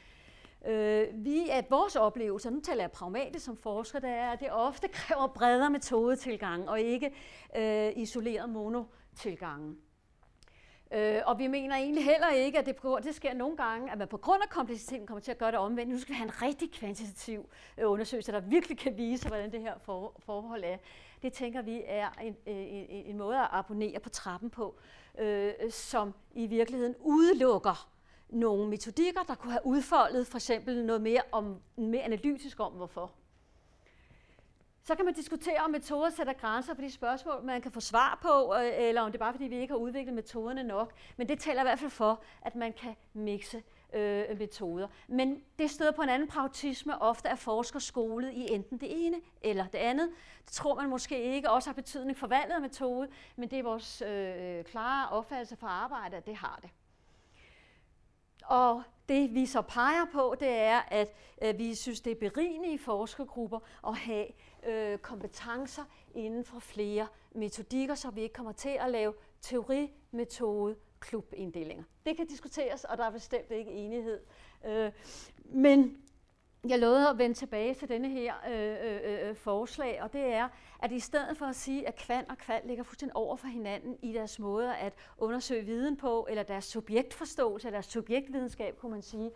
Øh, 0.67 1.25
vi 1.25 1.49
at 1.49 1.67
vores 1.71 1.97
oplevelse, 1.97 2.51
nu 2.51 2.61
taler 2.61 2.83
jeg 2.83 2.91
pragmatisk 2.91 3.45
som 3.45 3.57
forsker, 3.57 3.99
det 3.99 4.11
er, 4.11 4.31
at 4.31 4.41
det 4.41 4.49
ofte 4.53 4.89
kræver 4.89 5.27
bredere 5.27 5.71
metodetilgang 5.71 6.69
og 6.69 6.81
ikke 6.81 7.15
øh, 7.57 7.93
isoleret 7.97 8.51
monotilgangen. 8.51 9.79
Øh, 10.95 11.21
og 11.27 11.39
vi 11.39 11.47
mener 11.47 11.77
egentlig 11.77 12.05
heller 12.05 12.31
ikke, 12.31 12.59
at 12.59 12.67
det, 12.67 12.77
det 13.05 13.15
sker 13.15 13.35
nogle 13.35 13.57
gange, 13.57 13.93
at 13.93 13.99
man 13.99 14.09
på 14.09 14.17
grund 14.17 14.43
af 14.43 14.49
kompleksiteten 14.49 15.07
kommer 15.07 15.21
til 15.21 15.31
at 15.31 15.39
gøre 15.39 15.51
det 15.51 15.59
omvendt. 15.59 15.93
Nu 15.93 15.99
skal 15.99 16.13
vi 16.13 16.17
have 16.17 16.29
en 16.29 16.43
rigtig 16.43 16.73
kvantitativ 16.73 17.49
øh, 17.79 17.91
undersøgelse, 17.91 18.33
der 18.33 18.41
virkelig 18.41 18.79
kan 18.79 18.97
vise, 18.97 19.29
hvordan 19.29 19.53
det 19.53 19.61
her 19.61 19.75
for, 19.79 20.15
forhold 20.19 20.65
er. 20.65 20.77
Det 21.23 21.33
tænker 21.33 21.63
vi 21.63 21.83
er 21.87 22.09
en, 22.23 22.37
øh, 22.47 22.55
en, 22.57 22.87
en, 22.89 23.07
en 23.07 23.19
måde 23.19 23.39
at 23.39 23.49
abonnere 23.51 24.01
på 24.01 24.09
trappen 24.09 24.51
på, 24.51 24.75
øh, 25.19 25.53
som 25.71 26.15
i 26.35 26.47
virkeligheden 26.47 26.95
udelukker 27.01 27.89
nogle 28.29 28.69
metodikker, 28.69 29.23
der 29.23 29.35
kunne 29.35 29.53
have 29.53 29.67
udfoldet 29.67 30.27
for 30.27 30.37
eksempel 30.37 30.85
noget 30.85 31.03
mere, 31.03 31.23
om, 31.33 31.57
mere 31.77 32.03
analytisk 32.03 32.61
om, 32.61 32.73
hvorfor. 32.73 33.11
Så 34.85 34.95
kan 34.95 35.05
man 35.05 35.15
diskutere, 35.15 35.59
om 35.65 35.71
metoder 35.71 36.11
sætter 36.11 36.33
grænser 36.33 36.75
for 36.75 36.83
de 36.83 36.91
spørgsmål, 36.91 37.45
man 37.45 37.61
kan 37.63 37.73
få 37.73 37.81
svar 37.81 38.19
på, 38.23 38.55
øh, 38.55 38.89
eller 38.89 39.01
om 39.01 39.13
det 39.13 39.19
er 39.19 39.25
bare 39.25 39.33
fordi, 39.33 39.45
vi 39.45 39.59
ikke 39.59 39.73
har 39.73 39.79
udviklet 39.79 40.15
metoderne 40.15 40.63
nok. 40.63 40.93
Men 41.17 41.29
det 41.29 41.39
taler 41.39 41.61
i 41.61 41.65
hvert 41.65 41.79
fald 41.79 41.91
for, 41.91 42.23
at 42.43 42.55
man 42.55 42.73
kan 42.73 42.97
mixe 43.13 43.63
øh, 43.93 44.39
metoder. 44.39 44.89
Men 45.09 45.43
det 45.59 45.71
støder 45.71 45.93
på 45.93 46.03
en 46.03 46.09
anden 46.09 46.29
pragmatisme. 46.29 47.03
Ofte 47.03 47.29
er 47.29 47.35
forskere 47.35 47.81
skolet 47.81 48.33
i 48.33 48.53
enten 48.53 48.79
det 48.79 49.07
ene 49.07 49.21
eller 49.43 49.67
det 49.67 49.79
andet. 49.79 50.11
Det 50.45 50.53
tror 50.53 50.75
man 50.75 50.91
måske 50.91 51.23
ikke 51.23 51.51
også 51.51 51.69
har 51.69 51.75
betydning 51.75 52.19
for 52.19 52.27
valget 52.27 52.55
af 52.55 52.61
metode, 52.61 53.09
men 53.37 53.51
det 53.51 53.59
er 53.59 53.63
vores 53.63 54.03
øh, 54.03 54.65
klare 54.65 55.09
opfattelse 55.09 55.57
for 55.57 55.67
arbejde, 55.67 56.17
at 56.17 56.27
det 56.27 56.37
har 56.37 56.59
det. 56.63 56.71
Og 58.45 58.83
det 59.09 59.35
vi 59.35 59.47
så 59.47 59.63
peger 59.63 60.05
på, 60.13 60.37
det 60.41 60.49
er, 60.49 60.81
at 60.89 61.15
øh, 61.43 61.59
vi 61.59 61.75
synes, 61.75 62.01
det 62.01 62.11
er 62.11 62.31
berigende 62.31 62.73
i 62.73 62.79
forskergrupper 62.79 63.59
at 63.87 63.97
have 63.97 64.27
øh, 64.67 64.99
kompetencer 64.99 65.83
inden 66.15 66.45
for 66.45 66.59
flere 66.59 67.07
metodikker, 67.35 67.95
så 67.95 68.11
vi 68.11 68.21
ikke 68.21 68.33
kommer 68.33 68.53
til 68.53 68.77
at 68.81 68.91
lave 68.91 69.15
teorimetode 69.41 70.77
klubinddelinger. 71.01 71.85
Det 72.07 72.17
kan 72.17 72.27
diskuteres, 72.27 72.85
og 72.85 72.99
der 72.99 73.05
er 73.05 73.11
bestemt 73.11 73.51
ikke 73.51 73.71
enighed. 73.71 74.21
Øh, 74.65 74.93
men 75.45 76.03
jeg 76.69 76.79
lovede 76.79 77.09
at 77.09 77.19
vende 77.19 77.35
tilbage 77.35 77.75
til 77.75 77.89
denne 77.89 78.09
her 78.09 78.35
øh, 78.49 78.77
øh, 78.91 79.01
øh, 79.05 79.29
øh 79.29 79.37
forslag, 79.37 80.03
og 80.03 80.13
det 80.13 80.25
er, 80.25 80.49
at 80.83 80.93
i 80.93 81.01
stedet 81.01 81.37
for 81.37 81.47
at 81.47 81.57
sige, 81.57 81.89
at 81.89 81.97
kvant 81.97 82.31
og 82.31 82.39
kval 82.39 82.61
ligger 82.65 82.85
fuldstændig 82.85 83.17
over 83.17 83.37
for 83.37 83.47
hinanden 83.47 83.99
i 84.03 84.13
deres 84.13 84.39
måde 84.39 84.77
at 84.77 84.93
undersøge 85.19 85.65
viden 85.65 85.97
på, 85.97 86.27
eller 86.31 86.43
deres 86.43 86.65
subjektforståelse, 86.65 87.69
eller 87.69 87.77
deres 87.77 87.87
subjektvidenskab, 87.87 88.79
kunne 88.79 88.93
man 88.93 89.03
sige, 89.03 89.31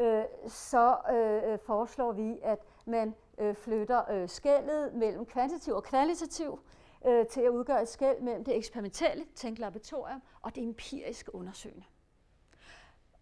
øh, 0.00 0.24
så 0.48 0.96
øh, 1.12 1.52
øh 1.52 1.58
foreslår 1.58 2.12
vi, 2.12 2.38
at 2.42 2.58
man 2.86 3.14
øh, 3.38 3.54
flytter 3.54 4.12
øh, 4.12 4.28
skældet 4.28 4.94
mellem 4.94 5.26
kvantitativ 5.26 5.74
og 5.74 5.84
kvalitativ 5.84 6.60
øh, 7.06 7.26
til 7.26 7.40
at 7.40 7.48
udgøre 7.48 7.82
et 7.82 7.88
skæld 7.88 8.20
mellem 8.20 8.44
det 8.44 8.56
eksperimentelle, 8.56 9.24
tænk 9.34 9.58
laboratorium, 9.58 10.22
og 10.42 10.54
det 10.54 10.62
empiriske 10.62 11.34
undersøgende. 11.34 11.84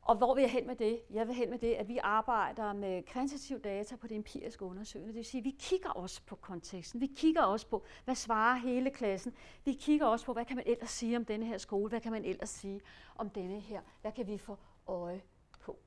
Og 0.04 0.16
hvor 0.16 0.34
vil 0.34 0.42
jeg 0.42 0.50
hen 0.50 0.66
med 0.66 0.76
det? 0.76 1.00
Jeg 1.10 1.26
vil 1.26 1.34
hen 1.34 1.50
med 1.50 1.58
det, 1.58 1.74
at 1.74 1.88
vi 1.88 1.98
arbejder 2.02 2.72
med 2.72 3.02
kvantitativ 3.02 3.60
data 3.60 3.96
på 3.96 4.06
det 4.06 4.14
empiriske 4.16 4.64
undersøgende. 4.64 5.08
Det 5.08 5.16
vil 5.16 5.24
sige, 5.24 5.38
at 5.38 5.44
vi 5.44 5.56
kigger 5.58 5.90
også 5.90 6.20
på 6.26 6.36
konteksten. 6.36 7.00
Vi 7.00 7.06
kigger 7.16 7.42
også 7.42 7.66
på, 7.66 7.84
hvad 8.04 8.14
svarer 8.14 8.54
hele 8.54 8.90
klassen. 8.90 9.34
Vi 9.64 9.72
kigger 9.72 10.06
også 10.06 10.26
på, 10.26 10.32
hvad 10.32 10.44
kan 10.44 10.56
man 10.56 10.64
ellers 10.66 10.90
sige 10.90 11.16
om 11.16 11.24
denne 11.24 11.46
her 11.46 11.58
skole? 11.58 11.88
Hvad 11.88 12.00
kan 12.00 12.12
man 12.12 12.24
ellers 12.24 12.48
sige 12.48 12.80
om 13.16 13.30
denne 13.30 13.60
her? 13.60 13.80
Hvad 14.00 14.12
kan 14.12 14.26
vi 14.26 14.38
få 14.38 14.58
øje 14.86 15.22
på? 15.60 15.78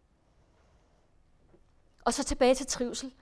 Og 2.05 2.13
så 2.13 2.23
tilbage 2.23 2.55
til 2.55 2.65
trivsel. 2.65 3.13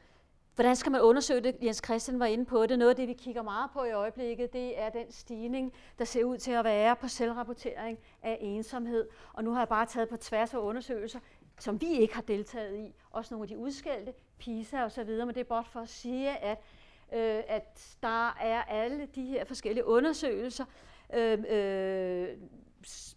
Hvordan 0.56 0.76
skal 0.76 0.92
man 0.92 1.02
undersøge 1.02 1.42
det? 1.42 1.56
Jens 1.62 1.82
Christian 1.86 2.20
var 2.20 2.26
inde 2.26 2.46
på 2.46 2.66
det. 2.66 2.80
Noget 2.80 2.90
af 2.90 2.96
det, 2.96 3.08
vi 3.08 3.14
kigger 3.14 3.42
meget 3.42 3.70
på 3.74 3.84
i 3.84 3.92
øjeblikket, 3.92 4.54
det 4.54 4.80
er 4.80 4.90
den 4.90 5.12
stigning, 5.12 5.74
der 6.00 6.06
ser 6.06 6.24
ud 6.24 6.38
til 6.38 6.52
at 6.52 6.64
være 6.64 6.96
på 6.96 7.08
selvrapportering 7.08 8.00
af 8.22 8.38
ensomhed. 8.42 9.08
Og 9.34 9.44
nu 9.44 9.52
har 9.52 9.60
jeg 9.60 9.68
bare 9.68 9.86
taget 9.86 10.10
på 10.10 10.18
tværs 10.18 10.54
af 10.54 10.58
undersøgelser, 10.58 11.20
som 11.60 11.82
vi 11.82 11.88
ikke 11.88 12.16
har 12.16 12.22
deltaget 12.22 12.78
i. 12.78 12.94
Også 13.12 13.34
nogle 13.34 13.44
af 13.44 13.48
de 13.48 13.58
udskældte, 13.58 14.14
PISA 14.40 14.84
og 14.84 14.92
så 14.92 15.04
videre. 15.04 15.26
Men 15.26 15.36
det 15.36 15.42
er 15.42 15.46
blot 15.46 15.68
for 15.68 15.80
at 15.80 15.90
sige, 15.90 16.38
at, 16.38 16.58
øh, 17.14 17.44
at 17.48 17.98
der 18.04 18.28
er 18.42 18.64
alle 18.64 19.08
de 19.16 19.26
her 19.26 19.46
forskellige 19.46 19.86
undersøgelser, 19.86 20.66
øh, 21.14 21.44
øh, 21.50 22.28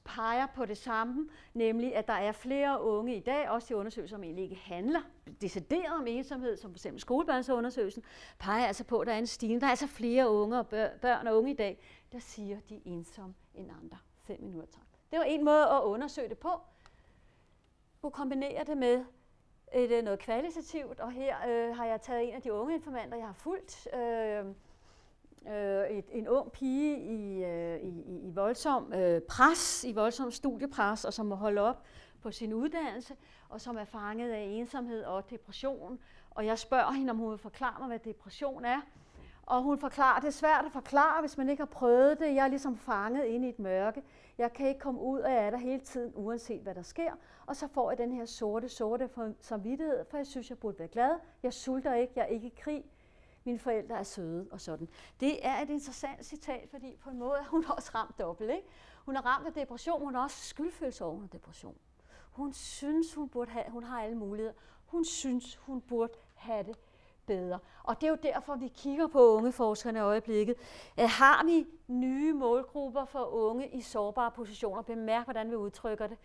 peger 0.05 0.47
på 0.47 0.65
det 0.65 0.77
samme, 0.77 1.29
nemlig 1.55 1.97
at 1.97 2.07
der 2.07 2.13
er 2.13 2.33
flere 2.33 2.83
unge 2.83 3.17
i 3.17 3.21
dag, 3.21 3.51
også 3.51 3.67
de 3.69 3.77
undersøgelser, 3.77 4.17
som 4.17 4.25
egentlig 4.25 4.43
ikke 4.43 4.57
handler 4.57 5.01
decideret 5.41 5.95
om 6.01 6.07
ensomhed, 6.07 6.57
som 6.57 6.75
f.eks. 6.75 6.87
skolebørnsundersøgelsen, 6.97 8.03
peger 8.39 8.67
altså 8.67 8.85
på, 8.85 8.99
at 8.99 9.07
der 9.07 9.13
er 9.13 9.19
en 9.19 9.27
stigning. 9.27 9.61
Der 9.61 9.67
er 9.67 9.71
altså 9.71 9.87
flere 9.87 10.31
unge 10.31 10.59
og 10.59 10.69
børn 11.03 11.27
og 11.27 11.37
unge 11.39 11.51
i 11.51 11.57
dag, 11.57 11.79
der 12.13 12.19
siger, 12.19 12.57
at 12.57 12.69
de 12.69 12.75
er 12.75 12.81
ensomme 12.85 13.35
end 13.55 13.71
andre. 13.83 13.99
5 14.25 14.41
minutter. 14.41 14.73
tak. 14.73 14.83
Det 15.11 15.19
var 15.19 15.25
en 15.25 15.45
måde 15.45 15.63
at 15.71 15.83
undersøge 15.83 16.29
det 16.29 16.39
på. 16.39 16.51
Du 18.03 18.11
kombinerer 18.11 18.65
det 18.65 18.77
med 18.77 19.05
et, 19.75 20.05
noget 20.05 20.19
kvalitativt, 20.19 21.01
og 21.01 21.13
her 21.13 21.37
øh, 21.49 21.77
har 21.77 21.85
jeg 21.85 22.01
taget 22.01 22.29
en 22.29 22.35
af 22.35 22.43
de 22.43 22.53
unge 22.53 22.75
informanter, 22.75 23.19
jeg 23.19 23.27
har 23.27 23.33
fulgt, 23.33 23.89
øh, 23.95 24.45
øh, 25.47 25.99
et, 25.99 26.05
en 26.13 26.29
ung 26.29 26.53
pige 26.53 26.99
i, 26.99 27.45
øh, 27.45 27.81
i, 27.81 28.29
i 28.29 28.31
voldsom 28.31 28.93
øh, 28.93 29.21
pres, 29.21 29.85
i 29.85 29.93
voldsom 29.93 30.31
studiepres, 30.31 31.05
og 31.05 31.13
som 31.13 31.27
må 31.27 31.35
holde 31.35 31.61
op 31.61 31.83
på 32.23 32.31
sin 32.31 32.53
uddannelse, 32.53 33.15
og 33.49 33.61
som 33.61 33.77
er 33.77 33.85
fanget 33.85 34.31
af 34.31 34.41
ensomhed 34.41 35.05
og 35.05 35.31
depression. 35.31 35.99
Og 36.31 36.47
jeg 36.47 36.59
spørger 36.59 36.93
hende, 36.93 37.11
om 37.11 37.17
hun 37.17 37.31
vil 37.31 37.39
forklare 37.39 37.75
mig, 37.79 37.89
hvad 37.89 37.99
depression 37.99 38.65
er. 38.65 38.81
Og 39.43 39.63
hun 39.63 39.79
forklarer, 39.79 40.21
det 40.21 40.27
er 40.27 40.33
svært 40.33 40.65
at 40.65 40.73
forklare, 40.73 41.21
hvis 41.21 41.39
man 41.39 41.49
ikke 41.49 41.61
har 41.61 41.67
prøvet 41.67 42.19
det. 42.19 42.35
Jeg 42.35 42.45
er 42.45 42.49
ligesom 42.49 42.77
fanget 42.77 43.25
inde 43.25 43.47
i 43.47 43.51
et 43.51 43.59
mørke. 43.59 44.03
Jeg 44.39 44.53
kan 44.53 44.69
ikke 44.69 44.81
komme 44.81 45.01
ud 45.01 45.21
af 45.21 45.51
det 45.51 45.61
hele 45.61 45.81
tiden, 45.81 46.13
uanset 46.15 46.63
hvad 46.63 46.75
der 46.75 46.83
sker. 46.83 47.13
Og 47.47 47.57
så 47.57 47.69
får 47.69 47.91
jeg 47.91 47.99
den 47.99 48.13
her 48.13 48.25
sorte, 48.25 48.69
sorte 48.69 49.09
samvittighed, 49.41 50.05
for 50.11 50.17
jeg 50.17 50.27
synes, 50.27 50.51
jeg 50.51 50.59
burde 50.59 50.79
være 50.79 50.89
glad. 50.89 51.11
Jeg 51.43 51.53
sulter 51.53 51.95
ikke, 51.95 52.13
jeg 52.17 52.23
er 52.23 52.27
ikke 52.27 52.47
i 52.47 52.55
krig 52.59 52.85
mine 53.49 53.59
forældre 53.59 53.99
er 53.99 54.03
søde 54.03 54.49
og 54.51 54.61
sådan. 54.61 54.89
Det 55.21 55.47
er 55.47 55.63
et 55.63 55.71
interessant 55.71 56.25
citat, 56.25 56.69
fordi 56.71 56.97
på 56.97 57.11
en 57.11 57.19
måde 57.19 57.39
er 57.39 57.45
hun 57.45 57.65
også 57.77 57.91
ramt 57.95 58.19
dobbelt. 58.19 58.51
Ikke? 58.51 58.69
Hun 59.05 59.17
er 59.17 59.27
ramt 59.27 59.47
af 59.47 59.53
depression, 59.53 60.01
hun 60.01 60.15
har 60.15 60.23
også 60.23 60.45
skyldfølelse 60.45 61.05
over 61.05 61.27
depression. 61.33 61.77
Hun 62.31 62.53
synes, 62.53 63.15
hun 63.15 63.29
burde 63.29 63.51
have, 63.51 63.65
hun 63.69 63.85
har 63.85 64.03
alle 64.03 64.17
muligheder. 64.17 64.55
Hun 64.87 65.05
synes, 65.05 65.57
hun 65.57 65.81
burde 65.81 66.13
have 66.35 66.63
det 66.63 66.77
bedre. 67.27 67.59
Og 67.83 68.01
det 68.01 68.07
er 68.07 68.11
jo 68.11 68.19
derfor, 68.23 68.57
vi 68.57 68.69
kigger 68.69 69.07
på 69.07 69.35
ungeforskerne 69.35 69.99
i 69.99 70.03
øjeblikket. 70.03 70.57
Øh, 71.01 71.09
har 71.09 71.45
vi 71.45 71.67
nye 71.89 72.33
målgrupper 72.33 73.05
for 73.05 73.25
unge 73.25 73.69
i 73.69 73.81
sårbare 73.81 74.31
positioner? 74.31 74.83
Bemærk, 74.83 75.25
hvordan 75.27 75.51
vi 75.51 75.57
udtrykker 75.57 76.07
det. 76.07 76.19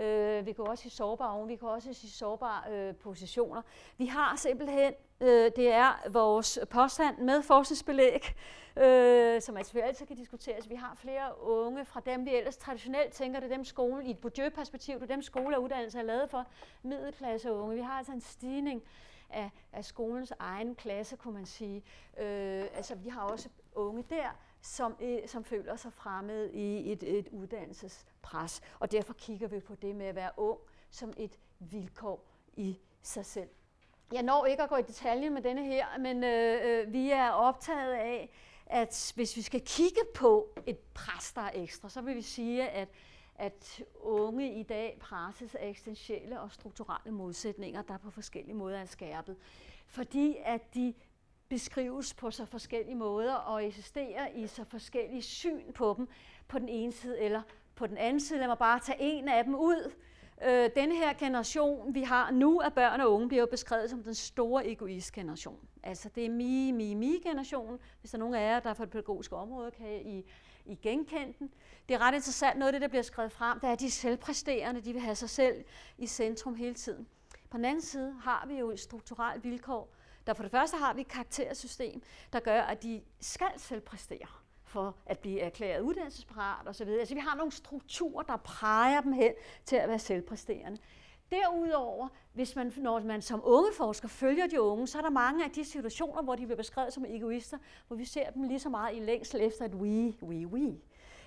Øh, 0.00 0.46
vi 0.46 0.52
kan 0.52 0.64
også 0.64 0.82
sige 0.82 0.92
sårbare 0.92 1.34
unge, 1.34 1.48
vi 1.48 1.56
kan 1.56 1.68
også 1.68 1.92
sige 1.92 2.10
sårbare 2.10 2.72
øh, 2.72 2.94
positioner. 2.94 3.62
Vi 3.98 4.06
har 4.06 4.36
simpelthen, 4.36 4.92
øh, 5.20 5.50
det 5.56 5.72
er 5.72 6.10
vores 6.10 6.58
påstand 6.70 7.18
med 7.18 7.42
forskningsbelæg, 7.42 8.34
øh, 8.76 9.42
som 9.42 9.56
altså 9.56 9.78
altid 9.78 10.06
kan 10.06 10.16
diskuteres. 10.16 10.70
Vi 10.70 10.74
har 10.74 10.94
flere 10.94 11.42
unge 11.42 11.84
fra 11.84 12.00
dem, 12.06 12.26
vi 12.26 12.34
ellers 12.34 12.56
traditionelt 12.56 13.12
tænker, 13.12 13.40
det 13.40 13.52
er 13.52 13.56
dem 13.56 13.64
skole, 13.64 14.04
i 14.04 14.10
et 14.10 14.18
Bourdieu-perspektiv, 14.18 14.94
det 14.94 15.02
er 15.02 15.14
dem 15.14 15.22
skole 15.22 15.56
og 15.56 15.62
uddannelse 15.62 15.98
er 15.98 16.02
lavet 16.02 16.30
for 16.30 16.46
middelklasse 16.82 17.52
unge. 17.52 17.74
Vi 17.74 17.82
har 17.82 17.92
altså 17.92 18.12
en 18.12 18.20
stigning 18.20 18.82
af, 19.30 19.50
af 19.72 19.84
skolens 19.84 20.32
egen 20.38 20.74
klasse, 20.74 21.16
kunne 21.16 21.34
man 21.34 21.46
sige. 21.46 21.82
Øh, 22.18 22.64
altså, 22.74 22.94
vi 22.94 23.08
har 23.08 23.20
også 23.20 23.48
unge 23.74 24.04
der, 24.10 24.38
som, 24.60 24.96
øh, 25.00 25.18
som 25.26 25.44
føler 25.44 25.76
sig 25.76 25.92
fremmed 25.92 26.50
i 26.50 26.92
et, 26.92 27.18
et 27.18 27.28
uddannelsespres. 27.28 28.60
Og 28.78 28.92
derfor 28.92 29.12
kigger 29.12 29.48
vi 29.48 29.60
på 29.60 29.74
det 29.74 29.96
med 29.96 30.06
at 30.06 30.14
være 30.14 30.30
ung 30.36 30.58
som 30.90 31.12
et 31.16 31.38
vilkår 31.58 32.24
i 32.56 32.78
sig 33.02 33.26
selv. 33.26 33.48
Jeg 34.12 34.22
når 34.22 34.46
ikke 34.46 34.62
at 34.62 34.68
gå 34.68 34.76
i 34.76 34.82
detaljen 34.82 35.34
med 35.34 35.42
denne 35.42 35.64
her, 35.64 35.86
men 35.98 36.24
øh, 36.24 36.60
øh, 36.64 36.92
vi 36.92 37.10
er 37.10 37.30
optaget 37.30 37.92
af, 37.92 38.30
at 38.66 39.12
hvis 39.14 39.36
vi 39.36 39.42
skal 39.42 39.60
kigge 39.60 40.00
på 40.14 40.48
et 40.66 40.78
pres, 40.78 41.32
der 41.32 41.40
er 41.40 41.50
ekstra, 41.54 41.88
så 41.88 42.00
vil 42.00 42.16
vi 42.16 42.22
sige, 42.22 42.68
at, 42.68 42.88
at 43.34 43.82
unge 44.00 44.60
i 44.60 44.62
dag 44.62 44.98
presses 45.00 45.54
af 45.54 45.68
eksistentielle 45.68 46.40
og 46.40 46.52
strukturelle 46.52 47.12
modsætninger, 47.12 47.82
der 47.82 47.98
på 47.98 48.10
forskellige 48.10 48.54
måder 48.54 48.78
er 48.78 48.84
skærpet. 48.84 49.36
Fordi 49.86 50.36
at 50.44 50.74
de 50.74 50.94
beskrives 51.48 52.14
på 52.14 52.30
så 52.30 52.44
forskellige 52.44 52.94
måder 52.94 53.34
og 53.34 53.66
eksisterer 53.66 54.28
i 54.28 54.46
så 54.46 54.64
forskellige 54.64 55.22
syn 55.22 55.72
på 55.72 55.94
dem 55.98 56.08
på 56.48 56.58
den 56.58 56.68
ene 56.68 56.92
side 56.92 57.20
eller 57.20 57.42
på 57.74 57.86
den 57.86 57.96
anden 57.96 58.20
side. 58.20 58.38
Lad 58.38 58.48
mig 58.48 58.58
bare 58.58 58.80
tage 58.80 58.98
en 59.00 59.28
af 59.28 59.44
dem 59.44 59.54
ud. 59.54 59.92
Øh, 60.42 60.70
denne 60.76 60.96
her 60.96 61.12
generation, 61.12 61.94
vi 61.94 62.02
har 62.02 62.30
nu 62.30 62.60
af 62.60 62.72
børn 62.72 63.00
og 63.00 63.12
unge, 63.12 63.28
bliver 63.28 63.40
jo 63.40 63.46
beskrevet 63.46 63.90
som 63.90 64.02
den 64.02 64.14
store 64.14 64.66
egoist-generation. 64.66 65.68
Altså 65.82 66.08
det 66.08 66.26
er 66.26 66.30
mi, 66.30 66.70
mi, 66.70 66.94
mi-generationen. 66.94 67.78
Hvis 68.00 68.10
der 68.10 68.18
er 68.18 68.20
nogen 68.20 68.34
af 68.34 68.40
jer, 68.40 68.60
der 68.60 68.70
er 68.70 68.74
fra 68.74 68.84
det 68.84 68.92
pædagogiske 68.92 69.36
område, 69.36 69.70
kan 69.70 70.00
I, 70.06 70.24
I 70.64 70.74
genkende 70.74 71.34
den. 71.38 71.50
Det 71.88 71.94
er 71.94 71.98
ret 71.98 72.14
interessant, 72.14 72.58
noget 72.58 72.68
af 72.68 72.72
det, 72.72 72.82
der 72.82 72.88
bliver 72.88 73.02
skrevet 73.02 73.32
frem, 73.32 73.60
det 73.60 73.68
er, 73.68 73.72
at 73.72 73.80
de 73.80 73.90
selvpræsterende, 73.90 74.80
de 74.80 74.92
vil 74.92 75.02
have 75.02 75.14
sig 75.14 75.30
selv 75.30 75.64
i 75.98 76.06
centrum 76.06 76.54
hele 76.54 76.74
tiden. 76.74 77.06
På 77.50 77.56
den 77.56 77.64
anden 77.64 77.82
side 77.82 78.14
har 78.20 78.46
vi 78.48 78.54
jo 78.54 78.70
et 78.70 78.80
strukturelt 78.80 79.44
vilkår, 79.44 79.94
der 80.26 80.34
for 80.34 80.42
det 80.42 80.52
første 80.52 80.76
har 80.76 80.94
vi 80.94 81.00
et 81.00 81.08
karaktersystem, 81.08 82.02
der 82.32 82.40
gør, 82.40 82.62
at 82.62 82.82
de 82.82 83.02
skal 83.20 83.52
selvpræstere 83.56 84.43
for 84.74 84.96
at 85.06 85.18
blive 85.18 85.40
erklæret 85.40 85.80
uddannelsesparat 85.80 86.68
osv. 86.68 86.88
Altså 86.88 87.14
vi 87.14 87.20
har 87.20 87.36
nogle 87.36 87.52
strukturer, 87.52 88.22
der 88.22 88.36
præger 88.36 89.00
dem 89.00 89.12
hen 89.12 89.32
til 89.64 89.76
at 89.76 89.88
være 89.88 89.98
selvpræsterende. 89.98 90.78
Derudover, 91.30 92.08
hvis 92.32 92.56
man, 92.56 92.72
når 92.76 93.00
man 93.00 93.22
som 93.22 93.40
unge 93.44 93.70
forsker 93.76 94.08
følger 94.08 94.46
de 94.46 94.60
unge, 94.60 94.86
så 94.86 94.98
er 94.98 95.02
der 95.02 95.10
mange 95.10 95.44
af 95.44 95.50
de 95.50 95.64
situationer, 95.64 96.22
hvor 96.22 96.34
de 96.34 96.46
bliver 96.46 96.56
beskrevet 96.56 96.92
som 96.92 97.04
egoister, 97.04 97.58
hvor 97.86 97.96
vi 97.96 98.04
ser 98.04 98.30
dem 98.30 98.42
lige 98.42 98.58
så 98.58 98.68
meget 98.68 98.96
i 98.96 98.98
længsel 98.98 99.40
efter 99.40 99.64
et 99.64 99.74
we, 99.74 100.14
we, 100.22 100.46
we. 100.46 100.80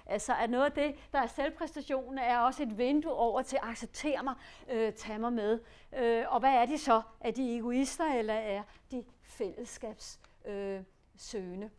Altså 0.06 0.34
at 0.40 0.50
noget 0.50 0.66
af 0.66 0.72
det, 0.72 0.96
der 1.14 1.20
er 1.20 1.28
selvpræstationen, 1.28 2.18
er 2.18 2.40
også 2.40 2.64
et 2.64 2.78
vindue 2.78 3.14
over 3.14 3.42
til 3.42 3.56
at 3.56 3.70
acceptere 3.70 4.24
mig, 4.24 4.36
øh, 4.72 4.94
tage 4.94 5.20
mig 5.20 5.34
med. 5.34 5.60
Øh, 5.98 6.24
og 6.28 6.40
hvad 6.40 6.54
er 6.54 6.66
de 6.66 6.78
så? 6.78 7.02
Er 7.22 7.32
de 7.32 7.58
egoister, 7.58 8.06
eller 8.06 8.34
er 8.34 8.64
de 8.92 9.04
fællesskabssøgende? 9.22 11.66
Øh, 11.66 11.72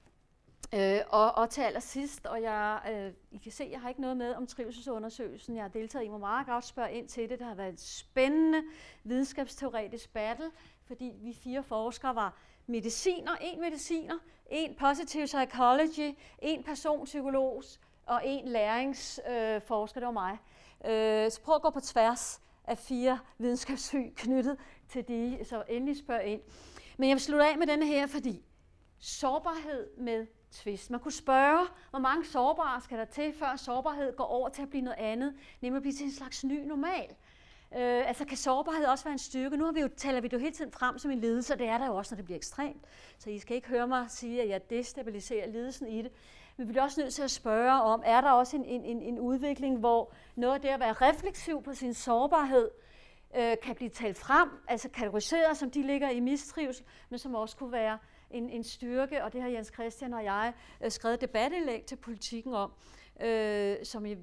øh, 0.75 1.01
og, 1.09 1.35
og 1.35 1.51
til 1.51 1.61
allersidst, 1.61 2.27
og 2.27 2.43
jeg, 2.43 2.81
øh, 2.91 3.13
I 3.31 3.39
kan 3.39 3.53
se, 3.53 3.69
jeg 3.71 3.81
har 3.81 3.89
ikke 3.89 4.01
noget 4.01 4.17
med 4.17 4.35
om 4.35 4.47
trivselsundersøgelsen. 4.47 5.57
Jeg 5.57 5.65
har 5.65 5.69
deltaget 5.69 6.05
i, 6.05 6.09
hvor 6.09 6.19
meget 6.19 6.47
godt 6.47 6.65
spørge 6.65 6.93
ind 6.93 7.09
til 7.09 7.29
det. 7.29 7.39
Det 7.39 7.47
har 7.47 7.55
været 7.55 7.69
en 7.69 7.79
spændende 7.79 8.63
videnskabsteoretisk 9.05 10.13
battle, 10.13 10.51
fordi 10.87 11.13
vi 11.23 11.35
fire 11.35 11.63
forskere 11.63 12.15
var 12.15 12.37
mediciner, 12.67 13.33
en 13.41 13.61
mediciner, 13.61 14.19
en 14.51 14.75
positive 14.75 15.25
psychology, 15.25 16.17
en 16.43 16.63
personpsykolog, 16.63 17.63
og 18.07 18.23
en 18.25 18.49
læringsforsker, 18.49 19.97
øh, 19.97 20.01
det 20.01 20.07
var 20.07 20.11
mig. 20.11 20.39
Øh, 20.85 21.31
så 21.31 21.41
prøv 21.41 21.55
at 21.55 21.63
gå 21.63 21.71
på 21.71 21.81
tværs 21.81 22.41
af 22.65 22.79
fire 22.79 23.19
videnskabssyn 23.39 24.15
knyttet 24.15 24.57
til 24.89 25.09
de, 25.09 25.39
så 25.45 25.63
endelig 25.69 25.97
spørg 25.97 26.25
ind. 26.25 26.41
Men 26.97 27.09
jeg 27.09 27.15
vil 27.15 27.23
slutte 27.23 27.47
af 27.47 27.59
med 27.59 27.67
denne 27.67 27.87
her, 27.87 28.07
fordi 28.07 28.45
sårbarhed 28.99 29.97
med 29.97 30.27
tvist. 30.53 30.91
Man 30.91 31.01
kunne 31.01 31.13
spørge, 31.13 31.67
hvor 31.91 31.99
mange 31.99 32.27
sårbare 32.27 32.81
skal 32.81 32.99
der 32.99 33.05
til, 33.05 33.33
før 33.39 33.57
sårbarhed 33.57 34.17
går 34.17 34.25
over 34.25 34.49
til 34.49 34.63
at 34.63 34.71
blive 34.71 34.83
noget 34.83 34.99
andet, 34.99 35.35
nemlig 35.61 35.77
at 35.77 35.83
blive 35.83 35.95
til 35.95 36.05
en 36.05 36.13
slags 36.13 36.45
ny 36.45 36.67
normal. 36.67 37.11
Øh, 37.77 38.09
altså 38.09 38.25
kan 38.25 38.37
sårbarhed 38.37 38.85
også 38.85 39.05
være 39.05 39.13
en 39.13 39.19
styrke? 39.19 39.57
Nu 39.57 39.65
har 39.65 39.73
vi 39.73 39.81
jo, 39.81 39.89
taler 39.97 40.21
vi 40.21 40.29
det 40.29 40.33
jo 40.33 40.39
hele 40.39 40.53
tiden 40.53 40.73
frem 40.73 40.99
som 40.99 41.11
en 41.11 41.19
ledelse, 41.19 41.53
og 41.53 41.59
det 41.59 41.69
er 41.69 41.79
der 41.79 41.87
jo 41.87 41.97
også, 41.97 42.15
når 42.15 42.17
det 42.17 42.25
bliver 42.25 42.37
ekstremt. 42.37 42.85
Så 43.19 43.31
I 43.31 43.39
skal 43.39 43.57
ikke 43.57 43.69
høre 43.69 43.87
mig 43.87 44.07
sige, 44.09 44.43
at 44.43 44.49
jeg 44.49 44.71
destabiliserer 44.71 45.49
ledelsen 45.49 45.89
i 45.89 46.03
det. 46.03 46.13
Men 46.57 46.67
vi 46.67 46.73
bliver 46.73 46.85
også 46.85 47.01
nødt 47.01 47.15
til 47.15 47.23
at 47.23 47.31
spørge 47.31 47.83
om, 47.83 48.03
er 48.05 48.21
der 48.21 48.31
også 48.31 48.57
en, 48.57 48.65
en, 48.65 49.03
en 49.03 49.19
udvikling, 49.19 49.79
hvor 49.79 50.13
noget 50.37 50.55
af 50.55 50.61
det 50.61 50.69
at 50.69 50.81
være 50.81 50.93
refleksiv 50.93 51.63
på 51.63 51.75
sin 51.75 51.95
sårbarhed, 51.95 52.71
øh, 53.37 53.57
kan 53.63 53.75
blive 53.75 53.91
talt 53.91 54.17
frem, 54.17 54.49
altså 54.69 54.89
kategoriseret, 54.89 55.57
som 55.57 55.71
de 55.71 55.83
ligger 55.83 56.11
i 56.11 56.21
mistrivsel, 56.21 56.85
men 57.09 57.19
som 57.19 57.35
også 57.35 57.57
kunne 57.57 57.73
være 57.73 57.99
en, 58.31 58.51
en 58.51 58.65
styrke, 58.65 59.25
og 59.25 59.33
det 59.33 59.43
har 59.43 59.49
Jens 59.49 59.71
Christian 59.75 60.15
og 60.15 60.25
jeg 60.25 60.53
øh, 60.85 60.91
skrevet 60.91 61.21
debatindlæg 61.21 61.85
til 61.85 61.97
politikken 61.97 62.55
om 62.55 62.73
øh, 63.21 63.77
som 63.85 64.05
vi, 64.05 64.17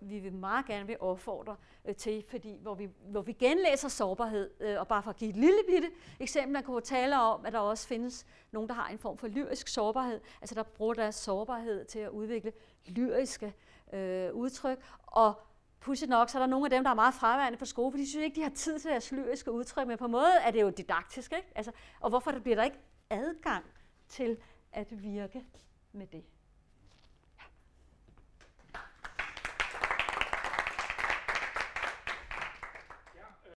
vi 0.00 0.18
vil 0.18 0.32
meget 0.32 0.66
gerne 0.66 0.86
vil 0.86 0.96
opfordre 1.00 1.56
øh, 1.84 1.94
til, 1.94 2.24
fordi 2.30 2.56
hvor 2.62 2.74
vi, 2.74 2.88
hvor 3.10 3.22
vi 3.22 3.32
genlæser 3.32 3.88
sårbarhed, 3.88 4.50
øh, 4.60 4.80
og 4.80 4.88
bare 4.88 5.02
for 5.02 5.10
at 5.10 5.16
give 5.16 5.30
et 5.30 5.36
lille 5.36 5.58
bitte 5.68 5.90
eksempel, 6.20 6.52
man 6.52 6.62
kunne 6.62 6.80
tale 6.80 7.20
om, 7.20 7.46
at 7.46 7.52
der 7.52 7.58
også 7.58 7.88
findes 7.88 8.26
nogen, 8.52 8.68
der 8.68 8.74
har 8.74 8.88
en 8.88 8.98
form 8.98 9.18
for 9.18 9.26
lyrisk 9.26 9.68
sårbarhed, 9.68 10.20
altså 10.40 10.54
der 10.54 10.62
bruger 10.62 10.94
deres 10.94 11.14
sårbarhed 11.14 11.84
til 11.84 11.98
at 11.98 12.08
udvikle 12.10 12.52
lyriske 12.86 13.54
øh, 13.92 14.32
udtryk, 14.32 14.78
og 15.06 15.34
pudsigt 15.80 16.08
nok, 16.08 16.30
så 16.30 16.38
er 16.38 16.42
der 16.42 16.46
nogle 16.46 16.66
af 16.66 16.70
dem, 16.70 16.84
der 16.84 16.90
er 16.90 16.94
meget 16.94 17.14
fraværende 17.14 17.58
på 17.58 17.64
skole, 17.64 17.92
fordi 17.92 18.02
de 18.02 18.08
synes 18.10 18.24
ikke, 18.24 18.36
de 18.36 18.42
har 18.42 18.50
tid 18.50 18.78
til 18.78 18.90
deres 18.90 19.12
lyriske 19.12 19.52
udtryk, 19.52 19.86
men 19.86 19.98
på 19.98 20.04
en 20.04 20.10
måde 20.10 20.32
er 20.44 20.50
det 20.50 20.60
jo 20.60 20.70
didaktisk, 20.70 21.32
ikke? 21.32 21.48
Altså, 21.54 21.72
og 22.00 22.10
hvorfor 22.10 22.30
der 22.30 22.38
bliver 22.38 22.56
der 22.56 22.64
ikke 22.64 22.78
adgang 23.12 23.64
til 24.08 24.38
at 24.72 25.02
virke 25.02 25.44
med 25.92 26.06
det? 26.06 26.24